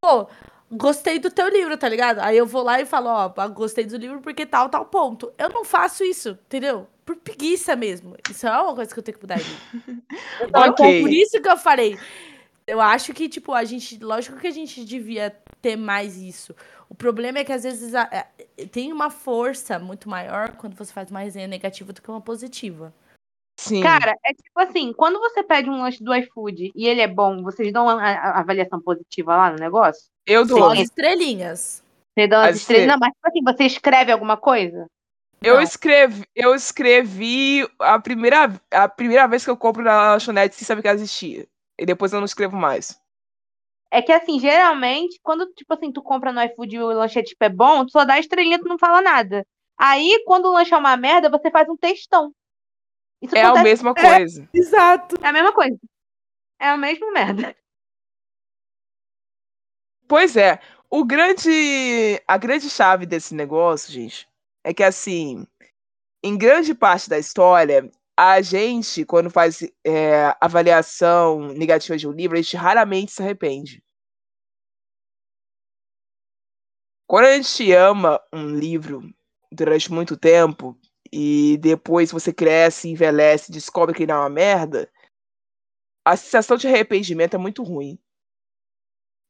pô, 0.00 0.26
gostei 0.70 1.18
do 1.18 1.30
teu 1.30 1.48
livro, 1.48 1.76
tá 1.76 1.88
ligado? 1.88 2.20
Aí 2.20 2.36
eu 2.36 2.46
vou 2.46 2.62
lá 2.62 2.80
e 2.80 2.86
falo, 2.86 3.08
ó, 3.08 3.28
gostei 3.48 3.84
do 3.84 3.96
livro 3.96 4.20
porque 4.20 4.46
tal, 4.46 4.68
tal 4.68 4.86
ponto. 4.86 5.32
Eu 5.38 5.48
não 5.50 5.64
faço 5.64 6.04
isso, 6.04 6.30
entendeu? 6.46 6.86
Por 7.04 7.16
preguiça 7.16 7.76
mesmo. 7.76 8.16
Isso 8.30 8.46
é 8.46 8.60
uma 8.60 8.74
coisa 8.74 8.92
que 8.92 8.98
eu 8.98 9.02
tenho 9.02 9.16
que 9.18 9.22
mudar 9.24 9.38
em 9.40 9.44
mim. 9.44 10.02
Entendeu? 10.42 10.70
Ok. 10.72 11.00
Por 11.02 11.10
isso 11.12 11.40
que 11.40 11.48
eu 11.48 11.56
falei. 11.56 11.96
Eu 12.68 12.80
acho 12.80 13.14
que, 13.14 13.28
tipo, 13.28 13.52
a 13.52 13.64
gente. 13.64 13.98
Lógico 14.02 14.38
que 14.38 14.46
a 14.46 14.50
gente 14.50 14.84
devia 14.84 15.30
ter 15.62 15.76
mais 15.76 16.16
isso. 16.16 16.54
O 16.88 16.94
problema 16.94 17.38
é 17.38 17.44
que 17.44 17.52
às 17.52 17.62
vezes 17.62 17.94
a- 17.94 18.02
a- 18.12 18.26
tem 18.70 18.92
uma 18.92 19.08
força 19.08 19.78
muito 19.78 20.08
maior 20.08 20.56
quando 20.56 20.74
você 20.76 20.92
faz 20.92 21.10
uma 21.10 21.20
resenha 21.20 21.46
negativa 21.46 21.92
do 21.92 22.02
que 22.02 22.10
uma 22.10 22.20
positiva. 22.20 22.92
Sim. 23.58 23.80
Cara, 23.82 24.14
é 24.24 24.34
tipo 24.34 24.58
assim, 24.60 24.92
quando 24.92 25.18
você 25.18 25.42
pede 25.42 25.70
um 25.70 25.80
lanche 25.80 26.02
do 26.02 26.14
iFood 26.14 26.72
e 26.74 26.86
ele 26.86 27.00
é 27.00 27.08
bom, 27.08 27.42
vocês 27.42 27.72
dão 27.72 27.88
a, 27.88 27.94
a- 28.02 28.30
a 28.32 28.40
avaliação 28.40 28.80
positiva 28.80 29.34
lá 29.36 29.50
no 29.50 29.58
negócio? 29.58 30.04
eu 30.26 30.44
dou. 30.44 30.70
as 30.70 30.80
estrelinhas. 30.80 31.84
Você 32.18 32.26
dá 32.26 32.40
umas 32.40 32.56
estrelas. 32.56 32.86
Não, 32.88 32.98
mas 32.98 33.12
tipo 33.12 33.28
assim, 33.28 33.42
você 33.44 33.64
escreve 33.64 34.10
alguma 34.12 34.36
coisa? 34.36 34.86
Eu 35.42 35.60
escrevi, 35.60 36.24
eu 36.34 36.54
escrevi 36.54 37.66
a 37.78 37.98
primeira, 38.00 38.60
a 38.72 38.88
primeira 38.88 39.26
vez 39.28 39.44
que 39.44 39.50
eu 39.50 39.56
compro 39.56 39.82
na 39.84 40.12
lanchonete 40.12 40.56
sem 40.56 40.66
saber 40.66 40.82
que 40.82 40.88
ela 40.88 40.96
existia. 40.96 41.46
E 41.78 41.84
depois 41.86 42.12
eu 42.12 42.18
não 42.20 42.24
escrevo 42.26 42.56
mais. 42.56 43.00
É 43.90 44.02
que 44.02 44.12
assim, 44.12 44.38
geralmente, 44.40 45.18
quando, 45.22 45.46
tipo 45.54 45.72
assim, 45.72 45.92
tu 45.92 46.02
compra 46.02 46.32
no 46.32 46.42
iFood 46.42 46.74
e 46.76 46.80
o 46.80 46.86
lanche 46.88 47.22
tipo, 47.22 47.42
é 47.44 47.48
bom, 47.48 47.84
tu 47.86 47.92
só 47.92 48.04
dá 48.04 48.14
a 48.14 48.18
estrelinha, 48.18 48.58
tu 48.58 48.66
não 48.68 48.78
fala 48.78 49.00
nada. 49.00 49.46
Aí, 49.78 50.22
quando 50.26 50.46
o 50.46 50.52
lanche 50.52 50.74
é 50.74 50.76
uma 50.76 50.96
merda, 50.96 51.30
você 51.30 51.50
faz 51.50 51.68
um 51.68 51.76
textão. 51.76 52.32
Isso 53.22 53.36
É 53.36 53.42
a 53.42 53.46
acontece- 53.48 53.64
mesma 53.64 53.94
coisa. 53.94 54.48
Exato. 54.52 55.16
é 55.22 55.28
a 55.28 55.32
mesma 55.32 55.52
coisa. 55.52 55.78
É 56.58 56.68
a 56.68 56.76
mesma 56.76 57.10
merda. 57.12 57.54
Pois 60.08 60.36
é, 60.36 60.60
o 60.88 61.04
grande, 61.04 62.20
a 62.26 62.36
grande 62.38 62.70
chave 62.70 63.06
desse 63.06 63.34
negócio, 63.34 63.92
gente, 63.92 64.28
é 64.64 64.72
que 64.72 64.82
assim, 64.82 65.46
em 66.22 66.38
grande 66.38 66.74
parte 66.74 67.08
da 67.08 67.18
história, 67.18 67.90
a 68.18 68.40
gente, 68.40 69.04
quando 69.04 69.30
faz 69.30 69.62
é, 69.86 70.34
avaliação 70.40 71.48
negativa 71.52 71.96
de 71.98 72.08
um 72.08 72.12
livro, 72.12 72.36
a 72.36 72.40
gente 72.42 72.56
raramente 72.56 73.12
se 73.12 73.22
arrepende. 73.22 73.82
Quando 77.08 77.26
a 77.26 77.36
gente 77.36 77.72
ama 77.72 78.20
um 78.32 78.56
livro 78.56 79.02
durante 79.52 79.92
muito 79.92 80.16
tempo 80.16 80.76
e 81.12 81.56
depois 81.58 82.10
você 82.10 82.32
cresce, 82.32 82.88
envelhece, 82.88 83.52
descobre 83.52 83.94
que 83.94 84.02
ele 84.02 84.12
é 84.12 84.16
uma 84.16 84.28
merda, 84.28 84.90
a 86.04 86.16
sensação 86.16 86.56
de 86.56 86.66
arrependimento 86.66 87.34
é 87.34 87.38
muito 87.38 87.62
ruim 87.62 87.98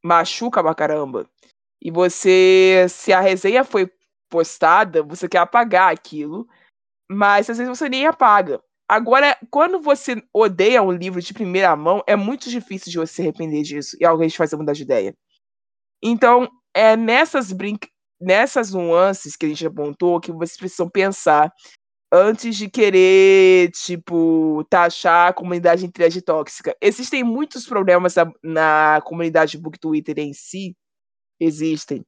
machuca 0.03 0.63
pra 0.63 0.75
caramba. 0.75 1.29
E 1.81 1.91
você, 1.91 2.85
se 2.89 3.13
a 3.13 3.21
resenha 3.21 3.63
foi 3.63 3.91
postada, 4.29 5.03
você 5.03 5.27
quer 5.27 5.39
apagar 5.39 5.91
aquilo, 5.93 6.47
mas 7.09 7.49
às 7.49 7.57
vezes 7.57 7.77
você 7.77 7.89
nem 7.89 8.07
apaga. 8.07 8.61
Agora, 8.89 9.37
quando 9.51 9.81
você 9.81 10.21
odeia 10.33 10.81
um 10.81 10.91
livro 10.91 11.21
de 11.21 11.33
primeira 11.33 11.75
mão, 11.75 12.01
é 12.07 12.15
muito 12.15 12.49
difícil 12.49 12.91
de 12.91 12.97
você 12.97 13.15
se 13.15 13.21
arrepender 13.21 13.63
disso 13.63 13.97
e 13.99 14.05
alguém 14.05 14.29
te 14.29 14.37
fazer 14.37 14.55
mudar 14.55 14.73
de 14.73 14.83
ideia. 14.83 15.13
Então, 16.01 16.49
é 16.73 16.95
nessas 16.95 17.51
brin 17.51 17.77
nessas 18.19 18.71
nuances 18.73 19.35
que 19.35 19.45
a 19.45 19.49
gente 19.49 19.65
apontou 19.65 20.19
que 20.19 20.31
vocês 20.31 20.57
precisam 20.57 20.89
pensar 20.89 21.53
antes 22.11 22.55
de 22.55 22.69
querer, 22.69 23.71
tipo, 23.71 24.63
taxar 24.69 25.29
a 25.29 25.33
comunidade 25.33 25.85
inteira 25.85 26.21
tóxica. 26.21 26.75
Existem 26.81 27.23
muitos 27.23 27.65
problemas 27.65 28.15
na, 28.15 28.31
na 28.43 29.01
comunidade 29.03 29.57
book 29.57 29.77
Twitter 29.79 30.17
em 30.19 30.33
si. 30.33 30.75
Existem. 31.39 32.03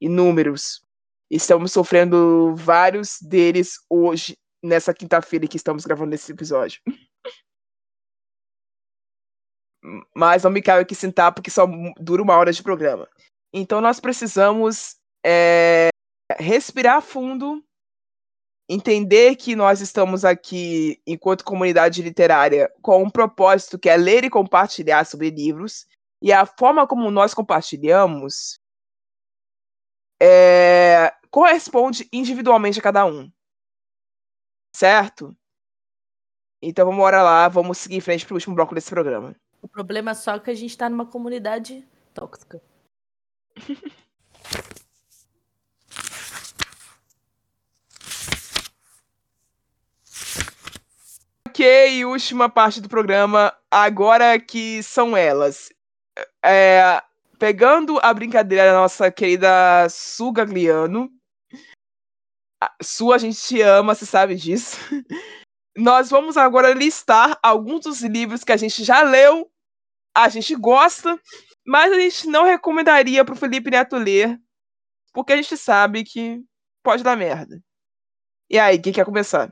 Inúmeros. 0.00 0.82
Estamos 1.30 1.72
sofrendo 1.72 2.54
vários 2.56 3.18
deles 3.22 3.74
hoje, 3.88 4.36
nessa 4.62 4.94
quinta-feira 4.94 5.46
que 5.46 5.56
estamos 5.56 5.84
gravando 5.84 6.14
esse 6.14 6.32
episódio. 6.32 6.80
Mas 10.14 10.44
não 10.44 10.50
me 10.50 10.62
cabe 10.62 10.82
aqui 10.82 10.94
sentar 10.94 11.32
porque 11.32 11.50
só 11.50 11.66
dura 11.98 12.22
uma 12.22 12.36
hora 12.36 12.52
de 12.52 12.62
programa. 12.62 13.08
Então 13.52 13.80
nós 13.80 13.98
precisamos 13.98 14.96
é, 15.24 15.88
respirar 16.38 17.02
fundo 17.02 17.62
entender 18.68 19.36
que 19.36 19.54
nós 19.54 19.80
estamos 19.80 20.24
aqui, 20.24 21.00
enquanto 21.06 21.44
comunidade 21.44 22.00
literária, 22.00 22.72
com 22.80 23.02
um 23.02 23.10
propósito 23.10 23.78
que 23.78 23.88
é 23.88 23.96
ler 23.96 24.24
e 24.24 24.30
compartilhar 24.30 25.04
sobre 25.04 25.30
livros, 25.30 25.86
e 26.22 26.32
a 26.32 26.46
forma 26.46 26.86
como 26.86 27.10
nós 27.10 27.34
compartilhamos 27.34 28.58
é, 30.22 31.12
corresponde 31.30 32.08
individualmente 32.12 32.78
a 32.78 32.82
cada 32.82 33.04
um. 33.04 33.30
Certo? 34.72 35.36
Então 36.60 36.84
vamos 36.84 36.98
embora 36.98 37.22
lá, 37.22 37.48
vamos 37.48 37.78
seguir 37.78 37.96
em 37.96 38.00
frente 38.00 38.24
para 38.24 38.34
o 38.34 38.36
último 38.36 38.54
bloco 38.54 38.74
desse 38.74 38.90
programa. 38.90 39.34
O 39.60 39.68
problema 39.68 40.12
é 40.12 40.14
só 40.14 40.38
que 40.38 40.50
a 40.50 40.54
gente 40.54 40.76
tá 40.76 40.88
numa 40.88 41.06
comunidade 41.06 41.86
tóxica. 42.14 42.62
Ok, 51.52 52.04
última 52.06 52.48
parte 52.48 52.80
do 52.80 52.88
programa, 52.88 53.54
agora 53.70 54.40
que 54.40 54.82
são 54.82 55.14
elas. 55.14 55.68
É, 56.42 57.02
pegando 57.38 58.00
a 58.02 58.14
brincadeira 58.14 58.64
da 58.64 58.72
nossa 58.72 59.10
querida 59.12 59.86
Su 59.90 60.32
Gagliano. 60.32 61.10
Su, 62.82 63.12
a 63.12 63.18
gente 63.18 63.38
te 63.40 63.60
ama, 63.62 63.94
você 63.94 64.04
sabe 64.06 64.34
disso. 64.34 64.76
Nós 65.76 66.10
vamos 66.10 66.36
agora 66.36 66.74
listar 66.74 67.38
alguns 67.42 67.80
dos 67.84 68.02
livros 68.02 68.44
que 68.44 68.52
a 68.52 68.56
gente 68.56 68.84
já 68.84 69.02
leu, 69.02 69.50
a 70.14 70.28
gente 70.28 70.54
gosta, 70.54 71.18
mas 71.66 71.90
a 71.92 71.98
gente 71.98 72.26
não 72.26 72.44
recomendaria 72.44 73.24
pro 73.24 73.36
Felipe 73.36 73.70
Neto 73.70 73.96
ler, 73.96 74.38
porque 75.14 75.32
a 75.32 75.36
gente 75.36 75.56
sabe 75.56 76.04
que 76.04 76.42
pode 76.82 77.02
dar 77.02 77.16
merda. 77.16 77.62
E 78.50 78.58
aí, 78.58 78.78
quem 78.78 78.92
quer 78.92 79.06
começar? 79.06 79.50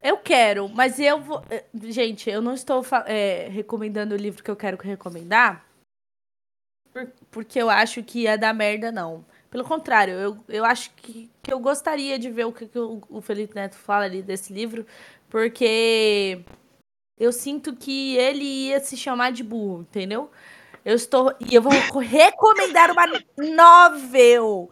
Eu 0.00 0.18
quero, 0.18 0.68
mas 0.68 1.00
eu 1.00 1.20
vou. 1.20 1.42
eh, 1.50 1.64
Gente, 1.90 2.28
eu 2.30 2.40
não 2.40 2.52
estou 2.54 2.84
eh, 3.06 3.48
recomendando 3.48 4.14
o 4.14 4.18
livro 4.18 4.44
que 4.44 4.50
eu 4.50 4.56
quero 4.56 4.76
recomendar. 4.76 5.66
por- 6.92 7.10
porque 7.30 7.58
eu 7.60 7.68
acho 7.70 8.02
que 8.02 8.20
ia 8.22 8.36
dar 8.38 8.52
merda, 8.54 8.92
não. 8.92 9.24
Pelo 9.50 9.64
contrário, 9.64 10.14
eu, 10.14 10.36
eu 10.48 10.64
acho 10.64 10.90
que, 10.94 11.30
que 11.42 11.52
eu 11.52 11.58
gostaria 11.58 12.18
de 12.18 12.30
ver 12.30 12.44
o 12.44 12.52
que, 12.52 12.66
que 12.66 12.78
o, 12.78 13.00
o 13.08 13.20
Felipe 13.20 13.54
Neto 13.54 13.76
fala 13.76 14.04
ali 14.04 14.22
desse 14.22 14.52
livro, 14.52 14.86
porque 15.30 16.44
eu 17.18 17.32
sinto 17.32 17.74
que 17.74 18.16
ele 18.16 18.44
ia 18.44 18.80
se 18.80 18.96
chamar 18.96 19.32
de 19.32 19.42
burro, 19.42 19.80
entendeu? 19.82 20.30
Eu 20.84 20.94
estou. 20.94 21.34
E 21.40 21.54
eu 21.54 21.62
vou 21.62 21.72
recomendar 22.00 22.90
uma 22.90 23.06
novel. 23.38 24.70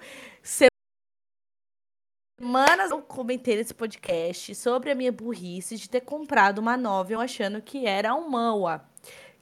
Semanas 2.38 2.90
eu 2.90 3.00
comentei 3.00 3.56
nesse 3.56 3.72
podcast 3.72 4.54
sobre 4.54 4.90
a 4.90 4.94
minha 4.94 5.10
burrice 5.10 5.76
de 5.76 5.88
ter 5.88 6.02
comprado 6.02 6.58
uma 6.58 6.76
novel 6.76 7.18
achando 7.18 7.62
que 7.62 7.86
era 7.86 8.14
um 8.14 8.28
manhwa, 8.28 8.84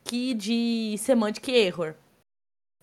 que 0.05 0.32
de 0.32 0.97
Semantic 0.99 1.49
Error, 1.49 1.97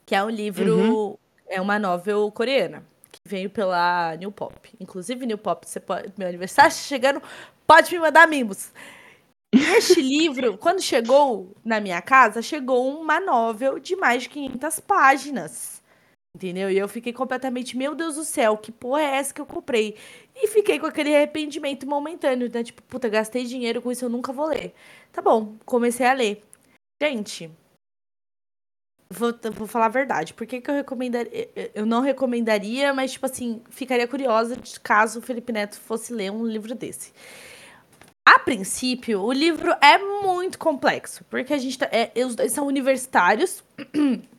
que 0.05 0.13
é 0.13 0.21
um 0.23 0.29
livro, 0.29 1.17
é 1.51 1.61
uma 1.61 1.77
novel 1.77 2.31
coreana, 2.31 2.83
que 3.11 3.19
veio 3.25 3.49
pela 3.49 4.15
New 4.15 4.31
Pop. 4.31 4.55
Inclusive, 4.79 5.25
New 5.25 5.37
Pop, 5.37 5.67
você 5.67 5.79
pode, 5.79 6.11
meu 6.17 6.27
aniversário 6.27 6.71
tá 6.71 6.77
chegando, 6.77 7.21
pode 7.67 7.91
me 7.91 7.99
mandar 7.99 8.27
mimos. 8.27 8.71
Este 9.53 10.01
livro, 10.01 10.57
quando 10.57 10.81
chegou 10.81 11.53
na 11.63 11.79
minha 11.81 12.01
casa, 12.01 12.41
chegou 12.41 12.89
uma 12.99 13.19
novel 13.19 13.77
de 13.77 13.95
mais 13.95 14.23
de 14.23 14.29
500 14.29 14.79
páginas. 14.79 15.81
Entendeu? 16.33 16.71
E 16.71 16.77
eu 16.77 16.87
fiquei 16.87 17.11
completamente, 17.11 17.75
meu 17.75 17.93
Deus 17.93 18.15
do 18.15 18.23
céu, 18.23 18.57
que 18.57 18.71
porra 18.71 19.01
é 19.01 19.15
essa 19.17 19.33
que 19.33 19.41
eu 19.41 19.45
comprei? 19.45 19.97
E 20.33 20.47
fiquei 20.47 20.79
com 20.79 20.85
aquele 20.85 21.13
arrependimento 21.13 21.85
momentâneo, 21.85 22.49
né? 22.51 22.63
Tipo, 22.63 22.81
puta, 22.83 23.09
gastei 23.09 23.43
dinheiro 23.43 23.81
com 23.81 23.91
isso, 23.91 24.05
eu 24.05 24.09
nunca 24.09 24.31
vou 24.31 24.47
ler. 24.47 24.73
Tá 25.11 25.21
bom, 25.21 25.57
comecei 25.65 26.05
a 26.05 26.13
ler. 26.13 26.41
Gente, 27.03 27.51
vou, 29.11 29.33
vou 29.53 29.67
falar 29.67 29.87
a 29.87 29.89
verdade. 29.89 30.33
Por 30.33 30.47
que, 30.47 30.61
que 30.61 30.71
eu 30.71 30.75
recomendaria? 30.75 31.49
Eu 31.75 31.85
não 31.85 32.01
recomendaria, 32.01 32.93
mas, 32.93 33.11
tipo 33.11 33.25
assim, 33.25 33.61
ficaria 33.69 34.07
curiosa 34.07 34.57
caso 34.81 35.19
o 35.19 35.21
Felipe 35.21 35.51
Neto 35.51 35.77
fosse 35.79 36.13
ler 36.13 36.31
um 36.31 36.45
livro 36.45 36.73
desse. 36.73 37.11
A 38.25 38.39
princípio, 38.39 39.21
o 39.21 39.31
livro 39.31 39.75
é 39.81 39.97
muito 39.97 40.57
complexo, 40.57 41.25
porque 41.29 41.53
a 41.53 41.57
gente 41.57 41.77
tá, 41.77 41.89
é, 41.91 42.11
dois 42.35 42.53
são 42.53 42.65
universitários. 42.65 43.63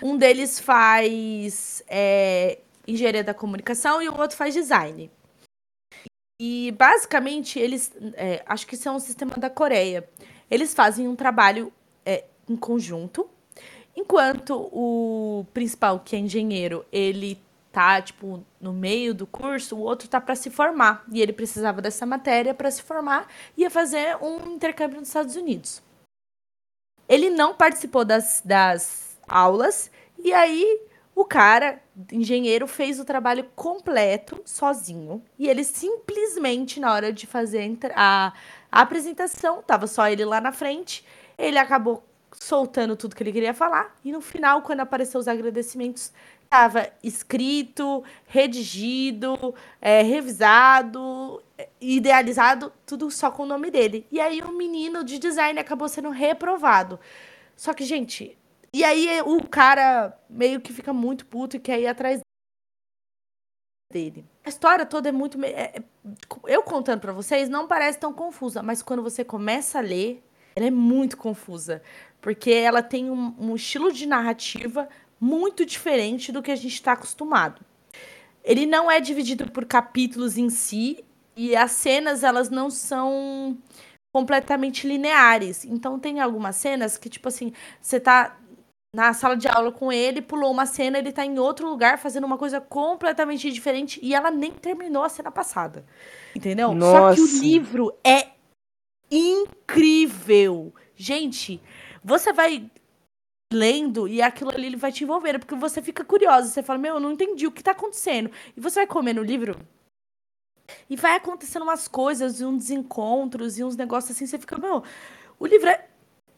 Um 0.00 0.16
deles 0.16 0.60
faz 0.60 1.82
é, 1.88 2.60
engenharia 2.86 3.24
da 3.24 3.34
comunicação 3.34 4.00
e 4.00 4.08
o 4.08 4.16
outro 4.16 4.36
faz 4.36 4.54
design. 4.54 5.10
E 6.40 6.72
basicamente 6.78 7.58
eles, 7.58 7.92
é, 8.14 8.42
acho 8.46 8.66
que 8.68 8.76
isso 8.76 8.88
é 8.88 8.92
um 8.92 9.00
sistema 9.00 9.32
da 9.32 9.50
Coreia. 9.50 10.08
Eles 10.50 10.72
fazem 10.72 11.08
um 11.08 11.16
trabalho 11.16 11.72
é, 12.06 12.24
em 12.48 12.56
conjunto, 12.56 13.28
enquanto 13.96 14.54
o 14.72 15.46
principal, 15.52 16.00
que 16.00 16.16
é 16.16 16.18
engenheiro, 16.18 16.84
ele 16.92 17.40
tá 17.72 18.02
tipo 18.02 18.44
no 18.60 18.72
meio 18.72 19.14
do 19.14 19.26
curso, 19.26 19.76
o 19.76 19.80
outro 19.80 20.08
tá 20.08 20.20
para 20.20 20.34
se 20.34 20.50
formar 20.50 21.04
e 21.12 21.20
ele 21.20 21.32
precisava 21.32 21.80
dessa 21.80 22.04
matéria 22.04 22.52
para 22.52 22.70
se 22.70 22.82
formar 22.82 23.28
e 23.56 23.62
ia 23.62 23.70
fazer 23.70 24.16
um 24.20 24.54
intercâmbio 24.54 24.98
nos 24.98 25.08
Estados 25.08 25.36
Unidos. 25.36 25.82
Ele 27.08 27.30
não 27.30 27.54
participou 27.54 28.04
das, 28.04 28.42
das 28.44 29.18
aulas 29.28 29.90
e 30.18 30.32
aí 30.32 30.80
o 31.14 31.24
cara, 31.24 31.82
engenheiro, 32.10 32.66
fez 32.66 32.98
o 32.98 33.04
trabalho 33.04 33.44
completo 33.54 34.40
sozinho 34.44 35.22
e 35.38 35.48
ele 35.48 35.64
simplesmente 35.64 36.80
na 36.80 36.92
hora 36.92 37.12
de 37.12 37.26
fazer 37.26 37.76
a, 37.94 38.32
a 38.70 38.80
apresentação, 38.80 39.62
tava 39.62 39.86
só 39.86 40.08
ele 40.08 40.24
lá 40.24 40.40
na 40.40 40.52
frente, 40.52 41.04
ele 41.36 41.58
acabou 41.58 42.02
soltando 42.42 42.96
tudo 42.96 43.14
que 43.14 43.22
ele 43.22 43.32
queria 43.32 43.54
falar. 43.54 43.94
E 44.04 44.10
no 44.10 44.20
final, 44.20 44.62
quando 44.62 44.80
apareceu 44.80 45.20
os 45.20 45.28
agradecimentos, 45.28 46.12
estava 46.42 46.90
escrito, 47.02 48.02
redigido, 48.26 49.54
é, 49.80 50.02
revisado, 50.02 51.42
idealizado, 51.80 52.72
tudo 52.84 53.10
só 53.10 53.30
com 53.30 53.44
o 53.44 53.46
nome 53.46 53.70
dele. 53.70 54.06
E 54.10 54.20
aí 54.20 54.40
o 54.42 54.50
menino 54.50 55.04
de 55.04 55.18
design 55.18 55.60
acabou 55.60 55.88
sendo 55.88 56.10
reprovado. 56.10 56.98
Só 57.54 57.72
que, 57.72 57.84
gente, 57.84 58.36
e 58.72 58.82
aí 58.82 59.20
o 59.22 59.46
cara 59.46 60.18
meio 60.28 60.60
que 60.60 60.72
fica 60.72 60.92
muito 60.92 61.26
puto 61.26 61.56
e 61.56 61.60
quer 61.60 61.78
ir 61.80 61.86
atrás 61.86 62.20
dele. 63.92 64.24
A 64.44 64.48
história 64.48 64.86
toda 64.86 65.08
é 65.08 65.12
muito. 65.12 65.42
É, 65.44 65.50
é, 65.50 65.82
eu 66.46 66.62
contando 66.62 67.00
para 67.00 67.12
vocês 67.12 67.48
não 67.48 67.68
parece 67.68 67.98
tão 67.98 68.12
confusa, 68.12 68.62
mas 68.62 68.82
quando 68.82 69.02
você 69.02 69.24
começa 69.24 69.78
a 69.78 69.82
ler, 69.82 70.24
ela 70.54 70.66
é 70.66 70.70
muito 70.70 71.16
confusa. 71.16 71.82
Porque 72.20 72.50
ela 72.50 72.82
tem 72.82 73.10
um, 73.10 73.34
um 73.38 73.54
estilo 73.54 73.92
de 73.92 74.06
narrativa 74.06 74.88
muito 75.20 75.64
diferente 75.64 76.32
do 76.32 76.42
que 76.42 76.50
a 76.50 76.56
gente 76.56 76.74
está 76.74 76.92
acostumado. 76.92 77.60
Ele 78.42 78.66
não 78.66 78.90
é 78.90 79.00
dividido 79.00 79.50
por 79.50 79.64
capítulos 79.64 80.38
em 80.38 80.48
si, 80.48 81.04
e 81.36 81.56
as 81.56 81.72
cenas 81.72 82.22
elas 82.22 82.50
não 82.50 82.70
são 82.70 83.56
completamente 84.14 84.86
lineares. 84.86 85.64
Então 85.64 85.98
tem 85.98 86.20
algumas 86.20 86.56
cenas 86.56 86.98
que, 86.98 87.08
tipo 87.08 87.28
assim, 87.28 87.52
você 87.80 88.00
tá 88.00 88.36
na 88.94 89.12
sala 89.12 89.36
de 89.36 89.46
aula 89.46 89.70
com 89.70 89.92
ele, 89.92 90.20
pulou 90.20 90.50
uma 90.50 90.66
cena, 90.66 90.98
ele 90.98 91.12
tá 91.12 91.24
em 91.24 91.38
outro 91.38 91.68
lugar 91.68 91.98
fazendo 91.98 92.24
uma 92.24 92.36
coisa 92.36 92.60
completamente 92.60 93.50
diferente 93.50 94.00
e 94.02 94.14
ela 94.14 94.30
nem 94.30 94.50
terminou 94.50 95.04
a 95.04 95.08
cena 95.08 95.30
passada. 95.30 95.84
Entendeu? 96.34 96.74
Nossa. 96.74 97.16
Só 97.16 97.28
que 97.28 97.36
o 97.36 97.40
livro 97.40 97.94
é 98.04 98.28
incrível. 99.10 100.74
Gente, 100.96 101.60
você 102.04 102.32
vai 102.32 102.70
lendo 103.52 104.06
e 104.08 104.22
aquilo 104.22 104.50
ali 104.50 104.74
vai 104.76 104.92
te 104.92 105.04
envolver, 105.04 105.38
porque 105.38 105.54
você 105.54 105.82
fica 105.82 106.04
curiosa, 106.04 106.48
você 106.48 106.62
fala: 106.62 106.78
"Meu, 106.78 106.94
eu 106.94 107.00
não 107.00 107.12
entendi 107.12 107.46
o 107.46 107.52
que 107.52 107.62
tá 107.62 107.72
acontecendo". 107.72 108.30
E 108.56 108.60
você 108.60 108.80
vai 108.80 108.86
comer 108.86 109.14
no 109.14 109.22
livro 109.22 109.56
e 110.88 110.96
vai 110.96 111.14
acontecendo 111.16 111.62
umas 111.62 111.88
coisas, 111.88 112.40
e 112.40 112.44
uns 112.44 112.58
desencontros 112.58 113.58
e 113.58 113.64
uns 113.64 113.76
negócios 113.76 114.16
assim, 114.16 114.26
você 114.26 114.38
fica: 114.38 114.58
"Meu, 114.58 114.82
o 115.38 115.46
livro 115.46 115.68
é 115.68 115.86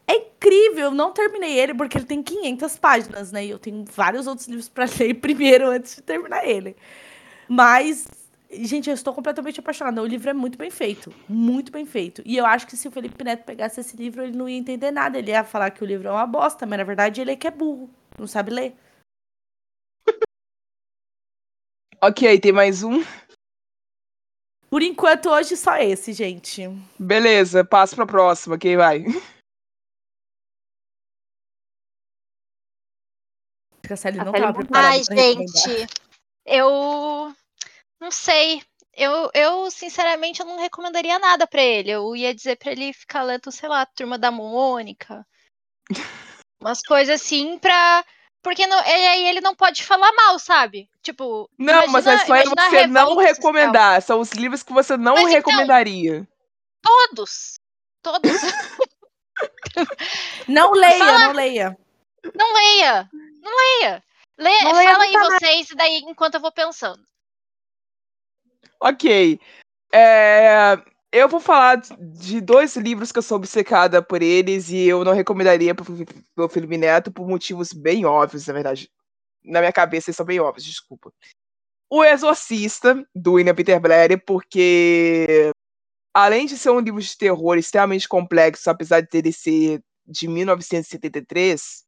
é 0.07 0.17
incrível, 0.17 0.85
eu 0.85 0.91
não 0.91 1.13
terminei 1.13 1.57
ele 1.59 1.73
porque 1.73 1.97
ele 1.97 2.05
tem 2.05 2.21
500 2.21 2.77
páginas, 2.77 3.31
né? 3.31 3.45
E 3.45 3.49
eu 3.49 3.59
tenho 3.59 3.85
vários 3.85 4.27
outros 4.27 4.47
livros 4.47 4.69
para 4.69 4.85
ler 4.99 5.15
primeiro 5.15 5.69
antes 5.69 5.95
de 5.95 6.01
terminar 6.03 6.45
ele. 6.47 6.75
Mas, 7.47 8.07
gente, 8.65 8.89
eu 8.89 8.93
estou 8.93 9.13
completamente 9.13 9.59
apaixonada. 9.59 10.01
O 10.01 10.05
livro 10.05 10.29
é 10.29 10.33
muito 10.33 10.57
bem 10.57 10.69
feito, 10.69 11.13
muito 11.27 11.71
bem 11.71 11.85
feito. 11.85 12.21
E 12.25 12.37
eu 12.37 12.45
acho 12.45 12.67
que 12.67 12.75
se 12.77 12.87
o 12.87 12.91
Felipe 12.91 13.23
Neto 13.23 13.43
pegasse 13.43 13.79
esse 13.79 13.95
livro, 13.97 14.21
ele 14.23 14.37
não 14.37 14.47
ia 14.49 14.57
entender 14.57 14.91
nada. 14.91 15.17
Ele 15.17 15.31
ia 15.31 15.43
falar 15.43 15.71
que 15.71 15.83
o 15.83 15.87
livro 15.87 16.07
é 16.07 16.11
uma 16.11 16.25
bosta, 16.27 16.65
mas 16.65 16.77
na 16.77 16.83
verdade 16.83 17.21
ele 17.21 17.31
é 17.31 17.35
que 17.35 17.47
é 17.47 17.51
burro, 17.51 17.89
não 18.17 18.27
sabe 18.27 18.51
ler. 18.51 18.75
Ok, 22.01 22.37
tem 22.39 22.51
mais 22.51 22.83
um. 22.83 23.01
Por 24.69 24.81
enquanto, 24.81 25.29
hoje 25.29 25.55
só 25.55 25.77
esse, 25.77 26.11
gente. 26.11 26.63
Beleza, 26.99 27.63
passo 27.63 27.95
pra 27.95 28.05
próxima. 28.05 28.57
Quem 28.57 28.75
vai? 28.75 29.05
A 33.89 33.95
Sally 33.95 34.17
não 34.17 34.31
não- 34.31 34.53
preparada 34.53 34.87
Ai, 34.87 35.03
gente, 35.03 35.87
eu 36.45 37.33
não 38.03 38.11
sei. 38.11 38.61
Eu, 38.95 39.29
eu, 39.33 39.71
sinceramente, 39.71 40.39
eu 40.39 40.45
não 40.45 40.59
recomendaria 40.59 41.17
nada 41.17 41.47
pra 41.47 41.61
ele. 41.61 41.89
Eu 41.89 42.15
ia 42.15 42.33
dizer 42.35 42.57
pra 42.57 42.71
ele 42.71 42.93
ficar 42.93 43.23
lendo, 43.23 43.51
sei 43.51 43.67
lá, 43.67 43.85
Turma 43.85 44.17
da 44.19 44.29
Mônica. 44.29 45.25
Umas 46.61 46.81
coisas 46.81 47.19
assim 47.21 47.57
pra. 47.57 48.05
Porque 48.43 48.67
não, 48.67 48.77
e 48.85 49.07
aí 49.07 49.27
ele 49.27 49.39
não 49.41 49.55
pode 49.55 49.83
falar 49.83 50.11
mal, 50.13 50.37
sabe? 50.37 50.89
Tipo. 51.01 51.49
Não, 51.57 51.87
mas 51.87 52.05
é 52.05 52.13
imagina- 52.15 52.27
só 52.27 52.35
imagina 52.51 52.69
você 52.69 52.87
não 52.87 53.01
revolta 53.01 53.21
social. 53.21 53.35
recomendar. 53.35 54.01
São 54.01 54.19
os 54.19 54.31
livros 54.31 54.63
que 54.63 54.73
você 54.73 54.97
não 54.97 55.13
Mas 55.13 55.23
então- 55.23 55.33
recomendaria. 55.35 56.27
Todos. 56.81 57.53
Todos. 58.01 58.31
Não 60.47 60.71
leia, 60.73 60.97
Fala- 60.99 61.19
não 61.19 61.31
leia. 61.31 61.77
Não 62.35 62.53
leia. 62.53 63.09
Não 63.41 63.51
leia. 63.57 64.03
Lê, 64.37 64.61
Não 64.61 64.73
leia 64.73 64.91
fala 64.91 65.03
aí 65.03 65.11
mais. 65.13 65.27
vocês, 65.33 65.69
e 65.71 65.75
daí 65.75 65.97
enquanto 66.05 66.35
eu 66.35 66.41
vou 66.41 66.51
pensando. 66.51 67.03
Ok. 68.83 69.39
É, 69.93 70.75
Eu 71.09 71.29
vou 71.29 71.39
falar 71.39 71.77
de 71.77 72.41
dois 72.41 72.75
livros 72.75 73.13
que 73.13 73.19
eu 73.19 73.23
sou 73.23 73.37
obcecada 73.37 74.01
por 74.01 74.21
eles 74.21 74.69
e 74.69 74.85
eu 74.85 75.05
não 75.05 75.13
recomendaria 75.13 75.73
pro, 75.73 75.85
pro 76.35 76.49
Felipe 76.49 76.77
Neto 76.77 77.09
por 77.09 77.25
motivos 77.25 77.71
bem 77.71 78.03
óbvios, 78.03 78.45
na 78.45 78.53
verdade. 78.53 78.91
Na 79.41 79.61
minha 79.61 79.71
cabeça 79.71 80.09
eles 80.09 80.17
são 80.17 80.25
bem 80.25 80.39
óbvios, 80.41 80.65
desculpa. 80.65 81.13
O 81.89 82.03
Exorcista, 82.03 83.07
do 83.15 83.33
William 83.33 83.55
Peter 83.55 83.79
Blatty, 83.79 84.17
porque 84.17 85.51
além 86.13 86.45
de 86.45 86.57
ser 86.57 86.71
um 86.71 86.79
livro 86.79 87.01
de 87.01 87.17
terror 87.17 87.57
extremamente 87.57 88.09
complexo, 88.09 88.69
apesar 88.69 88.99
de 89.01 89.17
ele 89.17 89.31
ser 89.31 89.81
de 90.05 90.27
1973, 90.27 91.85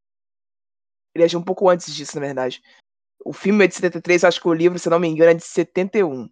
ele 1.13 1.25
é 1.25 1.37
um 1.37 1.43
pouco 1.43 1.67
antes 1.69 1.93
disso, 1.93 2.15
na 2.15 2.25
verdade. 2.25 2.61
O 3.25 3.33
filme 3.33 3.65
é 3.65 3.67
de 3.67 3.75
73, 3.75 4.23
acho 4.23 4.39
que 4.39 4.47
o 4.47 4.53
livro, 4.53 4.79
se 4.79 4.89
não 4.89 4.99
me 4.99 5.07
engano, 5.09 5.31
é 5.31 5.33
de 5.33 5.43
71. 5.43 6.29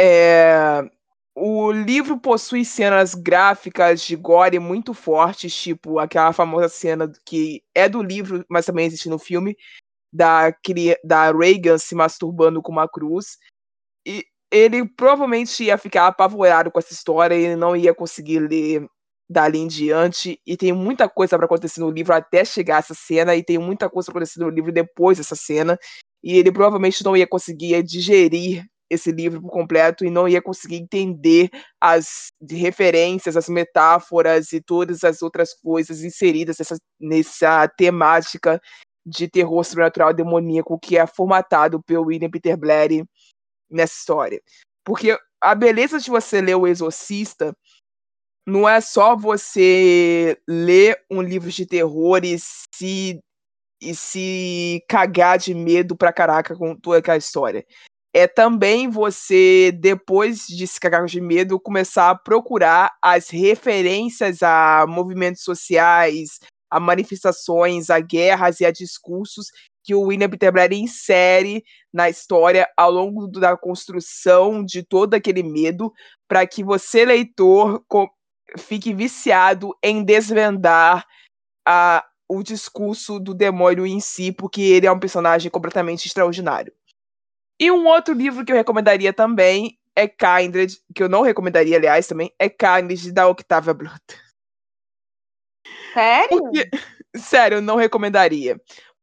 É, 0.00 0.88
o 1.34 1.72
livro 1.72 2.20
possui 2.20 2.64
cenas 2.64 3.16
gráficas 3.16 4.00
de 4.00 4.14
gore 4.14 4.60
muito 4.60 4.94
fortes, 4.94 5.52
tipo 5.52 5.98
aquela 5.98 6.32
famosa 6.32 6.68
cena 6.68 7.10
que 7.26 7.64
é 7.74 7.88
do 7.88 8.00
livro, 8.00 8.44
mas 8.48 8.64
também 8.64 8.86
existe 8.86 9.08
no 9.08 9.18
filme, 9.18 9.56
da, 10.12 10.54
da 11.04 11.32
Reagan 11.32 11.78
se 11.78 11.96
masturbando 11.96 12.62
com 12.62 12.70
uma 12.70 12.88
cruz. 12.88 13.38
E 14.06 14.24
ele 14.52 14.88
provavelmente 14.88 15.64
ia 15.64 15.76
ficar 15.76 16.06
apavorado 16.06 16.70
com 16.70 16.78
essa 16.78 16.92
história 16.92 17.34
e 17.34 17.56
não 17.56 17.76
ia 17.76 17.92
conseguir 17.92 18.40
ler 18.40 18.86
dali 19.28 19.58
em 19.58 19.68
diante. 19.68 20.40
E 20.46 20.56
tem 20.56 20.72
muita 20.72 21.08
coisa 21.08 21.36
para 21.36 21.46
acontecer 21.46 21.80
no 21.80 21.90
livro 21.90 22.14
até 22.14 22.44
chegar 22.44 22.78
essa 22.78 22.94
cena, 22.94 23.34
e 23.36 23.42
tem 23.42 23.58
muita 23.58 23.90
coisa 23.90 24.12
pra 24.12 24.20
acontecer 24.20 24.40
no 24.40 24.48
livro 24.48 24.72
depois 24.72 25.18
dessa 25.18 25.34
cena. 25.36 25.78
E 26.22 26.38
ele 26.38 26.52
provavelmente 26.52 27.04
não 27.04 27.16
ia 27.16 27.26
conseguir 27.26 27.82
digerir 27.82 28.64
esse 28.90 29.12
livro 29.12 29.40
por 29.40 29.50
completo 29.50 30.04
e 30.04 30.10
não 30.10 30.26
ia 30.26 30.40
conseguir 30.40 30.76
entender 30.76 31.50
as 31.80 32.28
referências, 32.50 33.36
as 33.36 33.48
metáforas 33.48 34.52
e 34.52 34.60
todas 34.60 35.04
as 35.04 35.22
outras 35.22 35.52
coisas 35.54 36.02
inseridas 36.02 36.58
nessa, 36.58 36.76
nessa 37.00 37.68
temática 37.68 38.60
de 39.06 39.28
terror 39.28 39.62
sobrenatural 39.64 40.12
demoníaco 40.12 40.78
que 40.78 40.96
é 40.96 41.06
formatado 41.06 41.82
pelo 41.82 42.06
William 42.06 42.30
Peter 42.30 42.56
Blatty 42.56 43.04
nessa 43.70 43.94
história. 43.94 44.40
Porque 44.84 45.18
a 45.40 45.54
beleza 45.54 45.98
de 45.98 46.10
você 46.10 46.40
ler 46.40 46.56
O 46.56 46.66
Exorcista 46.66 47.54
não 48.46 48.66
é 48.66 48.80
só 48.80 49.14
você 49.14 50.40
ler 50.48 50.98
um 51.10 51.20
livro 51.20 51.50
de 51.50 51.66
terror 51.66 52.24
e 52.24 52.38
se, 52.38 53.20
e 53.80 53.94
se 53.94 54.82
cagar 54.88 55.38
de 55.38 55.52
medo 55.52 55.94
pra 55.94 56.12
caraca 56.12 56.56
com 56.56 56.74
toda 56.74 56.98
aquela 56.98 57.18
história 57.18 57.66
é 58.18 58.26
também 58.26 58.90
você, 58.90 59.70
depois 59.72 60.46
de 60.46 60.66
se 60.66 60.80
cagar 60.80 61.06
de 61.06 61.20
medo, 61.20 61.60
começar 61.60 62.10
a 62.10 62.14
procurar 62.14 62.92
as 63.00 63.30
referências 63.30 64.42
a 64.42 64.84
movimentos 64.88 65.42
sociais, 65.42 66.40
a 66.68 66.80
manifestações, 66.80 67.90
a 67.90 68.00
guerras 68.00 68.60
e 68.60 68.66
a 68.66 68.72
discursos 68.72 69.52
que 69.84 69.94
o 69.94 70.02
William 70.02 70.28
Peter 70.28 70.52
insere 70.72 71.64
na 71.92 72.10
história 72.10 72.68
ao 72.76 72.90
longo 72.90 73.28
da 73.28 73.56
construção 73.56 74.64
de 74.64 74.82
todo 74.82 75.14
aquele 75.14 75.42
medo, 75.42 75.92
para 76.26 76.46
que 76.46 76.62
você, 76.62 77.04
leitor, 77.04 77.82
fique 78.58 78.92
viciado 78.92 79.74
em 79.82 80.02
desvendar 80.02 81.06
a, 81.66 82.04
o 82.28 82.42
discurso 82.42 83.18
do 83.18 83.32
demônio 83.32 83.86
em 83.86 84.00
si, 84.00 84.32
porque 84.32 84.60
ele 84.60 84.86
é 84.86 84.92
um 84.92 85.00
personagem 85.00 85.50
completamente 85.50 86.06
extraordinário. 86.06 86.72
E 87.60 87.70
um 87.70 87.86
outro 87.86 88.14
livro 88.14 88.44
que 88.44 88.52
eu 88.52 88.56
recomendaria 88.56 89.12
também 89.12 89.78
é 89.96 90.06
Kindred, 90.06 90.76
que 90.94 91.02
eu 91.02 91.08
não 91.08 91.22
recomendaria, 91.22 91.76
aliás, 91.76 92.06
também, 92.06 92.32
é 92.38 92.48
Kindred, 92.48 93.10
da 93.10 93.26
Octavia 93.26 93.74
Butler. 93.74 93.98
Sério? 95.92 96.28
Porque, 96.28 96.70
sério, 97.16 97.56
eu 97.56 97.62
não 97.62 97.74
recomendaria. 97.76 98.60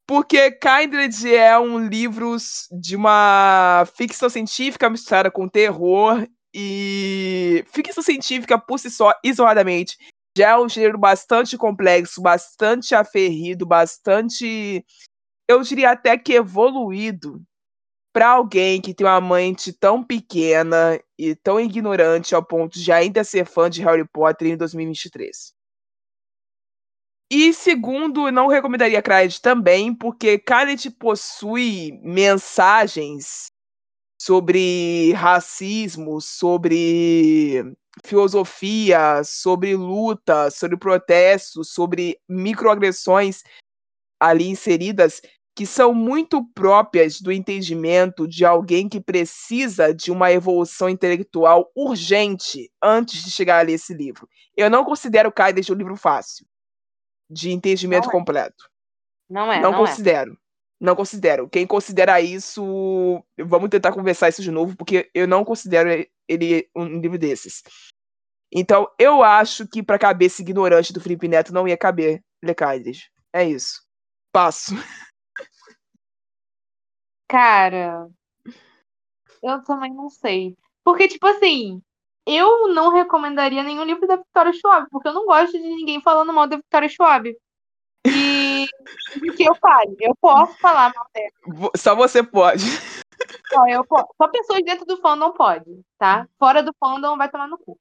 Porque 0.07 0.51
Kindred 0.51 1.35
é 1.35 1.57
um 1.59 1.85
livro 1.85 2.37
de 2.71 2.95
uma 2.95 3.85
ficção 3.97 4.29
científica 4.29 4.89
misturada 4.89 5.29
com 5.29 5.49
terror 5.49 6.25
e 6.53 7.65
ficção 7.73 8.01
científica 8.01 8.57
por 8.57 8.79
si 8.79 8.89
só, 8.89 9.13
isoladamente, 9.21 9.97
já 10.37 10.51
é 10.51 10.57
um 10.57 10.69
gênero 10.69 10.97
bastante 10.97 11.57
complexo, 11.57 12.21
bastante 12.21 12.95
aferrido, 12.95 13.65
bastante, 13.65 14.85
eu 15.49 15.61
diria 15.61 15.91
até 15.91 16.17
que 16.17 16.33
evoluído 16.33 17.41
para 18.15 18.29
alguém 18.29 18.79
que 18.79 18.93
tem 18.93 19.05
uma 19.05 19.19
mente 19.19 19.73
tão 19.73 20.01
pequena 20.01 20.97
e 21.19 21.35
tão 21.35 21.59
ignorante 21.59 22.33
ao 22.33 22.41
ponto 22.41 22.79
de 22.79 22.89
ainda 22.89 23.25
ser 23.25 23.45
fã 23.45 23.69
de 23.69 23.83
Harry 23.83 24.07
Potter 24.07 24.47
em 24.47 24.55
2023. 24.55 25.53
E 27.29 27.53
segundo, 27.53 28.31
não 28.31 28.47
recomendaria 28.47 29.01
Khaled 29.01 29.41
também, 29.41 29.93
porque 29.93 30.39
Khaled 30.39 30.91
possui 30.91 31.99
mensagens 32.01 33.47
sobre 34.21 35.11
racismo, 35.11 36.21
sobre 36.21 37.75
filosofia, 38.05 39.25
sobre 39.25 39.75
luta, 39.75 40.49
sobre 40.51 40.77
protestos, 40.77 41.73
sobre 41.73 42.17
microagressões 42.29 43.43
ali 44.21 44.47
inseridas 44.47 45.21
que 45.55 45.65
são 45.65 45.93
muito 45.93 46.43
próprias 46.53 47.21
do 47.21 47.31
entendimento 47.31 48.27
de 48.27 48.43
alguém 48.43 48.89
que 48.89 48.99
precisa 48.99 49.93
de 49.93 50.11
uma 50.11 50.31
evolução 50.31 50.89
intelectual 50.89 51.71
urgente 51.73 52.69
antes 52.83 53.23
de 53.23 53.31
chegar 53.31 53.59
a 53.59 53.61
ler 53.61 53.73
esse 53.73 53.93
livro. 53.93 54.27
Eu 54.57 54.69
não 54.69 54.83
considero 54.83 55.31
Kaidesh 55.31 55.69
um 55.69 55.75
livro 55.75 55.95
fácil 55.95 56.45
de 57.29 57.51
entendimento 57.51 58.03
Não 58.03 58.09
é. 58.09 58.11
completo. 58.11 58.69
Não 59.29 59.51
é, 59.51 59.61
não, 59.61 59.71
não, 59.71 59.83
é. 59.83 59.87
considero. 59.87 60.37
Não 60.79 60.95
considero. 60.95 61.49
Quem 61.49 61.65
considera 61.65 62.19
isso, 62.19 63.23
vamos 63.39 63.69
tentar 63.69 63.93
conversar 63.93 64.27
isso 64.27 64.41
de 64.41 64.51
novo, 64.51 64.75
porque 64.75 65.09
eu 65.13 65.25
não 65.25 65.45
considero 65.45 65.89
ele 66.27 66.69
um 66.75 66.99
livro 66.99 67.17
desses. 67.17 67.63
Então, 68.51 68.87
eu 68.99 69.23
acho 69.23 69.67
que 69.67 69.81
pra 69.81 69.97
cabeça 69.97 70.41
ignorante 70.41 70.91
do 70.91 71.01
Felipe 71.01 71.27
Neto 71.29 71.53
não 71.53 71.67
ia 71.67 71.77
caber 71.77 72.21
Lecaides. 72.43 73.09
É 73.33 73.43
isso. 73.43 73.81
Passo. 74.33 74.75
Cara, 77.27 78.07
eu 79.41 79.63
também 79.63 79.93
não 79.93 80.09
sei. 80.09 80.55
Porque, 80.83 81.07
tipo 81.07 81.25
assim, 81.27 81.81
eu 82.25 82.69
não 82.73 82.91
recomendaria 82.91 83.63
nenhum 83.63 83.83
livro 83.83 84.07
da 84.07 84.17
Victoria 84.17 84.53
Schwab, 84.53 84.87
porque 84.89 85.07
eu 85.07 85.13
não 85.13 85.25
gosto 85.25 85.51
de 85.51 85.59
ninguém 85.59 86.01
falando 86.01 86.33
mal 86.33 86.47
da 86.47 86.57
Victoria 86.57 86.89
Schwab. 86.89 87.35
E 88.05 88.67
que 89.37 89.43
eu 89.43 89.55
falo? 89.55 89.95
Eu 89.99 90.15
posso 90.15 90.57
falar 90.59 90.93
mal 90.93 91.07
dela. 91.13 91.71
Só 91.75 91.95
você 91.95 92.23
pode. 92.23 92.63
Só, 93.51 93.67
eu 93.67 93.85
posso. 93.85 94.07
Só 94.21 94.27
pessoas 94.27 94.63
dentro 94.63 94.85
do 94.85 94.97
fandom 94.97 95.31
pode, 95.31 95.81
tá? 95.97 96.27
Fora 96.37 96.61
do 96.61 96.73
fandom 96.79 97.17
vai 97.17 97.29
tomar 97.29 97.47
no 97.47 97.57
cu. 97.57 97.79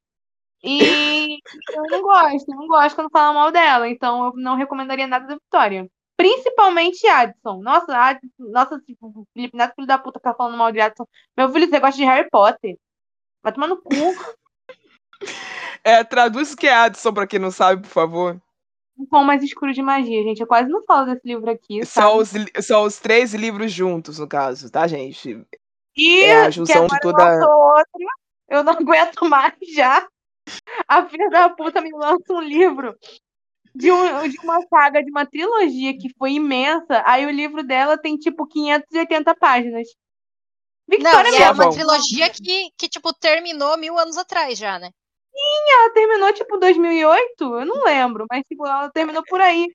E 0.63 1.39
eu 1.71 1.83
não 1.91 2.03
gosto, 2.03 2.51
eu 2.51 2.57
não 2.57 2.67
gosto 2.67 2.95
quando 2.95 3.11
falam 3.11 3.35
mal 3.35 3.53
dela, 3.53 3.87
então 3.87 4.27
eu 4.27 4.33
não 4.35 4.57
recomendaria 4.57 5.07
nada 5.07 5.27
da 5.27 5.35
Victoria. 5.35 5.87
Principalmente 6.25 7.07
Adson. 7.07 7.61
Nossa, 7.61 7.95
Adson, 7.95 8.29
nossa, 8.39 8.81
tipo, 8.81 9.09
o 9.09 9.27
Felipe 9.35 9.59
Neto, 9.59 9.75
filho 9.75 9.87
da 9.87 9.99
puta, 9.99 10.19
ficar 10.19 10.33
falando 10.33 10.57
mal 10.57 10.73
de 10.73 10.81
Adson. 10.81 11.07
Meu 11.37 11.53
filho, 11.53 11.69
você 11.69 11.79
gosta 11.79 11.97
de 11.99 12.05
Harry 12.07 12.31
Potter? 12.31 12.79
Vai 13.43 13.53
tomar 13.53 13.67
no 13.67 13.77
cu. 13.77 13.91
É, 15.83 16.03
traduz 16.03 16.53
o 16.53 16.57
que 16.57 16.67
é 16.67 16.75
Addison 16.75 17.13
pra 17.13 17.27
quem 17.27 17.39
não 17.39 17.51
sabe, 17.51 17.83
por 17.83 17.89
favor. 17.89 18.41
Um 18.99 19.07
pão 19.07 19.23
mais 19.23 19.43
escuro 19.43 19.73
de 19.73 19.83
magia, 19.83 20.23
gente. 20.23 20.41
Eu 20.41 20.47
quase 20.47 20.69
não 20.69 20.83
falo 20.85 21.07
desse 21.07 21.27
livro 21.27 21.51
aqui, 21.51 21.85
São 21.85 22.25
sabe? 22.25 22.51
os, 22.57 22.67
são 22.67 22.83
os 22.85 22.99
três 22.99 23.33
livros 23.35 23.71
juntos, 23.71 24.19
no 24.19 24.27
caso, 24.27 24.71
tá, 24.71 24.87
gente? 24.87 25.47
E 25.97 26.25
É 26.25 26.43
a 26.43 26.51
junção 26.51 26.87
de 26.87 27.01
toda. 27.01 27.23
lançou 27.23 27.51
outro. 27.51 28.07
Eu 28.49 28.65
não 28.65 28.73
aguento 28.81 29.25
mais 29.29 29.55
já. 29.75 30.07
A 30.89 31.07
filha 31.07 31.29
da 31.31 31.49
puta 31.51 31.81
me 31.81 31.91
lança 31.93 32.33
um 32.33 32.41
livro 32.41 32.95
de, 33.75 33.91
um- 33.91 34.29
de 34.29 34.39
uma 34.41 34.61
saga, 34.69 35.03
de 35.03 35.11
uma 35.11 35.27
trilogia 35.27 35.97
que 35.97 36.13
foi 36.19 36.33
imensa. 36.33 37.03
Aí 37.07 37.27
o 37.27 37.31
livro 37.31 37.63
dela 37.63 37.99
tem 37.99 38.17
tipo 38.17 38.47
580 38.47 39.35
páginas. 39.35 39.89
Não, 40.89 40.97
Victoria 40.99 41.31
e 41.33 41.35
é 41.37 41.39
mesmo, 41.49 41.63
uma 41.63 41.71
trilogia 41.73 42.31
que, 42.31 42.69
que, 42.77 42.89
tipo, 42.89 43.13
terminou 43.15 43.77
mil 43.79 43.99
anos 43.99 44.17
atrás 44.19 44.59
já, 44.59 44.79
né? 44.79 44.91
ela 45.67 45.93
terminou 45.93 46.33
tipo 46.33 46.59
2008? 46.59 47.21
Eu 47.41 47.67
não 47.67 47.85
lembro, 47.85 48.25
mas 48.31 48.45
tipo, 48.47 48.65
ela 48.67 48.89
terminou 48.91 49.23
por 49.25 49.41
aí. 49.41 49.67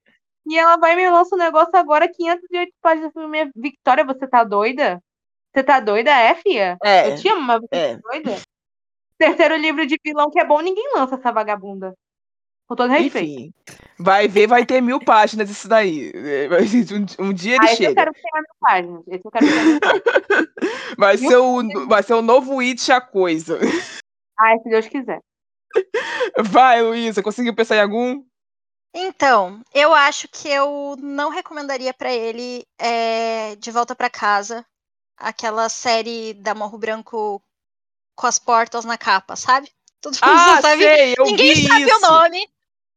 E 0.47 0.58
ela 0.58 0.78
vai 0.78 0.93
e 0.93 0.95
me 0.95 1.10
lança 1.10 1.36
um 1.36 1.38
negócio 1.38 1.76
agora, 1.76 2.08
508 2.10 2.74
páginas. 2.82 3.12
"Minha 3.16 3.52
Victoria, 3.56 4.06
você 4.06 4.26
tá 4.28 4.43
doida? 4.43 5.02
Você 5.54 5.64
tá 5.64 5.80
doida, 5.80 6.12
é, 6.12 6.36
fia? 6.36 6.78
É, 6.82 7.12
Eu 7.12 7.16
te 7.18 7.28
amo, 7.28 7.41
mas 7.41 7.60
você 7.60 7.68
é. 7.72 7.95
tá 7.95 8.02
doida? 8.04 8.41
Terceiro 9.18 9.58
livro 9.58 9.86
de 9.86 9.97
vilão 10.04 10.30
que 10.32 10.39
é 10.39 10.45
bom, 10.45 10.62
ninguém 10.62 10.93
lança 10.95 11.16
essa 11.16 11.32
vagabunda. 11.32 11.93
Com 12.70 12.76
todo 12.76 12.90
respeito. 12.92 13.18
Enfim. 13.18 13.54
Vai 13.98 14.28
ver, 14.28 14.46
vai 14.48 14.64
ter 14.66 14.80
mil 14.80 15.00
páginas 15.00 15.50
isso 15.50 15.68
daí. 15.68 16.12
Um, 17.20 17.30
um 17.30 17.34
dia 17.34 17.56
ele 17.56 17.68
Ah, 17.68 17.74
esse 17.74 17.84
eu 17.84 17.90
chega. 17.90 17.96
quero 17.96 18.14
que 18.14 18.22
tenha 18.22 18.42
mil 18.42 18.56
páginas. 18.62 19.04
Esse 19.08 19.26
eu 19.26 19.32
quero 19.32 19.46
que 19.46 19.52
tenha 19.52 19.66
mil 19.66 19.80
páginas. 19.80 20.50
Vai 20.98 21.18
Mil 21.18 21.30
ser, 21.30 21.38
o, 21.38 21.88
vai 21.88 22.04
ser 22.04 22.14
o 22.14 22.22
novo 22.22 22.60
It 22.60 22.92
a 22.92 23.00
coisa. 23.02 23.58
Ai, 24.40 24.60
se 24.64 24.70
Deus 24.70 24.88
quiser. 24.88 25.20
Vai, 26.44 26.82
Luísa, 26.82 27.24
conseguiu 27.24 27.56
pensar 27.56 27.76
em 27.78 27.82
algum? 27.82 28.24
Então, 28.94 29.62
eu 29.74 29.94
acho 29.94 30.28
que 30.28 30.48
eu 30.50 30.96
não 31.00 31.30
recomendaria 31.30 31.94
pra 31.94 32.12
ele 32.12 32.66
é, 32.80 33.56
De 33.56 33.72
Volta 33.72 33.96
pra 33.96 34.10
Casa, 34.10 34.66
aquela 35.18 35.70
série 35.70 36.34
da 36.34 36.54
Morro 36.56 36.78
Branco 36.78 37.42
com 38.16 38.28
as 38.28 38.38
portas 38.40 38.84
na 38.86 38.98
capa, 38.98 39.36
sabe? 39.36 39.70
Todo 40.02 40.14
mundo 40.16 40.24
Ah, 40.24 40.60
sabe. 40.62 40.82
sei, 40.84 41.14
eu 41.18 41.26
Ninguém 41.26 41.54
vi 41.54 41.68
sabe 41.68 41.84
isso. 41.84 41.96
o 41.98 42.00
nome. 42.12 42.50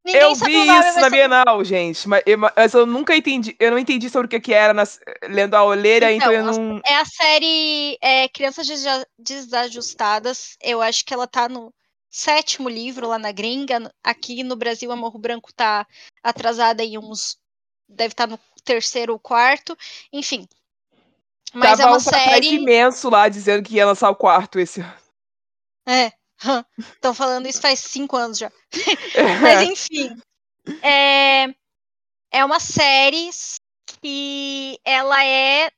Ninguém 0.05 0.21
eu 0.21 0.35
vi 0.35 0.67
nome, 0.67 0.89
isso 0.89 1.01
na 1.01 1.09
Bienal, 1.11 1.65
gente, 1.65 2.09
mas 2.09 2.23
eu, 2.27 2.37
mas 2.39 2.75
eu 2.75 2.85
nunca 2.85 3.17
entendi, 3.17 3.55
eu 3.61 3.71
não 3.71 3.79
entendi 3.79 4.11
sobre 4.11 4.27
o 4.27 4.29
que, 4.29 4.41
que 4.41 4.53
era 4.53 4.75
nas- 4.75 4.99
lendo 5.29 5.55
a 5.55 5.63
olheira, 5.63 6.13
então, 6.13 6.33
Então, 6.33 6.53
eu 6.53 6.59
não. 6.59 6.81
É 6.85 6.97
a 6.97 7.05
série 7.05 7.97
é, 8.01 8.29
Crianças 8.29 8.67
Desajustadas. 9.17 10.57
Eu 10.61 10.83
acho 10.83 11.05
que 11.05 11.15
ela 11.15 11.27
tá 11.29 11.49
no 11.49 11.73
sétimo 12.11 12.69
livro 12.69 13.07
lá 13.09 13.19
na 13.19 13.31
gringa. 13.31 13.93
Aqui 14.03 14.43
no 14.43 14.57
Brasil, 14.57 14.91
a 14.91 14.97
Morro 14.97 15.19
Branco 15.19 15.53
tá 15.55 15.87
atrasada 16.23 16.83
em 16.83 16.99
uns. 16.99 17.39
Deve 17.89 18.13
estar 18.13 18.27
no 18.27 18.39
terceiro 18.65 19.13
ou 19.13 19.21
quarto. 19.21 19.77
Enfim. 20.13 20.49
Mas 21.55 21.71
Tava 21.79 21.83
é 21.83 21.87
uma 21.87 21.97
um 21.99 22.01
série. 22.01 22.55
imenso 22.55 23.09
lá 23.09 23.29
dizendo 23.29 23.63
que 23.63 23.75
ia 23.75 23.87
lançar 23.87 24.11
o 24.11 24.17
quarto 24.17 24.59
esse 24.59 24.81
ano. 24.81 24.95
É. 25.87 26.13
Estão 26.79 27.15
falando 27.15 27.47
isso 27.47 27.61
faz 27.61 27.81
cinco 27.81 28.17
anos 28.17 28.39
já. 28.39 28.51
Mas 29.43 29.63
enfim. 29.63 30.17
É, 30.83 31.47
é 32.31 32.45
uma 32.45 32.61
série 32.61 33.31
que 34.01 34.79
ela 34.85 35.25
é 35.25 35.71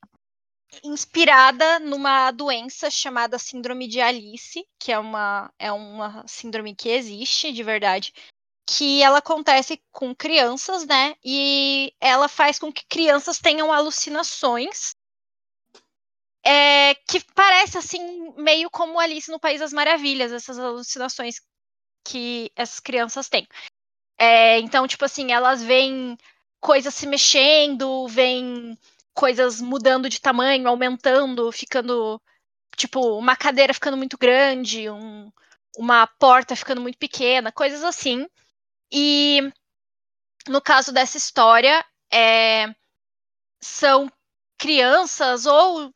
inspirada 0.83 1.79
numa 1.79 2.31
doença 2.31 2.89
chamada 2.89 3.39
síndrome 3.39 3.87
de 3.87 4.01
Alice, 4.01 4.65
que 4.79 4.91
é 4.91 4.99
uma, 4.99 5.51
é 5.57 5.71
uma 5.71 6.25
síndrome 6.27 6.75
que 6.75 6.89
existe 6.89 7.51
de 7.51 7.63
verdade, 7.63 8.13
que 8.67 9.01
ela 9.01 9.19
acontece 9.19 9.81
com 9.91 10.13
crianças, 10.13 10.85
né? 10.85 11.15
E 11.23 11.93
ela 12.01 12.27
faz 12.27 12.59
com 12.59 12.71
que 12.71 12.85
crianças 12.87 13.39
tenham 13.39 13.71
alucinações. 13.71 14.95
É, 16.45 16.95
que 17.07 17.23
parece 17.33 17.77
assim 17.77 18.33
meio 18.37 18.69
como 18.69 18.99
Alice 18.99 19.31
no 19.31 19.39
País 19.39 19.59
das 19.59 19.73
Maravilhas, 19.73 20.31
essas 20.31 20.59
alucinações 20.59 21.41
que 22.05 22.51
essas 22.55 22.79
crianças 22.79 23.27
têm. 23.27 23.47
É, 24.17 24.59
então, 24.59 24.87
tipo 24.87 25.05
assim, 25.05 25.31
elas 25.31 25.63
veem 25.63 26.17
coisas 26.61 26.93
se 26.93 27.07
mexendo, 27.07 28.07
veem 28.07 28.77
coisas 29.13 29.61
mudando 29.61 30.09
de 30.09 30.21
tamanho, 30.21 30.67
aumentando, 30.67 31.51
ficando. 31.51 32.21
Tipo, 32.77 33.17
uma 33.17 33.35
cadeira 33.35 33.73
ficando 33.73 33.97
muito 33.97 34.17
grande, 34.17 34.89
um- 34.89 35.31
uma 35.77 36.07
porta 36.07 36.55
ficando 36.55 36.81
muito 36.81 36.97
pequena, 36.97 37.51
coisas 37.51 37.83
assim. 37.83 38.27
E 38.91 39.41
no 40.47 40.61
caso 40.61 40.91
dessa 40.91 41.17
história, 41.17 41.83
é, 42.11 42.67
são 43.61 44.11
crianças 44.57 45.45
ou 45.45 45.93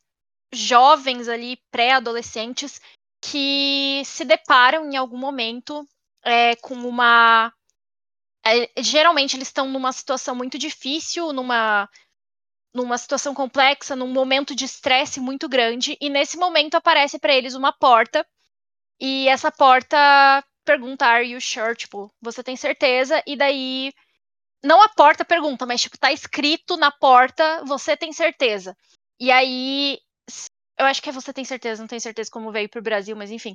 jovens 0.52 1.28
ali, 1.28 1.58
pré-adolescentes, 1.70 2.80
que 3.22 4.02
se 4.04 4.24
deparam 4.24 4.90
em 4.90 4.96
algum 4.96 5.18
momento 5.18 5.86
é, 6.24 6.56
com 6.56 6.74
uma. 6.74 7.52
é, 8.44 8.82
geralmente 8.82 9.36
eles 9.36 9.48
estão 9.48 9.68
numa 9.68 9.92
situação 9.92 10.34
muito 10.34 10.58
difícil, 10.58 11.32
numa, 11.32 11.88
numa 12.74 12.98
situação 12.98 13.34
complexa, 13.34 13.94
num 13.96 14.08
momento 14.08 14.54
de 14.54 14.64
estresse 14.64 15.20
muito 15.20 15.48
grande, 15.48 15.96
e 16.00 16.08
nesse 16.08 16.36
momento 16.36 16.76
aparece 16.76 17.18
para 17.18 17.34
eles 17.34 17.54
uma 17.54 17.72
porta, 17.72 18.26
e 19.00 19.28
essa 19.28 19.50
porta 19.50 19.96
pergunta, 20.64 21.06
Are 21.06 21.26
you 21.26 21.40
sure? 21.40 21.74
Tipo, 21.74 22.12
você 22.20 22.42
tem 22.42 22.56
certeza? 22.56 23.22
E 23.26 23.36
daí. 23.36 23.92
Não 24.62 24.82
a 24.82 24.90
porta 24.90 25.24
pergunta, 25.24 25.64
mas 25.64 25.80
tipo, 25.80 25.98
tá 25.98 26.12
escrito 26.12 26.76
na 26.76 26.90
porta, 26.90 27.64
você 27.64 27.96
tem 27.96 28.12
certeza. 28.12 28.76
E 29.18 29.30
aí. 29.30 29.98
Eu 30.80 30.86
acho 30.86 31.02
que 31.02 31.10
é 31.10 31.12
você 31.12 31.30
tem 31.30 31.44
certeza, 31.44 31.82
não 31.82 31.86
tenho 31.86 32.00
certeza 32.00 32.30
como 32.30 32.50
veio 32.50 32.66
pro 32.66 32.80
Brasil, 32.80 33.14
mas 33.14 33.30
enfim. 33.30 33.54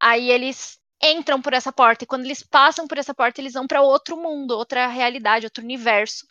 Aí 0.00 0.30
eles 0.30 0.80
entram 1.02 1.42
por 1.42 1.52
essa 1.52 1.70
porta, 1.70 2.04
e 2.04 2.06
quando 2.06 2.24
eles 2.24 2.42
passam 2.42 2.88
por 2.88 2.96
essa 2.96 3.12
porta, 3.12 3.42
eles 3.42 3.52
vão 3.52 3.66
para 3.66 3.82
outro 3.82 4.16
mundo, 4.16 4.52
outra 4.52 4.86
realidade, 4.86 5.44
outro 5.44 5.62
universo. 5.62 6.26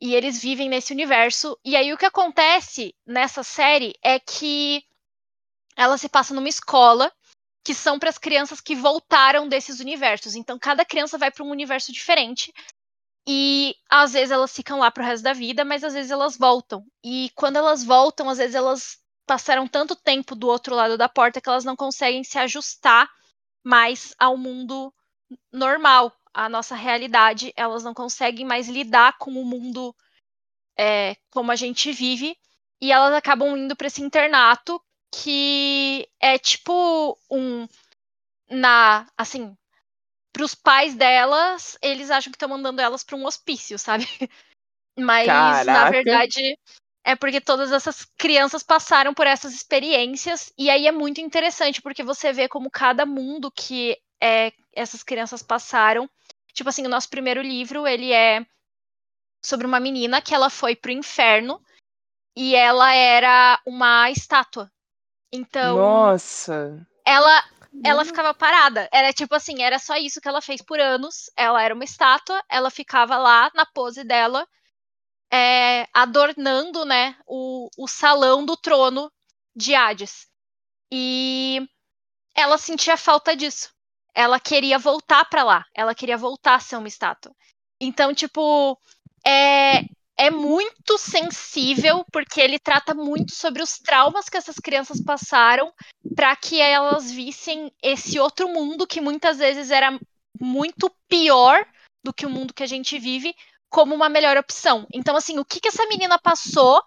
E 0.00 0.12
eles 0.12 0.42
vivem 0.42 0.68
nesse 0.68 0.92
universo. 0.92 1.56
E 1.64 1.76
aí 1.76 1.92
o 1.92 1.96
que 1.96 2.04
acontece 2.04 2.92
nessa 3.06 3.44
série 3.44 3.94
é 4.02 4.18
que 4.18 4.82
ela 5.76 5.96
se 5.96 6.08
passa 6.08 6.34
numa 6.34 6.48
escola 6.48 7.12
que 7.64 7.72
são 7.72 7.96
para 7.96 8.10
as 8.10 8.18
crianças 8.18 8.60
que 8.60 8.74
voltaram 8.74 9.46
desses 9.46 9.78
universos. 9.78 10.34
Então 10.34 10.58
cada 10.58 10.84
criança 10.84 11.16
vai 11.16 11.30
para 11.30 11.44
um 11.44 11.50
universo 11.50 11.92
diferente. 11.92 12.52
E 13.28 13.76
às 13.88 14.14
vezes 14.14 14.32
elas 14.32 14.52
ficam 14.52 14.80
lá 14.80 14.90
pro 14.90 15.04
resto 15.04 15.22
da 15.22 15.32
vida, 15.32 15.64
mas 15.64 15.84
às 15.84 15.92
vezes 15.92 16.10
elas 16.10 16.36
voltam. 16.36 16.84
E 17.04 17.30
quando 17.36 17.56
elas 17.56 17.84
voltam, 17.84 18.28
às 18.28 18.38
vezes 18.38 18.56
elas 18.56 18.98
passaram 19.30 19.68
tanto 19.68 19.94
tempo 19.94 20.34
do 20.34 20.48
outro 20.48 20.74
lado 20.74 20.98
da 20.98 21.08
porta 21.08 21.40
que 21.40 21.48
elas 21.48 21.64
não 21.64 21.76
conseguem 21.76 22.24
se 22.24 22.36
ajustar 22.36 23.08
mais 23.62 24.12
ao 24.18 24.36
mundo 24.36 24.92
normal, 25.52 26.12
à 26.34 26.48
nossa 26.48 26.74
realidade. 26.74 27.52
Elas 27.54 27.84
não 27.84 27.94
conseguem 27.94 28.44
mais 28.44 28.68
lidar 28.68 29.16
com 29.18 29.30
o 29.30 29.44
mundo 29.44 29.94
é, 30.76 31.14
como 31.30 31.52
a 31.52 31.54
gente 31.54 31.92
vive. 31.92 32.36
E 32.80 32.90
elas 32.90 33.14
acabam 33.14 33.56
indo 33.56 33.76
para 33.76 33.86
esse 33.86 34.02
internato 34.02 34.82
que 35.14 36.08
é 36.18 36.36
tipo 36.36 37.16
um 37.30 37.68
na 38.50 39.06
assim 39.16 39.56
para 40.32 40.44
os 40.44 40.56
pais 40.56 40.96
delas 40.96 41.76
eles 41.82 42.10
acham 42.10 42.32
que 42.32 42.36
estão 42.36 42.48
mandando 42.48 42.80
elas 42.80 43.02
para 43.02 43.16
um 43.16 43.26
hospício 43.26 43.76
sabe 43.76 44.06
mas 44.96 45.26
Caraca. 45.26 45.64
na 45.64 45.90
verdade 45.90 46.56
é 47.04 47.16
porque 47.16 47.40
todas 47.40 47.72
essas 47.72 48.04
crianças 48.18 48.62
passaram 48.62 49.14
por 49.14 49.26
essas 49.26 49.52
experiências 49.54 50.52
e 50.58 50.68
aí 50.68 50.86
é 50.86 50.92
muito 50.92 51.20
interessante 51.20 51.80
porque 51.80 52.02
você 52.02 52.32
vê 52.32 52.48
como 52.48 52.70
cada 52.70 53.06
mundo 53.06 53.50
que 53.50 53.96
é, 54.22 54.52
essas 54.72 55.02
crianças 55.02 55.42
passaram 55.42 56.08
tipo 56.52 56.68
assim 56.68 56.84
o 56.84 56.90
nosso 56.90 57.08
primeiro 57.08 57.40
livro 57.40 57.86
ele 57.86 58.12
é 58.12 58.44
sobre 59.42 59.66
uma 59.66 59.80
menina 59.80 60.20
que 60.20 60.34
ela 60.34 60.50
foi 60.50 60.76
pro 60.76 60.92
inferno 60.92 61.60
e 62.36 62.54
ela 62.54 62.92
era 62.92 63.58
uma 63.66 64.10
estátua 64.10 64.70
então 65.32 65.76
Nossa. 65.78 66.86
ela 67.06 67.42
ela 67.84 68.04
ficava 68.04 68.34
parada. 68.34 68.88
Era 68.92 69.12
tipo 69.12 69.34
assim, 69.34 69.62
era 69.62 69.78
só 69.78 69.96
isso 69.96 70.20
que 70.20 70.28
ela 70.28 70.42
fez 70.42 70.60
por 70.60 70.80
anos. 70.80 71.30
Ela 71.36 71.62
era 71.62 71.74
uma 71.74 71.84
estátua, 71.84 72.42
ela 72.48 72.70
ficava 72.70 73.16
lá 73.16 73.50
na 73.54 73.64
pose 73.64 74.02
dela, 74.02 74.46
é, 75.32 75.86
adornando, 75.92 76.84
né, 76.84 77.16
o, 77.26 77.68
o 77.78 77.86
salão 77.86 78.44
do 78.44 78.56
trono 78.56 79.10
de 79.54 79.74
Hades. 79.74 80.26
E 80.92 81.66
ela 82.34 82.58
sentia 82.58 82.96
falta 82.96 83.36
disso. 83.36 83.72
Ela 84.14 84.40
queria 84.40 84.78
voltar 84.78 85.24
para 85.26 85.44
lá. 85.44 85.64
Ela 85.74 85.94
queria 85.94 86.16
voltar 86.16 86.56
a 86.56 86.60
ser 86.60 86.76
uma 86.76 86.88
estátua. 86.88 87.32
Então, 87.80 88.12
tipo, 88.12 88.76
é, 89.24 89.84
é 90.16 90.30
muito 90.30 90.98
sensível, 90.98 92.04
porque 92.12 92.40
ele 92.40 92.58
trata 92.58 92.92
muito 92.92 93.34
sobre 93.34 93.62
os 93.62 93.78
traumas 93.78 94.28
que 94.28 94.36
essas 94.36 94.56
crianças 94.56 95.02
passaram 95.02 95.72
para 96.14 96.34
que 96.36 96.60
elas 96.60 97.10
vissem 97.10 97.72
esse 97.82 98.18
outro 98.18 98.48
mundo 98.48 98.86
que 98.86 99.00
muitas 99.00 99.38
vezes 99.38 99.70
era 99.70 99.98
muito 100.38 100.90
pior 101.08 101.64
do 102.04 102.12
que 102.12 102.26
o 102.26 102.30
mundo 102.30 102.52
que 102.52 102.62
a 102.62 102.66
gente 102.66 102.98
vive 102.98 103.34
como 103.70 103.94
uma 103.94 104.08
melhor 104.08 104.36
opção. 104.36 104.86
Então, 104.92 105.16
assim, 105.16 105.38
o 105.38 105.44
que, 105.44 105.60
que 105.60 105.68
essa 105.68 105.86
menina 105.86 106.18
passou 106.18 106.82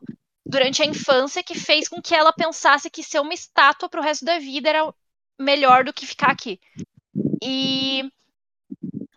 durante 0.46 0.84
a 0.84 0.86
infância 0.86 1.42
que 1.42 1.56
fez 1.56 1.88
com 1.88 2.02
que 2.02 2.14
ela 2.14 2.34
pensasse 2.34 2.90
que 2.90 3.02
ser 3.02 3.20
uma 3.20 3.34
estátua 3.34 3.88
pro 3.90 4.02
resto 4.02 4.26
da 4.26 4.38
vida 4.38 4.70
era 4.70 4.94
melhor 5.40 5.86
do 5.86 5.94
que 5.94 6.06
ficar 6.06 6.32
aqui? 6.32 6.60
E 7.42 8.12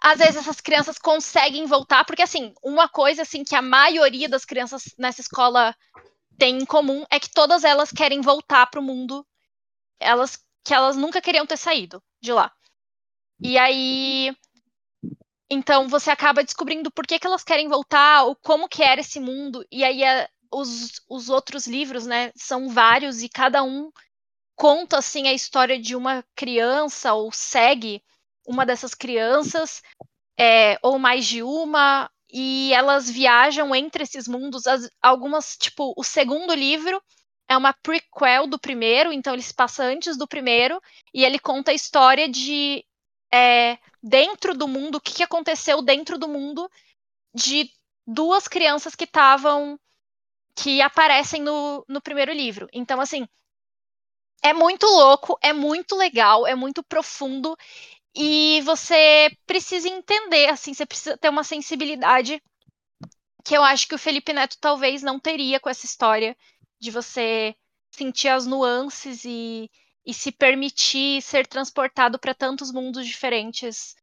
às 0.01 0.19
vezes 0.19 0.37
essas 0.37 0.61
crianças 0.61 0.99
conseguem 0.99 1.67
voltar, 1.67 2.05
porque 2.05 2.23
assim, 2.23 2.55
uma 2.63 2.89
coisa 2.89 3.23
assim 3.23 3.43
que 3.43 3.57
a 3.57 3.63
maioria 3.63 4.29
das 4.29 4.45
crianças 4.45 4.95
nessa 4.97 5.21
escola 5.21 5.75
tem 6.39 6.59
em 6.59 6.65
comum 6.65 7.05
é 7.11 7.19
que 7.19 7.31
todas 7.31 7.65
elas 7.65 7.91
querem 7.91 8.21
voltar 8.21 8.67
para 8.67 8.81
o 8.81 8.85
mundo, 8.85 9.27
elas 9.99 10.39
que 10.63 10.73
elas 10.73 10.97
nunca 10.97 11.21
queriam 11.21 11.47
ter 11.47 11.57
saído 11.57 12.03
de 12.21 12.33
lá. 12.33 12.53
E 13.41 13.59
aí 13.59 14.37
então 15.51 15.89
você 15.89 16.11
acaba 16.11 16.43
descobrindo 16.43 16.91
por 16.91 17.07
que, 17.07 17.19
que 17.19 17.27
elas 17.27 17.45
querem 17.45 17.69
voltar, 17.69 18.25
ou 18.25 18.37
como 18.37 18.69
que 18.69 18.83
era 18.83 19.01
esse 19.01 19.21
mundo, 19.21 19.65
e 19.71 19.85
aí 19.85 20.03
é, 20.03 20.29
os, 20.53 21.01
os 21.09 21.29
outros 21.29 21.67
livros, 21.67 22.07
né, 22.07 22.33
são 22.37 22.69
vários 22.69 23.23
e 23.23 23.29
cada 23.29 23.63
um 23.63 23.91
conta 24.57 24.99
assim 24.99 25.29
a 25.29 25.33
história 25.33 25.79
de 25.79 25.95
uma 25.95 26.25
criança 26.35 27.13
ou 27.13 27.31
segue 27.31 28.03
uma 28.47 28.65
dessas 28.65 28.95
crianças, 28.95 29.83
é, 30.39 30.79
ou 30.83 30.99
mais 30.99 31.27
de 31.27 31.43
uma, 31.43 32.11
e 32.33 32.73
elas 32.73 33.11
viajam 33.11 33.75
entre 33.75 34.03
esses 34.03 34.29
mundos. 34.29 34.67
As, 34.67 34.89
algumas, 35.03 35.57
tipo, 35.57 35.93
o 35.97 36.05
segundo 36.05 36.55
livro 36.55 37.03
é 37.49 37.57
uma 37.57 37.73
prequel 37.73 38.47
do 38.47 38.59
primeiro, 38.59 39.13
então 39.13 39.33
ele 39.33 39.43
se 39.43 39.55
passa 39.55 39.85
antes 39.85 40.17
do 40.17 40.27
primeiro, 40.27 40.81
e 41.13 41.25
ele 41.25 41.39
conta 41.39 41.71
a 41.71 41.75
história 41.75 42.29
de 42.29 42.85
é, 43.37 43.79
dentro 44.03 44.55
do 44.57 44.67
mundo, 44.69 44.97
o 44.97 45.01
que, 45.01 45.15
que 45.15 45.23
aconteceu 45.23 45.83
dentro 45.83 46.19
do 46.19 46.29
mundo 46.29 46.71
de 47.35 47.71
duas 48.07 48.49
crianças 48.49 48.95
que 48.95 49.05
estavam. 49.05 49.79
que 50.57 50.81
aparecem 50.83 51.43
no, 51.43 51.85
no 51.89 52.01
primeiro 52.01 52.33
livro. 52.33 52.69
Então, 52.73 53.01
assim, 53.01 53.27
é 54.43 54.53
muito 54.53 54.87
louco, 54.87 55.39
é 55.43 55.53
muito 55.53 55.97
legal, 55.97 56.47
é 56.47 56.55
muito 56.55 56.83
profundo 56.83 57.57
e 58.15 58.63
você 58.63 59.31
precisa 59.47 59.89
entender, 59.89 60.49
assim, 60.49 60.75
você 60.75 60.87
precisa 60.87 61.19
ter 61.19 61.29
uma 61.29 61.45
sensibilidade 61.45 62.43
que 63.45 63.57
eu 63.57 63.63
acho 63.63 63.87
que 63.89 63.95
o 63.95 63.99
Felipe 63.99 64.33
Neto 64.33 64.57
talvez 64.61 65.03
não 65.03 65.21
teria 65.21 65.61
com 65.61 65.69
essa 65.71 65.87
história 65.87 66.37
de 66.81 66.91
você 66.91 67.55
sentir 67.91 68.29
as 68.29 68.47
nuances 68.47 69.25
e, 69.25 69.71
e 70.07 70.15
se 70.15 70.31
permitir 70.31 71.21
ser 71.21 71.47
transportado 71.47 72.19
para 72.19 72.35
tantos 72.35 72.73
mundos 72.73 73.07
diferentes 73.07 73.95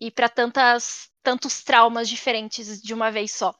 e 0.00 0.10
para 0.10 0.28
tantas 0.28 1.08
tantos 1.22 1.62
traumas 1.62 2.08
diferentes 2.08 2.80
de 2.80 2.94
uma 2.94 3.10
vez 3.10 3.32
só. 3.32 3.54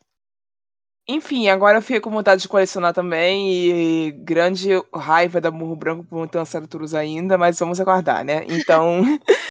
Enfim, 1.07 1.49
agora 1.49 1.79
eu 1.79 1.83
fiquei 1.83 2.01
com 2.01 2.11
vontade 2.11 2.43
de 2.43 2.49
colecionar 2.49 2.93
também 2.93 3.51
e 3.51 4.11
grande 4.12 4.68
raiva 4.95 5.41
da 5.41 5.51
Murro 5.51 5.76
Branco 5.76 6.05
por 6.05 6.18
não 6.18 6.29
ter 6.29 6.39
lançado 6.39 6.68
Turus 6.68 6.95
ainda, 6.95 7.39
mas 7.39 7.59
vamos 7.59 7.81
aguardar, 7.81 8.24
né? 8.24 8.45
Então, 8.47 9.03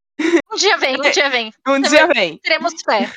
Um 0.51 0.55
dia 0.57 0.77
vem, 0.77 0.97
um 0.97 1.01
dia 1.11 1.29
vem. 1.29 1.47
um 1.67 1.81
Também 1.81 1.89
dia 1.89 2.07
vem. 2.07 2.37
Teremos 2.37 2.73
fé. 2.83 3.11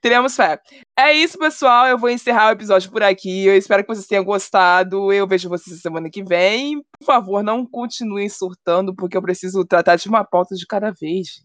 Teremos 0.00 0.34
fé. 0.34 0.60
É 0.98 1.12
isso, 1.12 1.38
pessoal. 1.38 1.86
Eu 1.86 1.98
vou 1.98 2.08
encerrar 2.08 2.48
o 2.48 2.52
episódio 2.52 2.90
por 2.90 3.02
aqui. 3.02 3.46
Eu 3.46 3.56
espero 3.56 3.82
que 3.82 3.88
vocês 3.88 4.06
tenham 4.06 4.24
gostado. 4.24 5.12
Eu 5.12 5.26
vejo 5.26 5.48
vocês 5.48 5.80
semana 5.80 6.10
que 6.10 6.22
vem. 6.22 6.82
Por 6.98 7.04
favor, 7.04 7.42
não 7.42 7.66
continuem 7.66 8.28
surtando, 8.28 8.94
porque 8.94 9.16
eu 9.16 9.22
preciso 9.22 9.64
tratar 9.64 9.96
de 9.96 10.08
uma 10.08 10.24
pauta 10.24 10.54
de 10.54 10.66
cada 10.66 10.90
vez. 10.90 11.42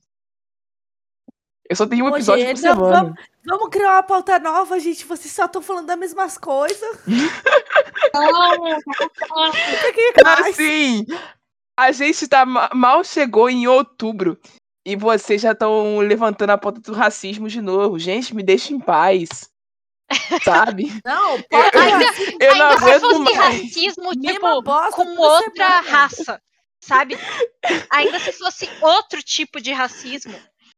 Eu 1.69 1.75
só 1.75 1.87
tenho 1.87 2.05
um 2.05 2.09
episódio 2.09 2.45
gente, 2.45 2.55
por 2.55 2.61
semana. 2.61 3.03
Vamos, 3.03 3.19
vamos 3.45 3.69
criar 3.69 3.93
uma 3.93 4.03
pauta 4.03 4.39
nova, 4.39 4.79
gente. 4.79 5.05
Vocês 5.05 5.33
só 5.33 5.45
estão 5.45 5.61
falando 5.61 5.87
das 5.87 5.97
mesmas 5.97 6.37
coisas. 6.37 6.99
Assim, 10.25 11.05
a 11.77 11.91
gente 11.93 12.27
tá 12.27 12.45
ma- 12.45 12.69
mal 12.73 13.03
chegou 13.03 13.49
em 13.49 13.67
outubro 13.67 14.37
e 14.85 14.95
vocês 14.95 15.41
já 15.41 15.51
estão 15.51 15.99
levantando 15.99 16.49
a 16.51 16.57
pauta 16.57 16.81
do 16.81 16.93
racismo 16.93 17.47
de 17.47 17.61
novo. 17.61 17.97
Gente, 17.99 18.35
me 18.35 18.43
deixa 18.43 18.73
em 18.73 18.79
paz. 18.79 19.29
Sabe? 20.43 20.91
Não, 21.05 21.35
Eu, 21.37 21.43
pode 21.49 21.75
eu- 21.77 21.81
Ainda- 21.81 22.05
eu 22.45 22.55
não 22.57 22.67
Ainda 22.69 22.77
se 22.77 22.83
aguento 22.83 23.01
fosse 23.01 23.19
mais. 23.35 23.37
racismo, 23.37 24.11
tipo, 24.11 24.61
bosta 24.61 24.91
com 24.95 25.17
outra 25.17 25.67
semana. 25.67 25.89
raça, 25.89 26.41
sabe? 26.83 27.17
Ainda 27.89 28.19
se 28.19 28.31
fosse 28.33 28.69
outro 28.81 29.21
tipo 29.23 29.61
de 29.61 29.71
racismo. 29.71 30.33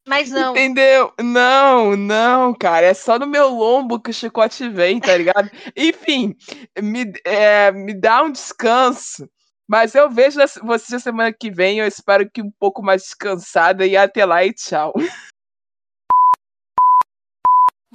Mas 0.05 0.29
não. 0.29 0.51
Entendeu? 0.51 1.13
Não, 1.21 1.95
não, 1.95 2.53
cara. 2.53 2.85
É 2.87 2.93
só 2.93 3.17
no 3.17 3.25
meu 3.25 3.47
lombo 3.47 4.01
que 4.01 4.09
o 4.09 4.13
chicote 4.13 4.67
vem, 4.67 4.99
tá 4.99 5.15
ligado? 5.15 5.49
Enfim, 5.77 6.35
me, 6.81 7.05
é, 7.25 7.71
me 7.71 7.93
dá 7.93 8.21
um 8.21 8.29
descanso. 8.31 9.25
Mas 9.67 9.95
eu 9.95 10.09
vejo 10.09 10.39
vocês 10.63 10.89
na 10.89 10.99
semana 10.99 11.33
que 11.33 11.49
vem. 11.49 11.79
Eu 11.79 11.87
espero 11.87 12.29
que 12.29 12.41
um 12.41 12.51
pouco 12.51 12.83
mais 12.83 13.03
descansada. 13.03 13.85
E 13.85 13.95
até 13.95 14.25
lá 14.25 14.43
e 14.43 14.53
tchau. 14.53 14.93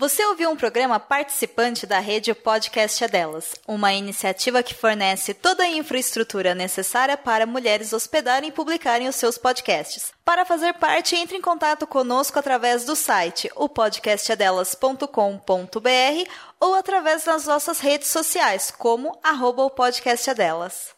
Você 0.00 0.24
ouviu 0.26 0.48
um 0.48 0.54
programa 0.54 1.00
participante 1.00 1.84
da 1.84 1.98
rede 1.98 2.32
Podcast 2.32 3.02
é 3.02 3.08
Delas, 3.08 3.56
uma 3.66 3.92
iniciativa 3.92 4.62
que 4.62 4.72
fornece 4.72 5.34
toda 5.34 5.64
a 5.64 5.68
infraestrutura 5.68 6.54
necessária 6.54 7.16
para 7.16 7.44
mulheres 7.44 7.92
hospedarem 7.92 8.50
e 8.50 8.52
publicarem 8.52 9.08
os 9.08 9.16
seus 9.16 9.36
podcasts. 9.36 10.12
Para 10.24 10.44
fazer 10.44 10.74
parte, 10.74 11.16
entre 11.16 11.36
em 11.36 11.40
contato 11.40 11.84
conosco 11.84 12.38
através 12.38 12.84
do 12.84 12.94
site 12.94 13.50
opodcastadelas.com.br 13.56 16.30
ou 16.60 16.76
através 16.76 17.24
das 17.24 17.46
nossas 17.46 17.80
redes 17.80 18.06
sociais, 18.06 18.70
como 18.70 19.18
arroba 19.20 19.64
o 19.64 19.70
podcast 19.70 20.30
é 20.30 20.34
delas. 20.34 20.96